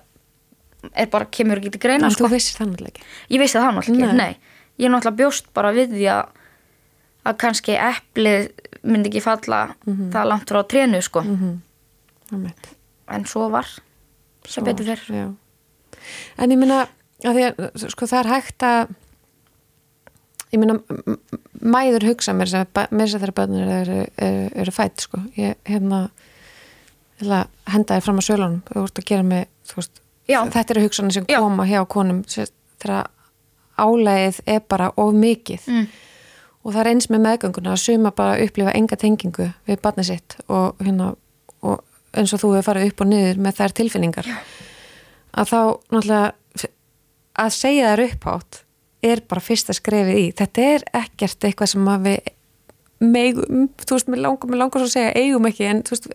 er 0.94 1.08
bara, 1.12 1.26
kemur 1.34 1.58
ekki 1.60 1.72
til 1.76 1.82
greina 1.82 2.06
En 2.08 2.12
sko. 2.16 2.28
þú 2.28 2.32
vissir 2.38 2.60
þannig 2.62 2.88
ekki. 2.92 3.02
ég 3.34 3.40
vissi 3.42 3.58
það 3.60 3.74
náttúrulega 3.76 4.06
ekki, 4.06 4.18
Nei. 4.18 4.36
nei 4.78 4.86
ég 4.86 4.92
náttúrulega 4.94 5.18
bjóst 5.20 5.46
bara 5.54 5.72
við 5.76 5.96
því 5.98 6.08
að 6.14 6.26
að 7.26 7.38
kannski 7.42 7.74
eplið 7.74 8.52
myndi 8.86 9.10
ekki 9.10 9.22
falla 9.26 9.62
það 10.14 10.28
langt 10.30 10.52
frá 10.52 10.62
trénu 10.70 11.02
sko 11.02 11.24
Einmitt. 12.32 12.70
en 13.10 13.26
svo 13.26 13.50
var 13.50 13.66
sem 14.48 14.64
betur 14.64 14.86
þér. 14.86 15.34
En 16.38 16.52
ég 16.52 16.58
minna, 16.60 16.86
að 17.32 17.40
að 17.40 17.90
sko 17.94 18.08
það 18.12 18.22
er 18.22 18.32
hægt 18.34 18.66
að 18.68 18.94
ég 20.54 20.62
minna 20.62 20.78
mæður 21.66 22.08
hugsa 22.12 22.36
mér 22.38 22.52
sem 22.52 22.66
mér 22.92 23.12
sem 23.12 23.22
þeirra 23.22 23.38
börnir 23.42 23.76
eru, 23.82 24.00
eru, 24.18 24.48
eru 24.64 24.74
fætt 24.76 25.06
sko. 25.08 25.20
Ég 25.36 25.60
að 27.32 27.52
henda 27.72 27.96
þér 27.96 28.06
fram 28.06 28.20
á 28.22 28.24
að 29.02 29.08
gera 29.08 29.24
mig, 29.28 29.48
veist 29.76 30.02
þetta 30.28 30.74
eru 30.74 30.86
hugsanir 30.86 31.14
sem 31.14 31.28
Já. 31.30 31.40
koma 31.40 31.66
hjá 31.70 31.82
konum 31.88 32.24
þegar 32.26 33.10
álægið 33.78 34.40
er 34.48 34.62
bara 34.68 34.92
of 34.98 35.14
mikið 35.14 35.68
mm. 35.68 35.86
og 36.64 36.74
það 36.74 36.82
er 36.82 36.90
eins 36.94 37.10
með 37.12 37.24
meðgönguna 37.26 37.74
að 37.74 37.84
suma 37.84 38.12
bara 38.16 38.40
upplifa 38.44 38.74
enga 38.76 38.98
tengingu 39.00 39.50
við 39.68 39.82
barnið 39.84 40.10
sitt 40.10 40.38
og, 40.48 40.80
hérna, 40.80 41.14
og 41.62 41.84
eins 42.16 42.34
og 42.34 42.42
þú 42.42 42.56
hefur 42.56 42.70
farið 42.70 42.90
upp 42.92 43.04
og 43.04 43.12
niður 43.12 43.42
með 43.44 43.60
þær 43.60 43.76
tilfinningar 43.82 44.30
Já. 44.32 44.38
að 45.36 45.52
þá 45.52 45.60
náttúrulega 45.92 46.32
að 47.42 47.52
segja 47.56 47.92
þær 47.92 48.06
upphátt 48.10 48.62
er 49.06 49.22
bara 49.30 49.44
fyrsta 49.44 49.76
skrefið 49.76 50.22
í. 50.22 50.26
Þetta 50.38 50.70
er 50.76 50.88
ekkert 51.04 51.48
eitthvað 51.48 51.72
sem 51.76 51.92
að 51.92 52.08
við 52.10 52.32
megum, 53.06 53.66
þú 53.82 53.98
veist, 53.98 54.10
mér 54.10 54.22
langar, 54.24 54.50
mér 54.50 54.62
langar 54.62 54.82
svo 54.82 54.88
að 54.88 54.94
segja 54.94 55.12
eigum 55.20 55.48
ekki, 55.50 55.66
en 55.68 55.82
þú 55.86 55.94
veist 55.96 56.08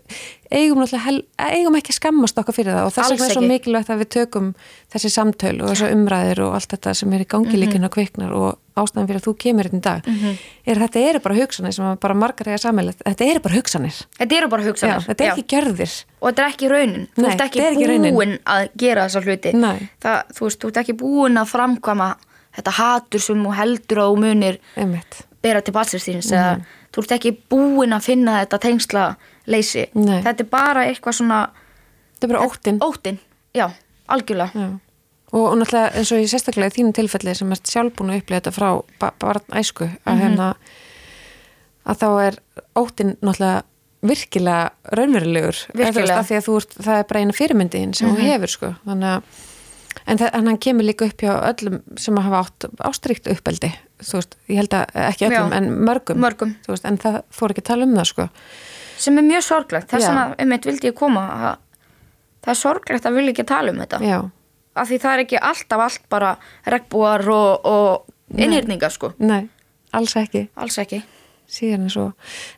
eigum 0.50 0.80
hel, 1.04 1.16
eigum 1.44 1.76
ekki 1.78 1.92
að 1.92 1.98
skammast 1.98 2.40
okkar 2.40 2.56
fyrir 2.56 2.72
það. 2.72 2.86
Og 2.88 2.94
þess 2.96 3.12
vegna 3.12 3.26
er 3.26 3.36
svo 3.36 3.42
mikilvægt 3.44 3.92
að 3.92 4.00
við 4.00 4.10
tökum 4.16 4.48
þessi 4.94 5.12
samtöl 5.12 5.54
og 5.60 5.70
þessu 5.70 5.90
umræðir 5.94 6.42
og 6.46 6.56
allt 6.56 6.74
þetta 6.74 6.94
sem 7.02 7.14
er 7.16 7.24
í 7.24 7.28
gangi 7.36 7.60
líka 7.60 7.78
inn 7.78 7.86
á 7.86 7.92
kviknar 7.92 8.34
og 8.36 8.69
ástæðan 8.82 9.06
fyrir 9.10 9.20
að 9.20 9.26
þú 9.28 9.34
kemur 9.44 9.64
hérna 9.68 9.78
í 9.78 9.84
dag 9.86 10.06
Mhm. 10.06 10.38
er 10.66 10.76
að 10.76 10.82
þetta 10.88 11.02
eru 11.10 11.20
bara 11.20 11.34
hugsanir 11.40 11.72
sem 11.74 11.96
bara 12.00 12.14
margar 12.14 12.46
eiga 12.48 12.58
sammeilegt 12.58 13.02
þetta 13.04 13.30
eru 13.30 13.40
bara 13.40 13.54
hugsanir. 13.54 13.96
Þetta 14.18 14.36
eru 14.36 14.48
bara 14.48 14.62
Já, 14.62 14.66
hugsanir 14.70 15.06
þetta 15.06 15.24
er 15.24 15.30
ekki 15.32 15.46
gjörðir. 15.54 16.04
Og 16.20 16.28
þetta 16.32 16.42
er 16.44 16.50
ekki 16.52 16.68
raunin. 16.70 17.06
Þú 17.16 17.22
Nei, 17.22 17.30
ert 17.32 17.40
ekki, 17.40 17.60
ekki 17.60 17.86
raunin. 17.88 18.14
búin 18.14 18.38
að 18.46 18.68
gera 18.76 19.06
þessa 19.08 19.22
hluti. 19.24 19.52
Það, 20.00 20.22
þú 20.34 20.40
veist, 20.46 20.58
þú 20.60 20.68
ert 20.68 20.76
ekki 20.84 20.96
búin 20.96 21.36
að 21.40 21.48
framkvæma 21.54 22.10
þetta 22.56 22.70
hatur 22.80 23.20
sem 23.20 23.44
þú 23.44 23.54
heldur 23.54 23.98
þú 23.98 24.16
munir 24.18 24.58
einmitt, 24.76 25.22
bera 25.42 25.60
til 25.62 25.72
þíns 25.72 26.30
Mhm. 26.30 26.34
eða 26.34 26.64
þú 26.92 26.98
ert 27.02 27.12
ekki 27.20 27.36
búin 27.48 27.92
að 27.94 28.02
finna 28.02 28.44
þetta 28.44 28.58
tengsla 28.58 29.16
leysi 29.46 29.86
Nei. 29.94 30.22
þetta 30.22 30.40
er 30.40 30.44
bara 30.50 30.80
eitthvað 30.86 31.14
svona 31.14 31.50
þetta 32.18 32.24
er 32.24 32.28
bara 32.28 32.46
óttin 32.46 32.78
óttin, 32.80 33.18
já, 33.54 33.70
algjörlega. 34.08 34.50
Já. 34.52 34.80
Og, 35.32 35.44
og 35.46 35.58
náttúrulega 35.60 35.92
eins 36.00 36.10
og 36.12 36.18
í 36.18 36.26
sérstaklega 36.26 36.72
í 36.72 36.74
þínu 36.80 36.92
tilfelli 36.96 37.34
sem 37.38 37.52
ert 37.54 37.70
sjálf 37.70 37.94
búin 37.94 38.10
að 38.10 38.22
upplifa 38.22 38.40
þetta 38.40 38.54
frá 38.56 38.70
ba 38.98 39.12
barn 39.22 39.44
æsku 39.60 39.86
að 39.86 40.14
Mhm. 40.16 40.22
hérna 40.24 40.54
að 41.86 41.98
þá 42.00 42.08
er 42.26 42.38
óttin 42.76 43.16
náttúrulega 43.22 43.62
virkilega 44.02 44.70
raunverulegur 44.96 45.58
Virkilega. 45.76 46.22
því 46.24 46.36
að 46.40 46.48
ert, 46.56 46.74
það 46.80 46.98
er 46.98 47.04
bara 47.04 47.20
eina 47.20 47.32
fyrirmyndin 47.36 47.94
sem 47.94 48.08
Mhm. 48.08 48.16
þú 48.16 48.26
hefur 48.32 48.48
sko 48.48 48.74
að 48.86 49.22
en, 50.06 50.18
það, 50.18 50.30
en 50.32 50.46
hann 50.46 50.58
kemur 50.58 50.84
líka 50.84 51.04
upp 51.06 51.16
hjá 51.20 51.32
öllum 51.54 51.82
sem 51.98 52.14
að 52.16 52.22
hafa 52.22 52.40
átt 52.46 52.70
ástríkt 52.80 53.30
uppeldi 53.30 53.72
þú 54.02 54.12
veist, 54.18 54.36
ég 54.48 54.56
held 54.56 54.70
að 54.70 54.86
ekki 54.94 55.26
öllum 55.28 55.50
Já. 55.50 55.56
en 55.56 55.70
mörgum, 55.84 56.16
Mörgum. 56.18 56.56
Veist, 56.66 56.84
en 56.84 56.96
það 56.98 57.22
fór 57.30 57.50
ekki 57.50 57.60
að 57.62 57.64
tala 57.70 57.82
um 57.84 57.94
það 57.94 58.06
sko 58.06 58.28
sem 58.96 59.18
er 59.18 59.22
mjög 59.22 59.42
sorglegt, 59.42 59.88
þess 59.88 60.02
Já. 60.02 60.08
vegna 60.08 60.34
um 60.38 60.52
eitt 60.52 60.64
vildi 60.64 60.88
ég 60.90 60.94
koma 60.94 61.20
að 61.30 61.56
það 62.42 62.50
er 62.50 62.54
sorglegt 62.54 63.04
að 63.04 63.14
vilja 63.14 63.32
ekki 63.34 63.46
tala 63.46 63.70
um 63.70 63.76
þetta 63.78 64.00
Já, 64.00 64.30
af 64.76 64.88
því 64.90 64.98
það 65.02 65.12
er 65.16 65.22
ekki 65.24 65.38
alltaf 65.50 65.80
allt 65.86 66.04
bara 66.12 66.34
regnbúar 66.66 67.24
og, 67.28 67.64
og 67.66 68.38
innhyrningar 68.38 68.90
sko, 68.94 69.12
nei, 69.18 69.48
alls 69.92 70.14
ekki. 70.16 70.44
Alls 70.56 70.78
ekki. 70.78 71.00
Síðan 71.50 71.88
er 71.88 71.90
svo. 71.94 72.04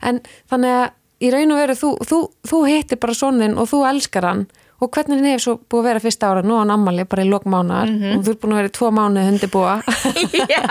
En 0.04 0.18
þannig 0.52 0.74
að 0.76 0.90
í 1.24 1.30
raun 1.32 1.52
og 1.54 1.60
veru 1.62 1.76
þú, 1.78 1.90
þú, 2.10 2.18
þú 2.50 2.58
hittir 2.68 2.98
bara 3.00 3.14
sonin 3.16 3.54
og 3.56 3.70
þú 3.70 3.84
elskar 3.88 4.26
hann. 4.28 4.42
Og 4.82 4.90
hvernig 4.90 5.20
hann 5.20 5.28
hefur 5.30 5.42
svo 5.44 5.52
búið 5.70 5.78
að 5.80 5.86
vera 5.86 6.00
fyrsta 6.02 6.28
ára 6.32 6.42
nú 6.42 6.56
á 6.58 6.60
hann 6.64 6.72
ammali 6.74 7.04
bara 7.06 7.22
í 7.22 7.28
lokmánar 7.30 7.86
Mhm. 7.88 8.16
og 8.18 8.24
þú 8.26 8.30
er 8.34 8.38
búin 8.42 8.52
að 8.52 8.58
vera 8.58 8.68
í 8.68 8.74
tvo 8.76 8.88
mánu 8.90 9.22
hundibúa 9.28 9.74
já, 10.52 10.64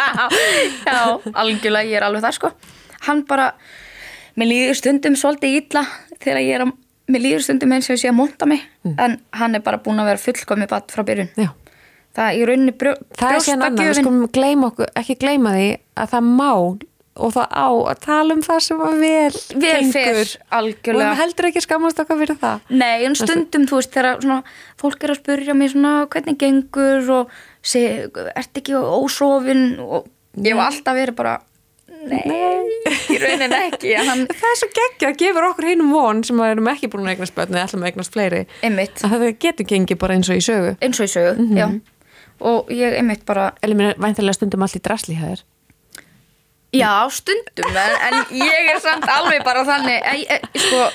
já, 0.85 0.99
algjörlega 1.33 1.87
ég 1.87 1.95
er 2.01 2.03
alveg 2.09 2.21
það 2.25 2.35
sko. 2.35 2.51
Hann 3.07 3.23
bara, 3.29 3.53
mér 4.35 4.49
líður 4.51 4.75
stundum 4.81 5.15
svolítið 5.15 5.55
illa 5.61 5.85
þegar 6.19 6.41
ég 6.43 6.55
er 6.59 6.65
að 6.65 6.73
mér 7.11 7.25
líður 7.25 7.43
stundum 7.47 7.73
eins 7.75 7.89
og 7.89 7.97
ég 7.97 8.03
sé 8.03 8.11
að 8.11 8.17
monta 8.17 8.47
mig 8.49 8.63
en 8.97 9.17
hann 9.37 9.57
er 9.57 9.65
bara 9.65 9.81
búin 9.83 10.01
að 10.01 10.11
vera 10.11 10.23
fullkomi 10.25 10.69
batt 10.71 10.93
frá 10.93 11.03
byrjun. 11.07 11.33
Já. 11.39 11.51
Það 12.11 12.29
er 12.29 12.37
í 12.37 12.47
rauninni 12.49 12.71
brjó, 12.75 12.95
það 13.15 13.33
er 13.33 13.43
síðan 13.45 13.67
annað, 13.69 13.87
við 13.87 13.99
skulum 14.01 14.31
gleyma 14.35 14.71
okkur, 14.71 14.89
ekki 14.99 15.15
gleyma 15.21 15.53
því 15.55 15.67
að 15.95 16.09
það 16.11 16.31
má 16.39 16.49
og 17.21 17.33
það 17.35 17.47
á 17.51 17.67
að 17.91 18.01
tala 18.05 18.35
um 18.35 18.41
það 18.45 18.59
sem 18.65 18.81
að 18.81 18.97
vel 19.01 19.39
vel 19.61 19.79
og 19.83 20.33
algjörlega. 20.57 21.07
það 21.09 21.19
heldur 21.21 21.47
ekki 21.49 21.63
skammast 21.65 22.01
okkar 22.03 22.19
fyrir 22.21 22.39
það. 22.39 22.65
Nei, 22.81 23.05
en 23.07 23.17
stundum, 23.19 23.67
þú 23.67 23.79
veist, 23.79 23.91
þegar 23.95 24.21
svona, 24.23 24.39
fólk 24.79 25.05
er 25.05 25.13
að 25.13 25.19
spyrja 25.21 25.55
mig 25.55 25.73
svona 25.73 25.93
hvernig 26.11 26.39
gengur? 26.41 27.11
og 27.17 27.35
segi, 27.61 28.07
ert 28.31 28.61
ekki 28.61 28.75
ósofin? 28.79 29.65
og 29.83 30.07
ég 30.39 30.55
hef 30.55 30.63
alltaf 30.65 30.99
verið 30.99 31.19
bara 31.19 31.35
nei, 32.09 32.23
í 33.13 33.17
rauninni 33.21 33.59
ekki 33.67 33.93
hann, 33.97 34.23
það 34.31 34.49
er 34.51 34.59
svo 34.61 34.69
geggja 34.77 35.09
að 35.11 35.17
gefur 35.21 35.47
okkur 35.51 35.67
hinum 35.69 35.91
von 35.93 36.23
sem 36.27 36.39
að 36.41 36.53
erum 36.55 36.69
ekki 36.73 36.89
búin 36.91 37.05
að 37.07 37.13
eignast 37.15 37.35
börn 37.37 37.53
eða 37.55 37.65
ætlum 37.67 37.85
að 37.85 37.91
eignast 37.91 38.15
fleiri. 38.15 38.41
Einmitt, 38.65 39.03
að 39.05 39.15
það 39.17 39.25
getur 39.45 39.69
gengið 39.71 39.99
bara 40.01 40.17
eins 40.17 40.29
og 40.33 40.39
í 40.41 40.43
sögu. 40.45 40.73
Eins 40.81 40.99
og 41.03 41.07
í 41.09 41.13
sögu 41.13 41.47
já, 41.59 41.67
og 42.51 42.71
ég 42.73 42.97
einmitt 42.97 43.25
bara 43.29 43.51
væntanlega 43.61 44.33
stundum 44.39 44.65
allt 44.65 44.79
í 44.79 44.83
drasli 44.83 45.15
hæður. 45.19 45.43
já, 46.73 46.91
stundum, 47.11 47.75
en, 47.75 47.95
en 48.07 48.19
ég 48.39 48.69
er 48.73 48.79
samt 48.81 49.07
alveg 49.11 49.43
bara 49.43 49.65
þannig 49.67 50.05
ég, 50.15 50.21
ég, 50.31 50.61
sko, 50.65 50.85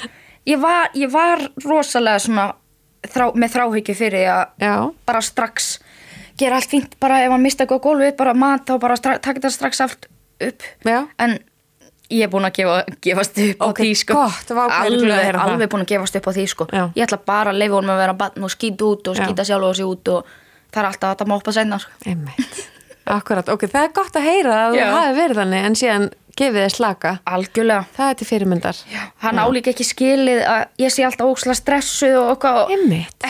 ég 0.49 0.61
var, 0.63 0.89
ég 0.97 1.11
var 1.13 1.43
rosalega 1.67 2.23
svona 2.25 2.47
þrá, 3.07 3.27
með 3.37 3.53
þráhyggju 3.59 3.95
fyrir 3.99 4.31
að 4.33 4.87
bara 5.07 5.21
strax 5.23 5.75
gera 6.41 6.57
allt 6.59 6.69
fínt, 6.73 6.97
bara 7.01 7.21
ef 7.25 7.31
hann 7.33 7.45
mista 7.45 7.65
á 7.69 7.77
gólfið 7.77 8.17
bara 8.19 8.33
mat, 8.37 8.65
þá 8.69 8.79
bara 8.81 8.97
stra- 8.97 9.19
taka 9.21 9.39
þetta 9.41 9.53
strax 9.55 9.81
allt 9.85 10.09
upp 10.41 10.62
já. 10.84 10.99
en 11.18 11.39
ég 12.11 12.22
er 12.22 12.30
búin 12.30 12.47
að 12.47 12.53
gefa, 12.61 12.76
gefast 13.03 13.39
upp 13.43 13.62
á 13.62 13.66
Ok, 13.70 13.80
því 13.82 13.95
sko 13.99 14.14
gott, 14.14 14.51
að 14.51 14.74
alveg, 14.76 15.11
það. 15.11 15.41
alveg 15.43 15.70
búin 15.72 15.82
að 15.87 15.91
gefast 15.95 16.16
upp 16.20 16.28
á 16.28 16.32
því 16.37 16.45
sko 16.53 16.66
Já. 16.72 16.84
ég 16.95 17.03
ætla 17.07 17.18
bara 17.26 17.51
að 17.55 17.59
leifa 17.62 17.74
honum 17.80 17.95
að 17.97 18.03
vera 18.05 18.14
barn 18.20 18.47
og 18.47 18.53
skýta 18.55 18.87
út 18.87 19.09
og 19.11 19.16
skýta 19.18 19.45
sjálf 19.49 19.70
og 19.70 19.76
sig 19.76 19.84
út 19.89 20.09
og 20.14 20.26
það 20.72 20.82
er 20.82 20.89
alltaf 20.91 21.09
að 21.09 21.14
þetta 21.16 21.28
moppa 21.32 21.53
senna 21.57 21.78
sko. 21.82 21.91
Einmitt. 22.07 22.62
Akkurat, 23.07 23.49
ok, 23.49 23.66
það 23.70 23.84
er 23.87 23.93
gott 23.95 24.16
að 24.18 24.24
heyra 24.26 24.55
að 24.66 24.78
það 24.78 24.95
hafi 24.99 25.18
verið 25.20 25.41
þannig 25.41 25.66
en 25.66 25.76
síðan 25.78 26.07
gefið 26.37 26.57
þið 26.66 26.72
slaka. 26.74 27.12
algjörlega 27.24 27.84
Það 27.97 28.11
er 28.11 28.16
til 28.20 28.26
fyrirmyndar. 28.28 28.80
Já, 28.93 29.03
hann 29.22 29.39
álíka 29.41 29.70
ekki 29.72 29.87
skilið 29.89 30.41
að 30.45 30.64
ég 30.82 30.93
sé 30.93 31.05
alltaf 31.07 31.30
óksla 31.30 31.55
stressuð 31.57 32.16
og 32.20 32.32
okkar 32.34 32.74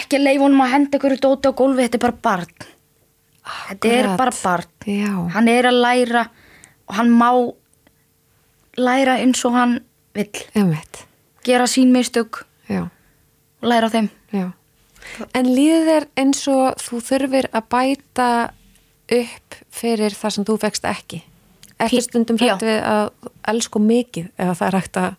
ekki 0.00 0.18
leifa 0.18 0.42
honum 0.42 0.64
að 0.64 0.72
henda 0.72 0.98
ykkur 0.98 1.16
dóti 1.20 1.48
á 1.48 1.52
gólfi, 1.54 1.84
þetta 1.86 2.00
er 2.00 2.04
bara 2.07 2.18
barn 2.24 2.72
þetta 3.46 3.88
er 3.92 4.09
Akkurat. 4.09 4.18
bara 4.18 4.34
barn 4.42 4.96
Já, 4.96 5.12
hann 5.36 5.48
er 5.52 5.68
að 5.70 5.78
læra 5.84 6.24
og 6.89 6.95
hann 6.99 7.11
má 7.11 7.30
læra 8.76 9.16
eins 9.22 9.45
og 9.45 9.53
hann 9.57 9.78
vill 10.14 10.30
einmitt. 10.55 11.05
gera 11.45 11.64
sín 11.70 11.93
mistök 11.95 12.45
Já, 12.68 12.89
og 13.62 13.68
læra 13.68 13.89
þeim 13.91 14.09
já. 14.32 14.51
En 15.34 15.47
líður 15.47 15.87
þér 15.87 16.07
eins 16.18 16.41
og 16.51 16.80
þú 16.82 17.01
þurfir 17.09 17.47
að 17.55 17.68
bæta 17.70 18.28
upp 19.14 19.55
fyrir 19.70 20.11
það 20.18 20.30
sem 20.34 20.45
þú 20.49 20.57
fekst 20.64 20.84
ekki? 20.91 21.20
Eftir 21.78 22.03
stundum 22.03 22.39
hrætt 22.41 22.62
við 22.64 22.80
að 22.82 23.30
elsku 23.53 23.78
mikið 23.78 24.30
ef 24.41 24.59
það 24.59 24.66
er 24.66 24.78
hægt 24.80 24.97
að 24.97 25.14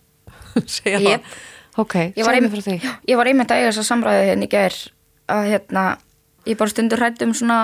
segja 0.78 1.00
Jep. 1.00 1.24
það. 1.24 1.38
Ok, 1.78 1.96
ég 2.18 2.26
var, 2.26 2.34
segja 2.34 2.42
mér 2.42 2.52
frá 2.56 2.62
því. 2.66 2.76
Ég 3.08 3.18
var 3.20 3.30
einmitt 3.30 3.52
að 3.54 3.60
eiga 3.62 3.70
þess 3.72 3.84
að 3.84 3.90
samræði 3.92 4.28
hérna 4.32 4.48
í 4.48 4.52
gær 4.52 4.78
að 5.30 5.50
hérna, 5.52 5.84
ég 6.50 6.58
bara 6.58 6.74
stundur 6.74 7.00
hrætt 7.04 7.22
um 7.22 7.34
svona 7.38 7.58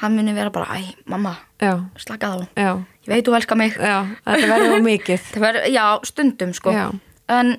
hann 0.00 0.14
muni 0.16 0.32
vera 0.36 0.50
bara, 0.50 0.76
æ, 0.80 0.94
mamma 1.06 1.36
slaka 2.00 2.30
þá, 2.32 2.46
já, 2.56 2.70
ég 3.04 3.08
veit 3.12 3.26
þú 3.26 3.34
elskar 3.36 3.58
mig 3.60 3.74
já, 3.76 4.06
þetta 4.24 4.46
verður 4.48 4.76
of 4.78 4.84
mikið. 4.86 5.26
Það 5.34 5.40
ver, 5.44 5.58
já, 5.72 5.84
stundum 6.08 6.52
sko 6.56 6.72
Já. 6.72 6.86
en 7.28 7.56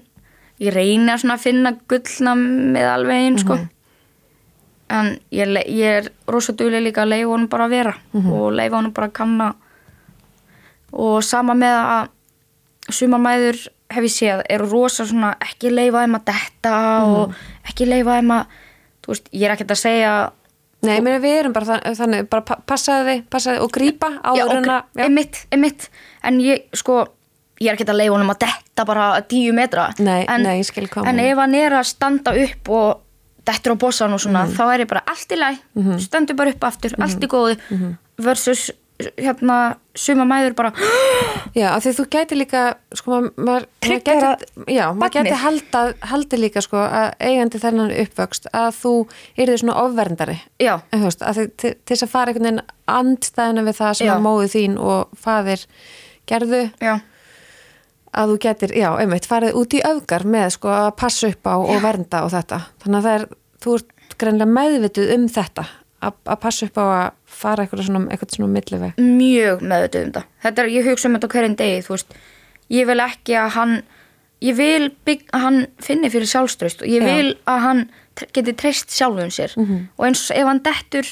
ég 0.61 0.73
reyni 0.73 1.09
að 1.13 1.21
svona 1.23 1.37
finna 1.41 1.71
gullna 1.89 2.33
með 2.37 2.87
alveg 2.95 3.25
einn 3.27 3.37
sko 3.41 3.55
Mhm. 3.57 3.67
en 4.91 5.19
ég, 5.31 5.47
ég 5.71 5.99
er 6.01 6.09
rosa 6.27 6.51
duglega 6.53 6.83
líka 6.83 7.03
að 7.05 7.13
leifa 7.13 7.29
honum 7.31 7.47
bara 7.49 7.65
að 7.65 7.69
vera 7.77 7.93
Mhm. 8.13 8.31
og 8.33 8.51
leifa 8.53 8.75
honum 8.75 8.91
bara 8.93 9.07
að 9.07 9.13
kanna 9.13 9.53
og 10.93 11.23
sama 11.23 11.53
með 11.55 11.77
að 11.79 12.09
sumarmæður 12.91 13.61
hef 13.91 14.03
ég 14.03 14.11
séð 14.15 14.41
eru 14.49 14.67
rosa 14.71 15.05
svona 15.05 15.35
ekki 15.39 15.71
leifa 15.71 16.01
þeim 16.03 16.17
að 16.19 16.25
detta 16.25 16.75
Mhm. 17.01 17.15
og 17.15 17.33
ekki 17.69 17.87
leifa 17.87 18.17
þeim 18.19 18.31
að 18.35 18.45
þú 19.03 19.07
veist, 19.13 19.29
ég 19.33 19.43
er 19.47 19.51
ekkert 19.55 19.71
að 19.71 19.81
segja 19.85 20.31
Nei, 20.81 20.99
mér 21.01 21.19
við 21.21 21.35
erum 21.39 21.53
bara 21.53 21.65
þann- 21.65 21.95
þannig, 21.99 22.29
bara 22.29 22.41
pa- 22.41 22.59
passaði 22.65 23.23
passaði 23.29 23.59
og 23.61 23.71
grípa 23.71 24.09
já, 24.17 24.45
áður 24.45 24.55
en 24.57 24.63
að, 24.65 24.83
já, 24.97 25.03
einmitt, 25.05 25.45
einmitt. 25.51 25.89
En 26.23 26.39
ég, 26.41 26.63
sko, 26.73 27.05
ég 27.61 27.69
er 27.69 27.75
ekkert 27.77 27.89
að 27.93 27.99
leifa 28.01 28.15
honum 28.15 28.31
að 28.33 28.39
detta 28.39 28.85
bara 28.85 29.21
tíu 29.21 29.53
metra. 29.53 29.91
Nei, 29.99 30.25
en, 30.27 30.41
nei, 30.43 30.59
ég 30.59 30.65
skil 30.65 30.87
hvað 30.87 31.07
en 31.07 31.19
ef 31.19 31.37
hann 31.37 31.55
er 31.55 31.71
að 31.71 31.85
standa 31.85 32.33
upp 32.33 32.69
og 32.69 33.01
dettur 33.45 33.73
á 33.73 33.77
bossan 33.77 34.13
og 34.13 34.19
svona 34.19 34.45
Mhm. 34.47 34.55
þá 34.57 34.73
er 34.73 34.79
ég 34.85 34.87
bara 34.87 35.03
allt 35.07 35.29
í 35.29 35.37
læg, 35.37 35.57
stendur 36.01 36.35
bara 36.35 36.49
upp 36.49 36.63
aftur 36.63 36.91
allt 36.99 37.19
í 37.21 37.27
góðu 37.27 37.57
Mhm. 37.69 37.97
versus 38.17 38.71
hérna 39.17 39.57
suma 39.97 40.25
mæður 40.27 40.55
bara 40.55 40.71
já, 41.59 41.67
af 41.73 41.83
því 41.83 41.93
þú 41.97 42.05
gæti 42.15 42.37
líka, 42.37 42.61
sko, 42.95 43.19
maður, 43.35 43.67
gæti, 43.83 44.15
já, 44.71 44.85
haldi 46.11 46.39
líka, 46.39 46.63
sko, 46.63 46.79
að 46.85 47.07
eigandi 47.19 47.61
þennan 47.61 47.93
uppvöxt, 48.03 48.49
að 48.55 48.69
þú 48.79 48.93
yrði 49.35 49.59
svona 49.61 49.77
ofverndari, 49.83 50.37
já, 50.61 50.73
veist, 50.93 51.25
að 51.25 51.41
þið, 51.41 51.51
til, 51.63 51.73
þess 51.91 52.07
að 52.07 52.13
fara 52.13 52.31
einhvern 52.33 52.49
veginn 52.49 52.65
andstæðinu 52.91 53.65
við 53.67 53.79
það 53.81 53.93
sem 53.99 54.09
Já. 54.09 54.13
að 54.15 54.25
móðu 54.27 54.51
þín 54.55 54.77
og 54.81 55.15
faðir 55.19 55.65
gerðu, 56.31 56.63
já, 56.81 56.93
að 58.11 58.33
þú 58.33 58.39
getur, 58.47 58.75
já, 58.79 58.89
einmitt, 58.99 59.27
farið 59.29 59.59
út 59.59 59.75
í 59.75 59.83
öfgar 59.91 60.27
með, 60.27 60.49
sko, 60.57 60.71
að 60.75 60.89
passa 60.99 61.31
upp 61.31 61.51
á 61.51 61.55
og 61.59 61.77
vernda 61.83 62.25
og 62.27 62.33
þetta, 62.35 62.63
þannig 62.83 63.01
að 63.01 63.13
er, 63.13 63.29
þú 63.63 63.77
ert 63.79 64.17
greinlega 64.21 64.55
meðvituð 64.55 65.13
um 65.15 65.29
þetta, 65.31 65.67
að, 66.01 66.37
passa 66.41 66.67
upp 66.67 66.77
á 66.81 66.85
að 66.85 67.07
fara 67.41 67.63
eitthvað 67.65 67.85
svona, 67.87 68.03
eitthvað 68.11 68.35
svona 68.35 68.53
milliveg. 68.55 69.01
mjög 69.01 69.63
meðvituð 69.71 70.05
um 70.07 70.13
það 70.17 70.27
þetta 70.45 70.63
er, 70.63 70.69
ég 70.75 70.89
hugsa 70.91 71.09
um 71.09 71.17
þetta 71.17 71.31
hverjum 71.35 71.57
degi 71.61 71.81
þú 71.87 71.95
veist, 71.95 72.15
ég 72.71 72.87
vil 72.89 72.99
ekki 73.05 73.37
að 73.41 73.49
hann 73.57 73.75
ég 74.41 74.57
vil 74.57 74.89
bygg, 75.05 75.27
að 75.37 75.43
hann 75.45 75.59
finni 75.85 76.09
fyrir 76.09 76.29
sjálfströst 76.31 76.81
og 76.81 76.89
ég 76.89 77.05
Já. 77.05 77.11
vil 77.13 77.35
að 77.45 77.59
hann 77.67 77.83
geti 78.33 78.53
treyst 78.57 78.91
sjálfum 78.93 79.29
sér 79.33 79.53
og 79.57 80.05
eins 80.07 80.25
ef 80.33 80.47
hann 80.49 80.63
dettur 80.65 81.07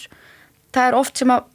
það 0.74 0.88
er 0.88 0.98
oft 0.98 1.18
sem 1.22 1.32
að 1.34 1.46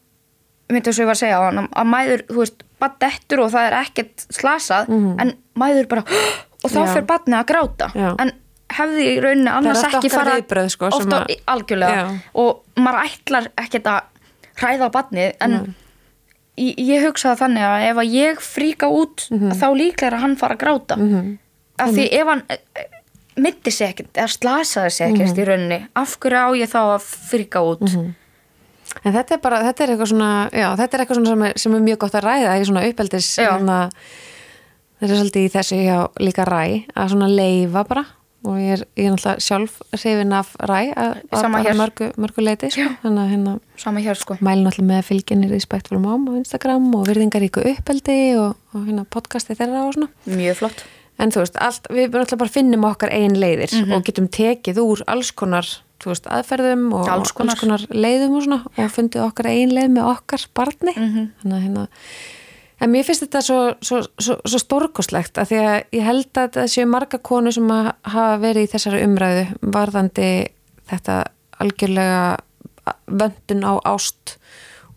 myndi 0.70 0.88
þess 0.88 0.98
að 0.98 1.02
ég 1.04 1.10
var 1.10 1.18
að 1.18 1.22
segja 1.24 1.38
á 1.38 1.46
hann 1.48 1.66
að 1.68 1.90
mæður, 1.90 2.22
þú 2.30 2.38
veist, 2.40 2.62
bara 2.80 2.96
dettur 3.04 3.42
og 3.44 3.50
það 3.52 3.66
er 3.68 3.76
ekkert 3.82 4.24
slasað 4.32 4.94
en 4.94 5.34
mæður 5.60 5.90
bara 5.90 6.04
og 6.64 6.70
þá 6.72 6.78
Já. 6.80 6.86
fyrir 6.94 7.06
barnið 7.10 7.38
að 7.42 7.48
gráta 7.50 7.90
Já. 7.94 8.08
en 8.22 8.32
hefði 8.78 9.04
í 9.12 9.20
rauninni 9.24 9.50
annars 9.52 9.84
ekki 9.88 10.10
fara 10.12 10.36
viðbrögð, 10.40 10.70
sko, 10.74 10.90
ofta, 10.98 11.20
að- 11.24 11.40
algjörlega. 11.54 11.94
Já. 11.94 12.18
og 12.34 12.62
maður 12.76 13.08
ætlar 13.08 13.48
ekkert 13.64 13.86
að 13.86 14.00
hræða 14.60 14.86
á 14.86 14.94
barnið 14.96 15.32
en 15.40 15.74
ég, 16.58 16.74
ég 16.78 17.06
hugsaði 17.08 17.40
þannig 17.42 17.64
að 17.68 17.86
ef 17.90 17.96
að 18.04 18.12
ég 18.14 18.42
fríka 18.42 18.86
út 18.90 19.28
þá 19.30 19.66
líklega 19.74 20.06
er 20.12 20.18
að 20.18 20.20
hann 20.26 20.36
fara 20.36 20.54
að 20.58 20.62
gráta. 20.66 20.96
Mhm. 20.98 21.38
af 21.78 21.88
því 21.90 22.04
ef 22.14 22.26
hann 22.30 22.42
mitti 23.36 23.70
sig 23.74 23.88
ekkert 23.90 24.12
eða 24.14 24.30
slasaði 24.30 24.90
sig 24.94 25.08
ekkert 25.10 25.32
Mhm. 25.34 25.40
í 25.42 25.46
rauninni 25.48 25.78
af 25.96 26.18
hverju 26.20 26.38
á 26.38 26.48
ég 26.54 26.68
þá 26.70 26.80
að 26.94 27.02
fríka 27.02 27.58
út? 27.66 27.82
En 29.04 29.12
þetta 29.12 29.32
er 29.34 29.38
bara, 29.42 29.58
þetta 29.64 29.80
er 29.82 29.88
eitthvað 29.90 30.08
svona, 30.12 30.50
já, 30.52 30.68
þetta 30.76 30.94
er 30.94 31.00
eitthvað 31.02 31.16
svona 31.18 31.26
sem 31.32 31.42
er, 31.42 31.52
sem 31.58 31.74
er 31.74 31.80
mjög 31.80 31.98
gott 31.98 32.12
að 32.14 32.22
ræða 32.28 32.60
í 32.60 32.64
svona 32.68 32.84
uppeldis, 32.88 33.28
hérna, 33.42 33.90
þetta 35.00 35.10
er 35.10 35.18
svolítið 35.18 35.46
í 35.48 35.50
þessu 35.50 35.78
hjá 35.82 35.98
líka 36.20 36.44
ræ, 36.46 36.84
að 36.94 37.10
svona 37.10 37.28
leifa 37.34 37.82
bara 37.88 38.04
og 38.44 38.56
ég 38.60 38.72
er, 38.76 38.82
ég 38.96 39.06
er 39.08 39.14
náttúrulega 39.14 39.40
sjálf 39.40 39.78
hrifin 39.96 40.32
af 40.36 40.50
ræ 40.60 40.80
að, 40.94 41.12
að 41.32 41.78
mörgu, 41.80 42.08
mörgu 42.20 42.44
leiti, 42.44 42.70
sko, 42.74 42.88
þannig 43.02 43.22
að 43.24 43.30
hérna 43.34 43.54
sko 44.20 44.36
mælum 44.40 44.66
náttúrulega 44.68 44.90
með 44.90 45.06
fylginir 45.08 45.54
í 45.56 45.60
Spektful 45.64 46.00
Mom 46.02 46.28
á 46.28 46.32
Instagram 46.38 46.90
og 46.98 47.06
virðingaríku 47.08 47.64
uppeldi 47.72 48.18
og, 48.36 48.56
og 48.74 48.84
hérna 48.88 49.06
podcasti 49.08 49.56
þeirra 49.58 49.86
og 49.88 49.94
svona. 49.96 50.10
mjög 50.26 50.60
flott 50.62 50.84
En 51.16 51.30
þú 51.30 51.44
veist, 51.44 51.54
allt, 51.62 51.84
við 51.94 52.08
náttúrulega 52.10 52.38
bara 52.40 52.50
finnum 52.50 52.84
okkar 52.88 53.12
einn 53.14 53.36
leiðir 53.38 53.70
Mhm. 53.70 53.92
og 53.94 54.02
getum 54.04 54.26
tekið 54.28 54.80
úr 54.82 55.02
alls 55.06 55.30
konar, 55.30 55.62
veist, 56.04 56.26
aðferðum 56.26 56.88
og 56.92 57.08
Alls 57.08 57.30
konar. 57.30 57.54
leiðum 57.94 58.34
og 58.34 58.42
svona 58.42 58.58
og 58.66 58.90
fundið 58.90 59.22
okkar 59.22 59.46
einn 59.46 59.70
leið 59.70 59.92
með 59.94 60.08
okkar 60.10 60.42
barni. 60.58 60.90
Mhm. 60.96 61.28
Þannig 61.44 61.54
að 61.54 61.62
hérna, 61.68 61.86
en 62.82 62.90
mér 62.90 63.04
finnst 63.06 63.22
þetta 63.24 63.40
svo, 63.46 63.58
svo, 63.84 64.00
svo, 64.18 64.34
svo 64.44 64.58
stórkoslegt 64.60 65.38
að 65.38 65.52
því 65.52 65.60
að 65.62 65.76
ég 65.98 66.04
held 66.08 66.40
að 66.42 66.50
það 66.58 66.72
séu 66.74 66.86
marga 66.90 67.18
konu 67.22 67.52
sem 67.54 67.68
hafa 67.70 68.26
verið 68.42 68.66
í 68.66 68.72
þessari 68.74 69.04
umræðu 69.06 69.44
varðandi 69.62 70.28
þetta 70.90 71.20
algjörlega 71.62 72.36
vöndun 73.08 73.64
á 73.64 73.72
ást 73.94 74.36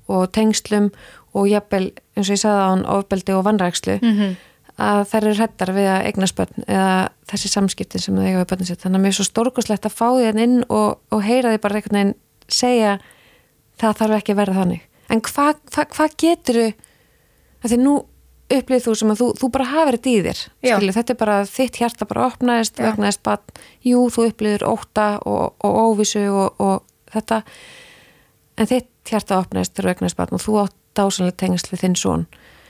og 0.08 0.30
tengslum 0.36 0.90
og 1.38 1.48
jafnvel, 1.52 1.92
eins 2.18 2.30
og 2.32 2.34
ég 2.36 2.42
sagði 2.42 2.64
á 2.64 2.70
hann, 2.72 2.86
ofbeldi 2.90 3.34
og 3.36 3.44
vannrækslu 3.46 4.00
Mhm. 4.02 4.36
að 4.78 5.04
þær 5.10 5.24
eru 5.26 5.36
hrættar 5.38 5.72
við 5.74 5.88
að 5.90 6.06
eignast 6.08 6.36
börn 6.38 6.64
eða 6.68 7.10
þessi 7.30 7.50
samskiptin 7.50 8.02
sem 8.02 8.16
það 8.16 8.28
eiga 8.28 8.42
við 8.44 8.50
börnin 8.52 8.68
sitt 8.68 8.82
þannig 8.84 9.00
að 9.00 9.04
mér 9.06 9.14
er 9.14 9.18
svo 9.18 9.26
stórkoslegt 9.28 9.86
að 9.86 9.96
fá 9.98 10.08
því 10.18 10.26
hann 10.26 10.40
inn 10.44 10.58
og, 10.70 10.98
og 11.12 11.24
heyra 11.24 11.54
því 11.54 11.62
bara 11.64 11.76
einhvern 11.80 11.98
veginn 11.98 12.16
segja 12.48 12.98
það 13.82 13.98
þarf 14.02 14.18
ekki 14.20 14.32
að 14.36 14.40
vera 14.42 14.54
þannig 14.60 14.82
en 15.10 15.22
hvað 15.22 15.56
hva, 15.74 15.86
hva 15.98 16.08
getur 16.18 16.60
þú 16.62 16.66
að 16.68 16.74
því 17.74 17.80
nú 17.84 17.96
upplýð 18.58 18.84
þú 18.88 18.94
sem 18.96 19.10
að 19.12 19.20
þú, 19.22 19.26
þú 19.42 19.48
bara 19.52 19.66
hafið 19.74 19.96
þetta 19.98 20.10
í 20.10 20.20
þér 20.24 20.38
Já. 20.64 20.76
Skilur, 20.78 20.94
þetta 20.96 21.14
er 21.14 21.18
bara 21.20 21.38
þitt 21.52 21.80
hjarta 21.82 22.06
bara 22.08 22.28
opnaðist 22.30 22.78
vegnaðist 22.80 23.24
bara, 23.28 23.42
jú 23.84 24.06
þú 24.14 24.28
upplýður 24.32 24.64
óta 24.70 25.08
og, 25.28 25.56
og 25.68 25.80
óvissu 25.84 26.24
og, 26.32 26.62
og 26.64 26.84
þetta. 27.12 27.42
En 28.58 28.70
þitt 28.72 28.88
hjarta 29.12 29.42
opnaðist 29.44 29.76
þegar 29.76 29.90
vegnaðist 29.94 30.18
bara 30.22 30.36
og 30.40 30.42
þú 30.46 30.56
átt 30.64 30.76
dásanlega 30.98 31.38
tengsl 31.44 31.70
við 31.74 31.84
þinn 31.84 31.96
son. 32.00 32.24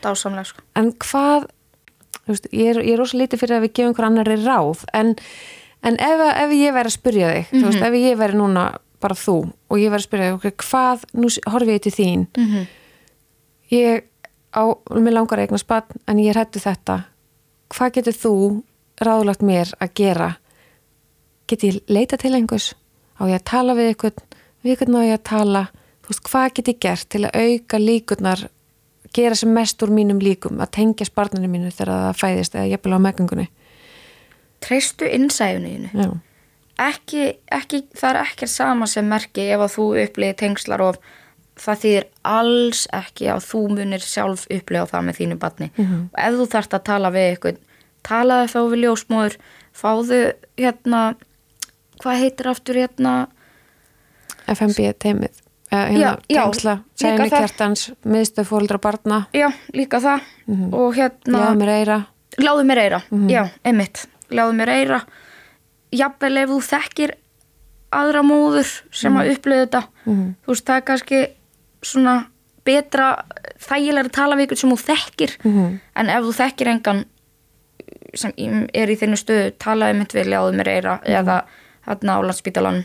Dásamlega 0.04 0.50
sko. 0.50 0.66
En 0.76 0.90
hvað 1.06 1.46
veist, 2.28 2.50
ég, 2.52 2.74
er, 2.74 2.82
er 2.84 2.98
rosa 3.00 3.18
lítið 3.22 3.40
fyrir 3.46 3.58
að 3.60 3.64
við 3.68 3.74
gefum 3.80 3.94
hver 3.96 4.08
annari 4.10 4.36
ráð 4.44 4.82
en, 4.98 5.14
en 5.88 5.96
ef, 6.04 6.26
ef 6.42 6.52
ég 6.58 6.74
væri 6.76 6.90
að 6.92 6.98
spyrja 6.98 7.30
þig 7.38 7.54
þú 7.54 7.64
veist, 7.70 7.86
ef 7.88 7.96
ég 8.02 8.18
væri 8.20 8.36
núna 8.42 8.66
bara 9.00 9.16
þú 9.16 9.38
og 9.70 9.78
ég 9.80 9.94
væri 9.94 10.02
að 10.02 10.08
spyrja 10.10 10.34
þig, 10.44 10.58
hvað 10.66 11.06
nú 11.22 11.30
s- 11.32 11.40
horfi 11.48 11.78
ég 11.78 11.86
til 11.86 11.94
þín. 11.96 12.28
Mhm. 12.36 12.68
ég 13.78 14.04
á, 14.58 14.64
mér 14.98 15.14
langar 15.14 15.40
að 15.40 15.48
eigna 15.48 15.62
spann 15.62 16.02
en 16.10 16.20
ég 16.24 16.38
hættu 16.38 16.62
þetta. 16.64 17.04
Hvað 17.74 17.94
getur 18.00 18.18
þú 18.18 18.34
ráðlagt 19.04 19.46
mér 19.46 19.72
að 19.78 19.94
gera? 20.02 20.34
Get 21.48 21.64
ég 21.64 21.80
leita 21.88 22.18
til 22.18 22.34
einhvers? 22.34 22.74
Á 23.22 23.30
ég 23.30 23.38
að 23.38 23.48
tala 23.52 23.78
við 23.78 23.94
einhvern? 23.94 24.38
Við 24.64 24.74
einhvern 24.74 25.00
á 25.00 25.02
ég 25.08 25.18
að 25.20 25.26
tala? 25.30 25.64
Þú 26.02 26.14
veist, 26.14 26.28
hvað 26.32 26.54
get 26.58 26.72
ég 26.72 26.80
gert 26.84 27.10
til 27.14 27.26
að 27.28 27.38
auka 27.38 27.80
líkurnar 27.82 28.48
gera 29.14 29.36
sem 29.36 29.52
mest 29.54 29.82
úr 29.84 29.92
mínum 29.94 30.20
líkum 30.22 30.62
að 30.62 30.74
tengja 30.78 31.08
sparninu 31.08 31.50
mínu 31.52 31.72
þegar 31.74 31.94
það 31.94 32.20
fæðist 32.22 32.58
eða 32.58 32.72
jafnvel 32.74 32.98
á 32.98 33.06
meðgöngunni 33.06 33.48
treystu 34.64 35.10
innsæðinu 35.18 35.92
já, 35.94 36.10
ekki, 36.88 37.24
ekki, 37.54 37.84
það 37.98 38.10
er 38.12 38.22
ekkert 38.24 38.54
sama 38.54 38.90
sem 38.90 39.08
merki 39.08 39.48
ef 39.54 39.64
að 39.66 39.74
þú 39.76 39.88
upplýði 40.04 40.38
tengslar 40.42 40.84
og 40.86 41.00
það 41.58 41.80
þýðir 41.84 42.06
alls 42.24 42.84
ekki 42.94 43.30
að 43.34 43.46
þú 43.48 43.62
munir 43.76 44.04
sjálf 44.04 44.46
upplifa 44.54 44.90
það 44.92 45.08
með 45.08 45.20
þínu 45.22 45.38
batni 45.42 45.70
og 45.78 46.20
ef 46.24 46.38
þú 46.38 46.46
þarft 46.54 46.78
að 46.78 46.86
tala 46.92 47.14
við 47.16 47.30
eitthvað 47.32 47.64
talaði 48.08 48.52
þá 48.54 48.60
við 48.72 48.84
ljósmóður 48.84 49.38
fáðu 49.78 50.22
hérna 50.58 51.02
hvað 52.02 52.22
heitir 52.24 52.52
aftur 52.54 52.80
hérna? 52.82 53.14
FMB 54.48 54.94
teimið 55.02 55.42
hérna, 55.72 56.18
líka 56.30 56.78
sæni 56.96 57.30
kjartans 57.30 57.90
miðstöð 58.08 58.48
fóldra 58.48 58.78
barna. 58.80 59.26
Já, 59.36 59.50
líka 59.76 60.00
það. 60.00 60.22
Og 60.72 60.96
hérna 60.96 61.42
jáða 61.42 61.58
mér 61.60 61.74
eira 61.74 61.98
Láðu 62.38 62.64
mér 62.70 62.78
eira, 62.84 63.00
já, 63.32 63.48
einmitt. 63.66 64.04
Láðu 64.30 64.54
mér 64.60 64.70
eira 64.70 65.00
Jafnvel 65.96 66.38
ef 66.44 66.50
þú 66.52 66.58
þekkir 66.68 67.14
aðra 67.96 68.22
móður 68.28 68.68
sem 68.92 69.16
að 69.18 69.32
upplöðu 69.34 69.64
þetta. 69.66 69.82
Þú 70.06 70.52
veist, 70.52 70.66
það 70.68 70.76
er 70.76 70.86
kannski 70.90 71.22
svona 71.84 72.28
betra 72.68 73.24
þægilega 73.64 74.10
að 74.10 74.16
tala 74.18 74.36
við 74.36 74.48
ykkur 74.50 74.58
sem 74.62 74.72
þú 74.74 74.80
þekkir. 74.84 75.36
En 75.96 76.10
ef 76.10 76.24
þú 76.26 76.34
þekkir 76.42 76.68
engan 76.74 77.06
sem 78.18 78.32
er 78.74 78.90
í 78.90 78.96
þinnu 78.98 79.18
stöðu 79.20 79.52
talaði 79.62 79.98
mitt 80.00 80.14
við 80.16 80.30
Láðu 80.32 80.56
mér 80.58 80.68
eira 80.74 81.00
eða 81.06 81.42
hérna 81.88 82.18
á 82.18 82.20
landsbítalan 82.26 82.84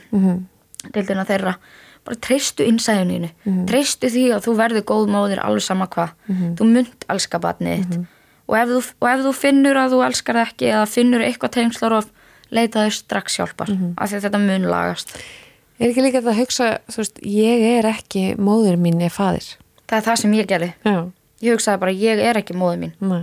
deildina 0.92 1.24
þeirra. 1.24 1.56
Bara 2.04 2.16
treystu 2.18 2.64
innsæðuninu 2.66 3.28
treystu 3.70 4.08
því 4.10 4.24
að 4.34 4.44
þú 4.46 4.56
verður 4.58 4.84
góð 4.90 5.10
móðir 5.14 5.38
alveg 5.42 5.62
sama 5.62 5.86
hvað. 5.86 6.10
Þú 6.58 6.64
munt 6.66 7.04
elska 7.08 7.38
batnið 7.38 7.84
þitt. 7.84 7.94
Og, 8.48 8.56
ef 8.58 8.68
þú, 8.68 8.80
og 9.00 9.08
ef 9.08 9.20
þú 9.22 9.32
finnur 9.38 9.76
að 9.78 9.92
þú 9.94 10.00
elskar 10.06 10.34
það 10.34 10.48
ekki 10.50 10.66
eða 10.72 10.86
finnur 10.90 11.20
eitthvað 11.22 11.50
tengslar 11.54 11.92
of 11.92 12.08
leitaðu 12.52 12.90
strax 12.92 13.36
hjálpar 13.38 13.70
af 13.96 14.10
því 14.10 14.16
að 14.18 14.24
þetta 14.26 14.38
mun 14.42 14.66
lagast 14.68 15.14
er 15.82 15.92
ekki 15.92 16.06
líka 16.06 16.20
þetta 16.20 16.32
að 16.32 16.40
hugsa, 16.42 16.70
þú 16.88 17.02
veist, 17.02 17.20
ég 17.26 17.66
er 17.78 17.90
ekki 17.90 18.24
móður 18.38 18.80
mín 18.80 19.02
ég 19.02 19.12
fadir 19.14 19.50
það 19.92 19.98
er 19.98 20.06
það 20.06 20.20
sem 20.22 20.34
ég 20.38 20.48
gerði. 20.48 20.72
Já, 20.88 20.98
ég 21.44 21.56
hugsaði 21.56 21.80
bara 21.82 21.94
ég 22.00 22.20
er 22.24 22.40
ekki 22.40 22.56
móður 22.56 22.78
mín. 22.80 22.92
Nei, 23.04 23.22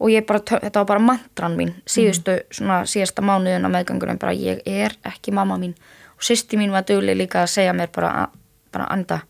og 0.00 0.12
ég 0.12 0.26
bara, 0.28 0.40
þetta 0.48 0.80
var 0.80 0.88
bara 0.88 1.04
mantran 1.04 1.56
mín 1.58 1.74
síðustu, 1.84 2.38
svona 2.56 2.82
síðasta 2.88 3.24
mánuðin 3.26 3.68
á 3.68 3.74
meðgangunum 3.74 4.20
bara 4.20 4.32
ég 4.36 4.62
er 4.64 4.96
ekki 5.08 5.34
mamma 5.36 5.58
mín. 5.60 5.74
Og 6.16 6.24
sýsti 6.24 6.56
mín 6.60 6.72
var 6.72 6.86
dugleg 6.88 7.18
líka 7.18 7.44
að 7.44 7.52
segja 7.56 7.74
mér 7.76 7.92
bara, 7.92 8.30
bara 8.72 8.88
anda 8.92 9.22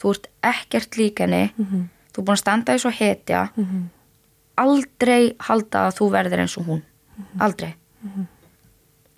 þú 0.00 0.14
ert 0.14 0.30
ekkert 0.44 0.96
lík 1.00 1.20
henni. 1.24 1.50
Þú 1.56 2.22
er 2.22 2.24
búin 2.24 2.36
að 2.36 2.40
standa 2.40 2.72
því 2.72 2.84
svo 2.84 2.94
hetja. 2.96 3.42
Aldrei 4.56 5.34
halda 5.48 5.86
að 5.88 5.98
þú 5.98 6.10
verðir 6.16 6.44
eins 6.44 6.56
og 6.56 6.70
hún. 6.70 6.82
Aldrei 7.40 7.74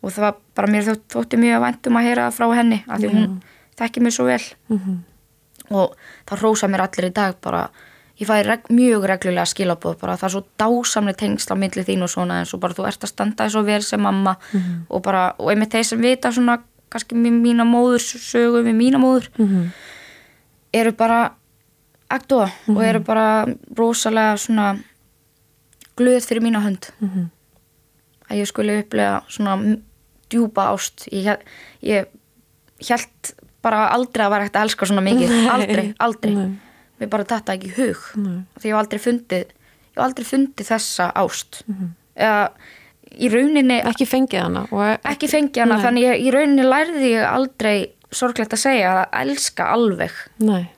og 0.03 0.13
það 0.15 0.25
var 0.25 0.35
bara 0.55 0.71
mér 0.73 0.87
þótt, 0.87 1.05
þótti 1.15 1.37
mjög 1.43 1.61
væntum 1.65 1.99
að 1.99 2.07
heyra 2.09 2.31
frá 2.31 2.47
henni 2.55 2.85
af 2.87 3.01
því 3.01 3.09
hún 3.13 3.41
þekki 3.79 4.01
mér 4.05 4.15
svo 4.15 4.25
vel. 4.29 4.43
Og 5.71 5.95
það 6.29 6.43
rósa 6.43 6.69
mér 6.69 6.85
allir 6.87 7.11
í 7.11 7.15
dag 7.15 7.35
bara, 7.45 7.69
ég 8.19 8.27
fæði 8.27 8.47
reg, 8.47 8.61
mjög 8.71 9.05
reglulega 9.11 9.47
skilabóð 9.47 9.99
bara 10.01 10.17
það 10.17 10.29
er 10.29 10.35
svo 10.37 10.45
dásamlega 10.59 11.19
tengsl 11.19 11.53
á 11.53 11.57
milli 11.59 11.85
þín 11.85 12.03
og 12.07 12.11
svona 12.11 12.41
eins 12.41 12.55
og 12.55 12.61
bara 12.61 12.75
þú 12.75 12.87
ert 12.89 13.05
að 13.05 13.13
standa 13.13 13.45
þess 13.45 13.53
svo 13.59 13.63
vel 13.67 13.83
sem 13.83 14.01
mamma. 14.01 14.37
Og 14.89 15.03
bara, 15.03 15.35
og 15.39 15.51
einmitt 15.51 15.73
þeir 15.75 15.85
sem 15.85 16.01
vita 16.01 16.33
svona 16.33 16.61
kannski 16.89 17.15
mína 17.15 17.65
móður 17.69 18.01
sögu 18.01 18.63
við 18.65 18.75
mína 18.75 18.99
móður 18.99 19.29
eru 20.73 20.93
bara 20.97 21.35
aktua 22.09 22.49
og 22.69 22.83
eru 22.85 23.01
bara 23.05 23.47
rosalega 23.77 24.37
svona 24.41 24.79
glöð 25.97 26.25
fyrir 26.25 26.41
mína 26.43 26.63
hönd 26.65 26.89
að 28.29 28.41
ég 28.43 28.51
skulle 28.51 28.79
upplega 28.83 29.21
svona 29.33 29.57
djúpa 30.29 30.71
ást. 30.75 31.07
Ég, 31.13 31.45
ég 31.85 32.09
held 32.89 33.35
bara 33.65 33.89
aldrei 33.95 34.25
að 34.27 34.35
vera 34.35 34.49
hægt 34.49 34.59
að 34.59 34.67
elska 34.69 34.89
svona 34.89 35.05
mikið. 35.07 35.37
Aldrei, 35.55 35.87
aldrei. 35.99 36.35
Nei. 36.37 36.57
mér 36.99 37.11
bara 37.13 37.29
þetta 37.31 37.55
ekki 37.55 37.71
hug. 37.77 38.03
Nei. 38.19 38.41
því 38.59 38.69
ég 38.69 38.75
hef 38.75 38.81
aldrei 38.83 39.01
fundið 39.03 39.47
ég 39.49 39.97
hef 39.99 40.05
aldrei 40.05 40.27
fundið 40.27 40.71
þessa 40.73 41.09
ást. 41.19 41.63
Eða 42.19 42.43
í 43.09 43.29
rauninni 43.33 43.79
ekki 43.89 44.07
fengið 44.09 44.43
hana 44.45 44.65
og 44.75 45.07
ekki 45.09 45.31
fengið 45.31 45.63
hana 45.65 45.79
Nei. 45.79 45.85
þannig 45.85 46.05
ég, 46.05 46.25
í 46.27 46.33
rauninni 46.35 46.67
lærði 46.67 47.13
ég 47.15 47.29
aldrei 47.29 47.77
sorglegt 48.15 48.53
að 48.57 48.63
segja 48.65 48.91
að 48.99 49.23
elska 49.23 49.69
alveg. 49.75 50.19
Nei, 50.45 50.69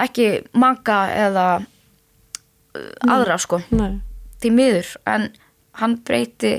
ekki 0.00 0.28
maka 0.56 1.00
eða 1.16 1.46
aðra 3.08 3.38
sko. 3.40 3.60
Nei, 3.74 3.98
því 4.42 4.54
miður 4.54 4.90
en 5.10 5.28
hann 5.80 5.98
breyti 6.04 6.52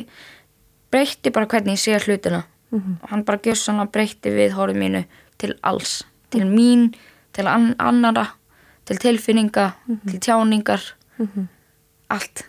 breyti 0.91 1.32
bara 1.36 1.47
hvernig 1.49 1.78
ég 1.78 1.84
sé 1.84 1.99
hlutina. 2.05 2.43
Og 2.72 3.07
hann 3.11 3.26
bara 3.26 3.41
gjössanlega 3.41 3.93
breyti 3.93 4.34
við 4.34 4.53
horfum 4.57 4.84
mínu 4.84 5.05
til 5.41 5.55
alls. 5.63 6.03
Til 6.30 6.45
mín, 6.45 6.91
til 7.34 7.47
an 7.49 7.74
annara 7.82 8.28
til 8.89 8.97
tilfinninga, 8.97 9.70
til 10.09 10.20
tjáningar. 10.20 10.82
Allt. 12.09 12.41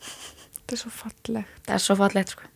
Þetta 0.56 0.76
er 0.76 0.80
svo 0.80 0.90
fallegt. 0.92 1.62
Það 1.64 1.76
er 1.76 1.82
svo 1.86 1.96
fallegt 1.96 2.34
sko. 2.34 2.50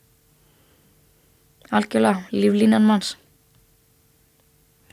Algjörlega, 1.79 2.29
líflínan 2.33 2.85
manns. 2.85 3.15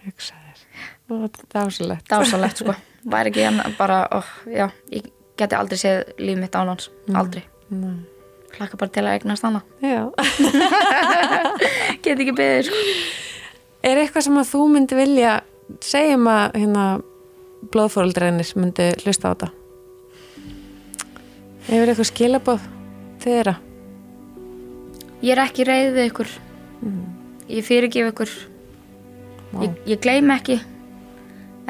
Hugsa 0.06 0.36
þér. 0.36 0.64
Og 1.06 1.22
þetta 1.24 1.44
er 1.44 1.52
dásalegt 1.56 2.10
dásalegt 2.12 2.64
sko. 2.64 2.76
Væri 3.14 3.32
ekki 3.32 3.46
hann 3.46 3.76
bara, 3.78 4.02
oh, 4.18 4.32
já, 4.50 4.68
ég 4.92 5.08
geti 5.40 5.56
aldrei 5.56 5.80
séð 5.80 6.16
líf 6.20 6.40
mitt 6.42 6.56
án 6.58 6.72
hans, 6.72 6.90
aldrei. 7.14 7.46
Nei. 7.72 7.96
Hlakka 8.58 8.80
bara 8.82 8.94
til 8.96 9.04
að 9.06 9.18
eignast 9.18 9.46
hana 9.46 9.62
Já. 9.84 10.02
geti 12.06 12.16
ekki 12.16 12.38
beðið 12.38 12.70
sko. 12.70 12.86
Er 13.86 14.02
eitthvað 14.02 14.28
sem 14.28 14.40
að 14.42 14.50
þú 14.54 14.64
myndi 14.74 14.98
vilja 14.98 15.36
segjum 15.86 16.26
að 16.32 16.58
hérna 16.62 16.88
blóðfóröldreinis 17.74 18.56
myndi 18.58 18.92
hlusta 19.04 19.30
á 19.30 19.34
þetta? 19.34 19.52
Hefur 21.66 21.92
eitthvað 21.94 22.12
skilabóð 22.12 22.68
þeirra? 23.26 23.56
ég 25.26 25.34
er 25.34 25.42
ekki 25.46 25.66
reyð 25.66 25.96
við 25.96 26.10
ykkur 26.10 26.32
ég 27.50 27.66
fyrirgef 27.66 28.12
ykkur 28.12 28.32
ég, 29.64 29.78
ég 29.90 30.02
gleym 30.04 30.32
ekki 30.36 30.60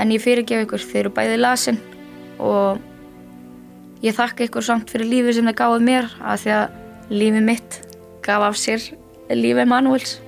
en 0.01 0.11
ég 0.11 0.23
fyrirgef 0.23 0.65
ykkur 0.65 0.83
þeir 0.83 1.01
eru 1.05 1.13
bæði 1.15 1.37
lasin 1.39 1.79
og 2.41 2.81
ég 4.05 4.13
þakka 4.13 4.45
ykkur 4.45 4.65
samt 4.65 4.91
fyrir 4.93 5.09
lífið 5.09 5.39
sem 5.39 5.49
það 5.49 5.57
gáði 5.61 5.85
mér 5.87 6.09
af 6.21 6.43
því 6.43 6.53
að 6.55 7.15
lífið 7.15 7.45
mitt 7.47 7.77
gaf 8.25 8.45
af 8.45 8.57
sér 8.59 8.83
lífið 9.33 9.69
Manuels 9.69 10.19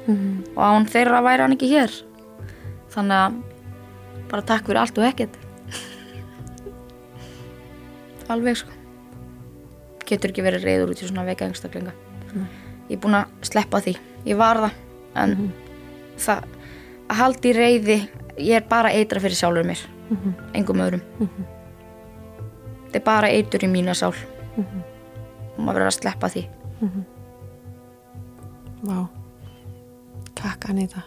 og 0.56 0.62
án 0.64 0.88
þeirra 0.90 1.22
væri 1.26 1.46
hann 1.46 1.54
ekki 1.54 1.70
hér. 1.70 1.94
Þannig 2.94 3.20
að 3.22 3.38
bara 4.32 4.48
takk 4.50 4.66
fyrir 4.66 4.82
allt 4.82 4.98
og 4.98 5.06
ekkert. 5.06 5.38
Alveg 8.34 8.58
sko. 8.64 8.74
Getur 10.08 10.34
ekki 10.34 10.46
verið 10.46 10.66
reyður 10.66 10.94
út 10.96 11.04
í 11.04 11.10
svona 11.10 11.28
veika 11.28 11.46
einstaklinga. 11.46 11.94
Ég 12.88 12.96
er 12.98 13.02
búin 13.04 13.20
að 13.20 13.36
sleppa 13.46 13.84
því. 13.84 13.98
Ég 14.26 14.40
var 14.40 14.64
það 14.64 14.80
en 15.22 15.52
það 16.18 16.48
að 17.08 17.22
halda 17.22 17.52
í 17.52 17.54
reyði 17.58 18.00
ég 18.38 18.58
er 18.58 18.66
bara 18.70 18.90
að 18.90 19.04
eitra 19.04 19.22
fyrir 19.22 19.38
sjálfur 19.38 19.70
mér. 19.70 19.86
Engum 20.58 20.82
öðrum 20.82 21.06
þetta 22.88 23.00
er 23.02 23.04
bara 23.06 23.28
eitur 23.30 23.64
í 23.64 23.70
mína 23.72 23.94
sál 23.98 24.14
og 24.58 25.60
maður 25.60 25.82
verður 25.82 25.92
að 25.92 26.00
sleppa 26.00 26.30
því 26.34 26.48
Vá. 28.88 29.08
Takk 30.38 30.68
Anita. 30.70 31.02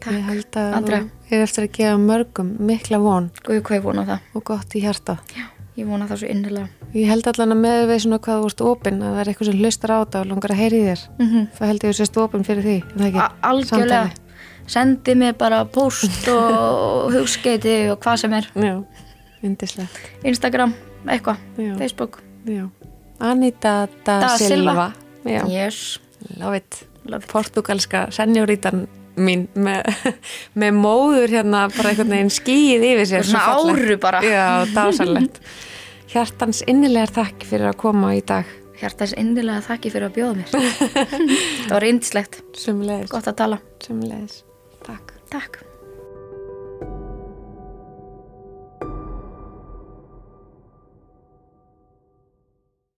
Takk, 0.00 0.14
Ég 0.16 0.22
held 0.24 0.56
að 0.56 0.74
Andrea. 0.78 1.00
þú 1.28 1.36
er 1.36 1.42
eftir 1.44 1.66
að 1.66 1.72
gefa 1.76 1.96
mörgum 2.00 2.52
mikla 2.64 2.98
von 3.02 3.26
Guð 3.44 3.58
hvað 3.60 3.76
ég 3.76 3.82
vona 3.84 4.04
það 4.08 4.20
og 4.38 4.44
gott 4.48 4.74
í 4.74 4.80
hjarta. 4.80 5.18
Já, 5.36 5.44
ég 5.76 5.86
vona 5.90 6.06
það 6.08 6.22
svo 6.22 6.30
innilega 6.32 6.68
Ég 6.96 7.06
held 7.12 7.28
allan 7.28 7.52
að 7.54 7.60
með 7.60 7.82
við 7.90 8.00
svona 8.06 8.18
hvað 8.24 8.38
þú 8.40 8.46
vorst 8.46 8.64
opinn 8.70 9.02
að 9.04 9.12
það 9.12 9.20
er 9.20 9.28
eitthvað 9.30 9.50
sem 9.50 9.60
hlustar 9.60 9.92
á 9.92 9.98
þetta 10.00 10.22
og 10.22 10.30
langar 10.32 10.54
að 10.54 10.62
heyri 10.62 10.80
þér. 10.86 11.02
mm 11.18 11.26
-hmm. 11.28 11.44
Það 11.58 11.68
held 11.68 11.84
ég 11.84 11.88
að 11.88 11.92
þú 11.92 11.98
sést 12.00 12.16
opinn 12.16 12.44
fyrir 12.48 12.64
því. 12.64 12.78
það 12.96 13.30
algjörlega 13.42 14.10
sendi 14.66 15.14
mér 15.14 15.32
bara 15.38 15.64
post 15.64 16.28
og 16.28 17.10
hugskeiti 17.14 17.90
og 17.90 17.98
hvað 18.00 18.16
sem 18.16 18.32
er 18.32 18.50
Já, 18.54 18.84
indislegt. 19.46 19.98
Instagram, 20.26 20.74
eitthvað. 21.06 21.40
Facebook 21.78 22.20
Já. 22.48 22.68
Anita 23.20 23.88
da, 24.04 24.20
Da 24.20 24.36
Silva. 24.40 24.92
Silva. 25.24 25.48
Yes, 25.50 26.00
love 26.38 26.56
it. 26.56 26.84
love 27.04 27.24
it. 27.24 27.30
Portugalska 27.32 28.06
senjórítan 28.14 28.86
mín 29.20 29.48
með, 29.54 29.90
með 30.60 30.78
móður 30.80 31.34
hérna 31.34 31.66
bara 31.74 31.92
einhvern 31.92 32.14
veginn 32.14 32.32
skýið 32.32 32.86
yfir 32.94 33.10
sér. 33.10 33.26
Svona 33.28 33.58
áru 33.58 33.98
bara. 34.00 34.22
Já, 34.24 34.46
dásalegt. 34.72 35.42
Hjartans 36.10 36.64
innilegar 36.66 37.12
þakk 37.20 37.44
fyrir 37.46 37.68
að 37.70 37.78
koma 37.84 38.14
í 38.16 38.24
dag. 38.26 38.48
hjartans 38.80 39.12
innilega 39.20 39.60
þakki 39.60 39.90
fyrir 39.92 40.08
að 40.08 40.14
bjóða 40.16 40.36
mér 40.38 40.48
það 41.68 41.74
var 41.74 41.84
reyndislegt, 41.84 42.40
Sumleis. 42.56 43.10
gott 43.12 43.28
að 43.28 43.36
tala 43.42 43.58
Sumleis. 43.84 44.40
Takk. 44.86 45.12
takk 45.28 45.60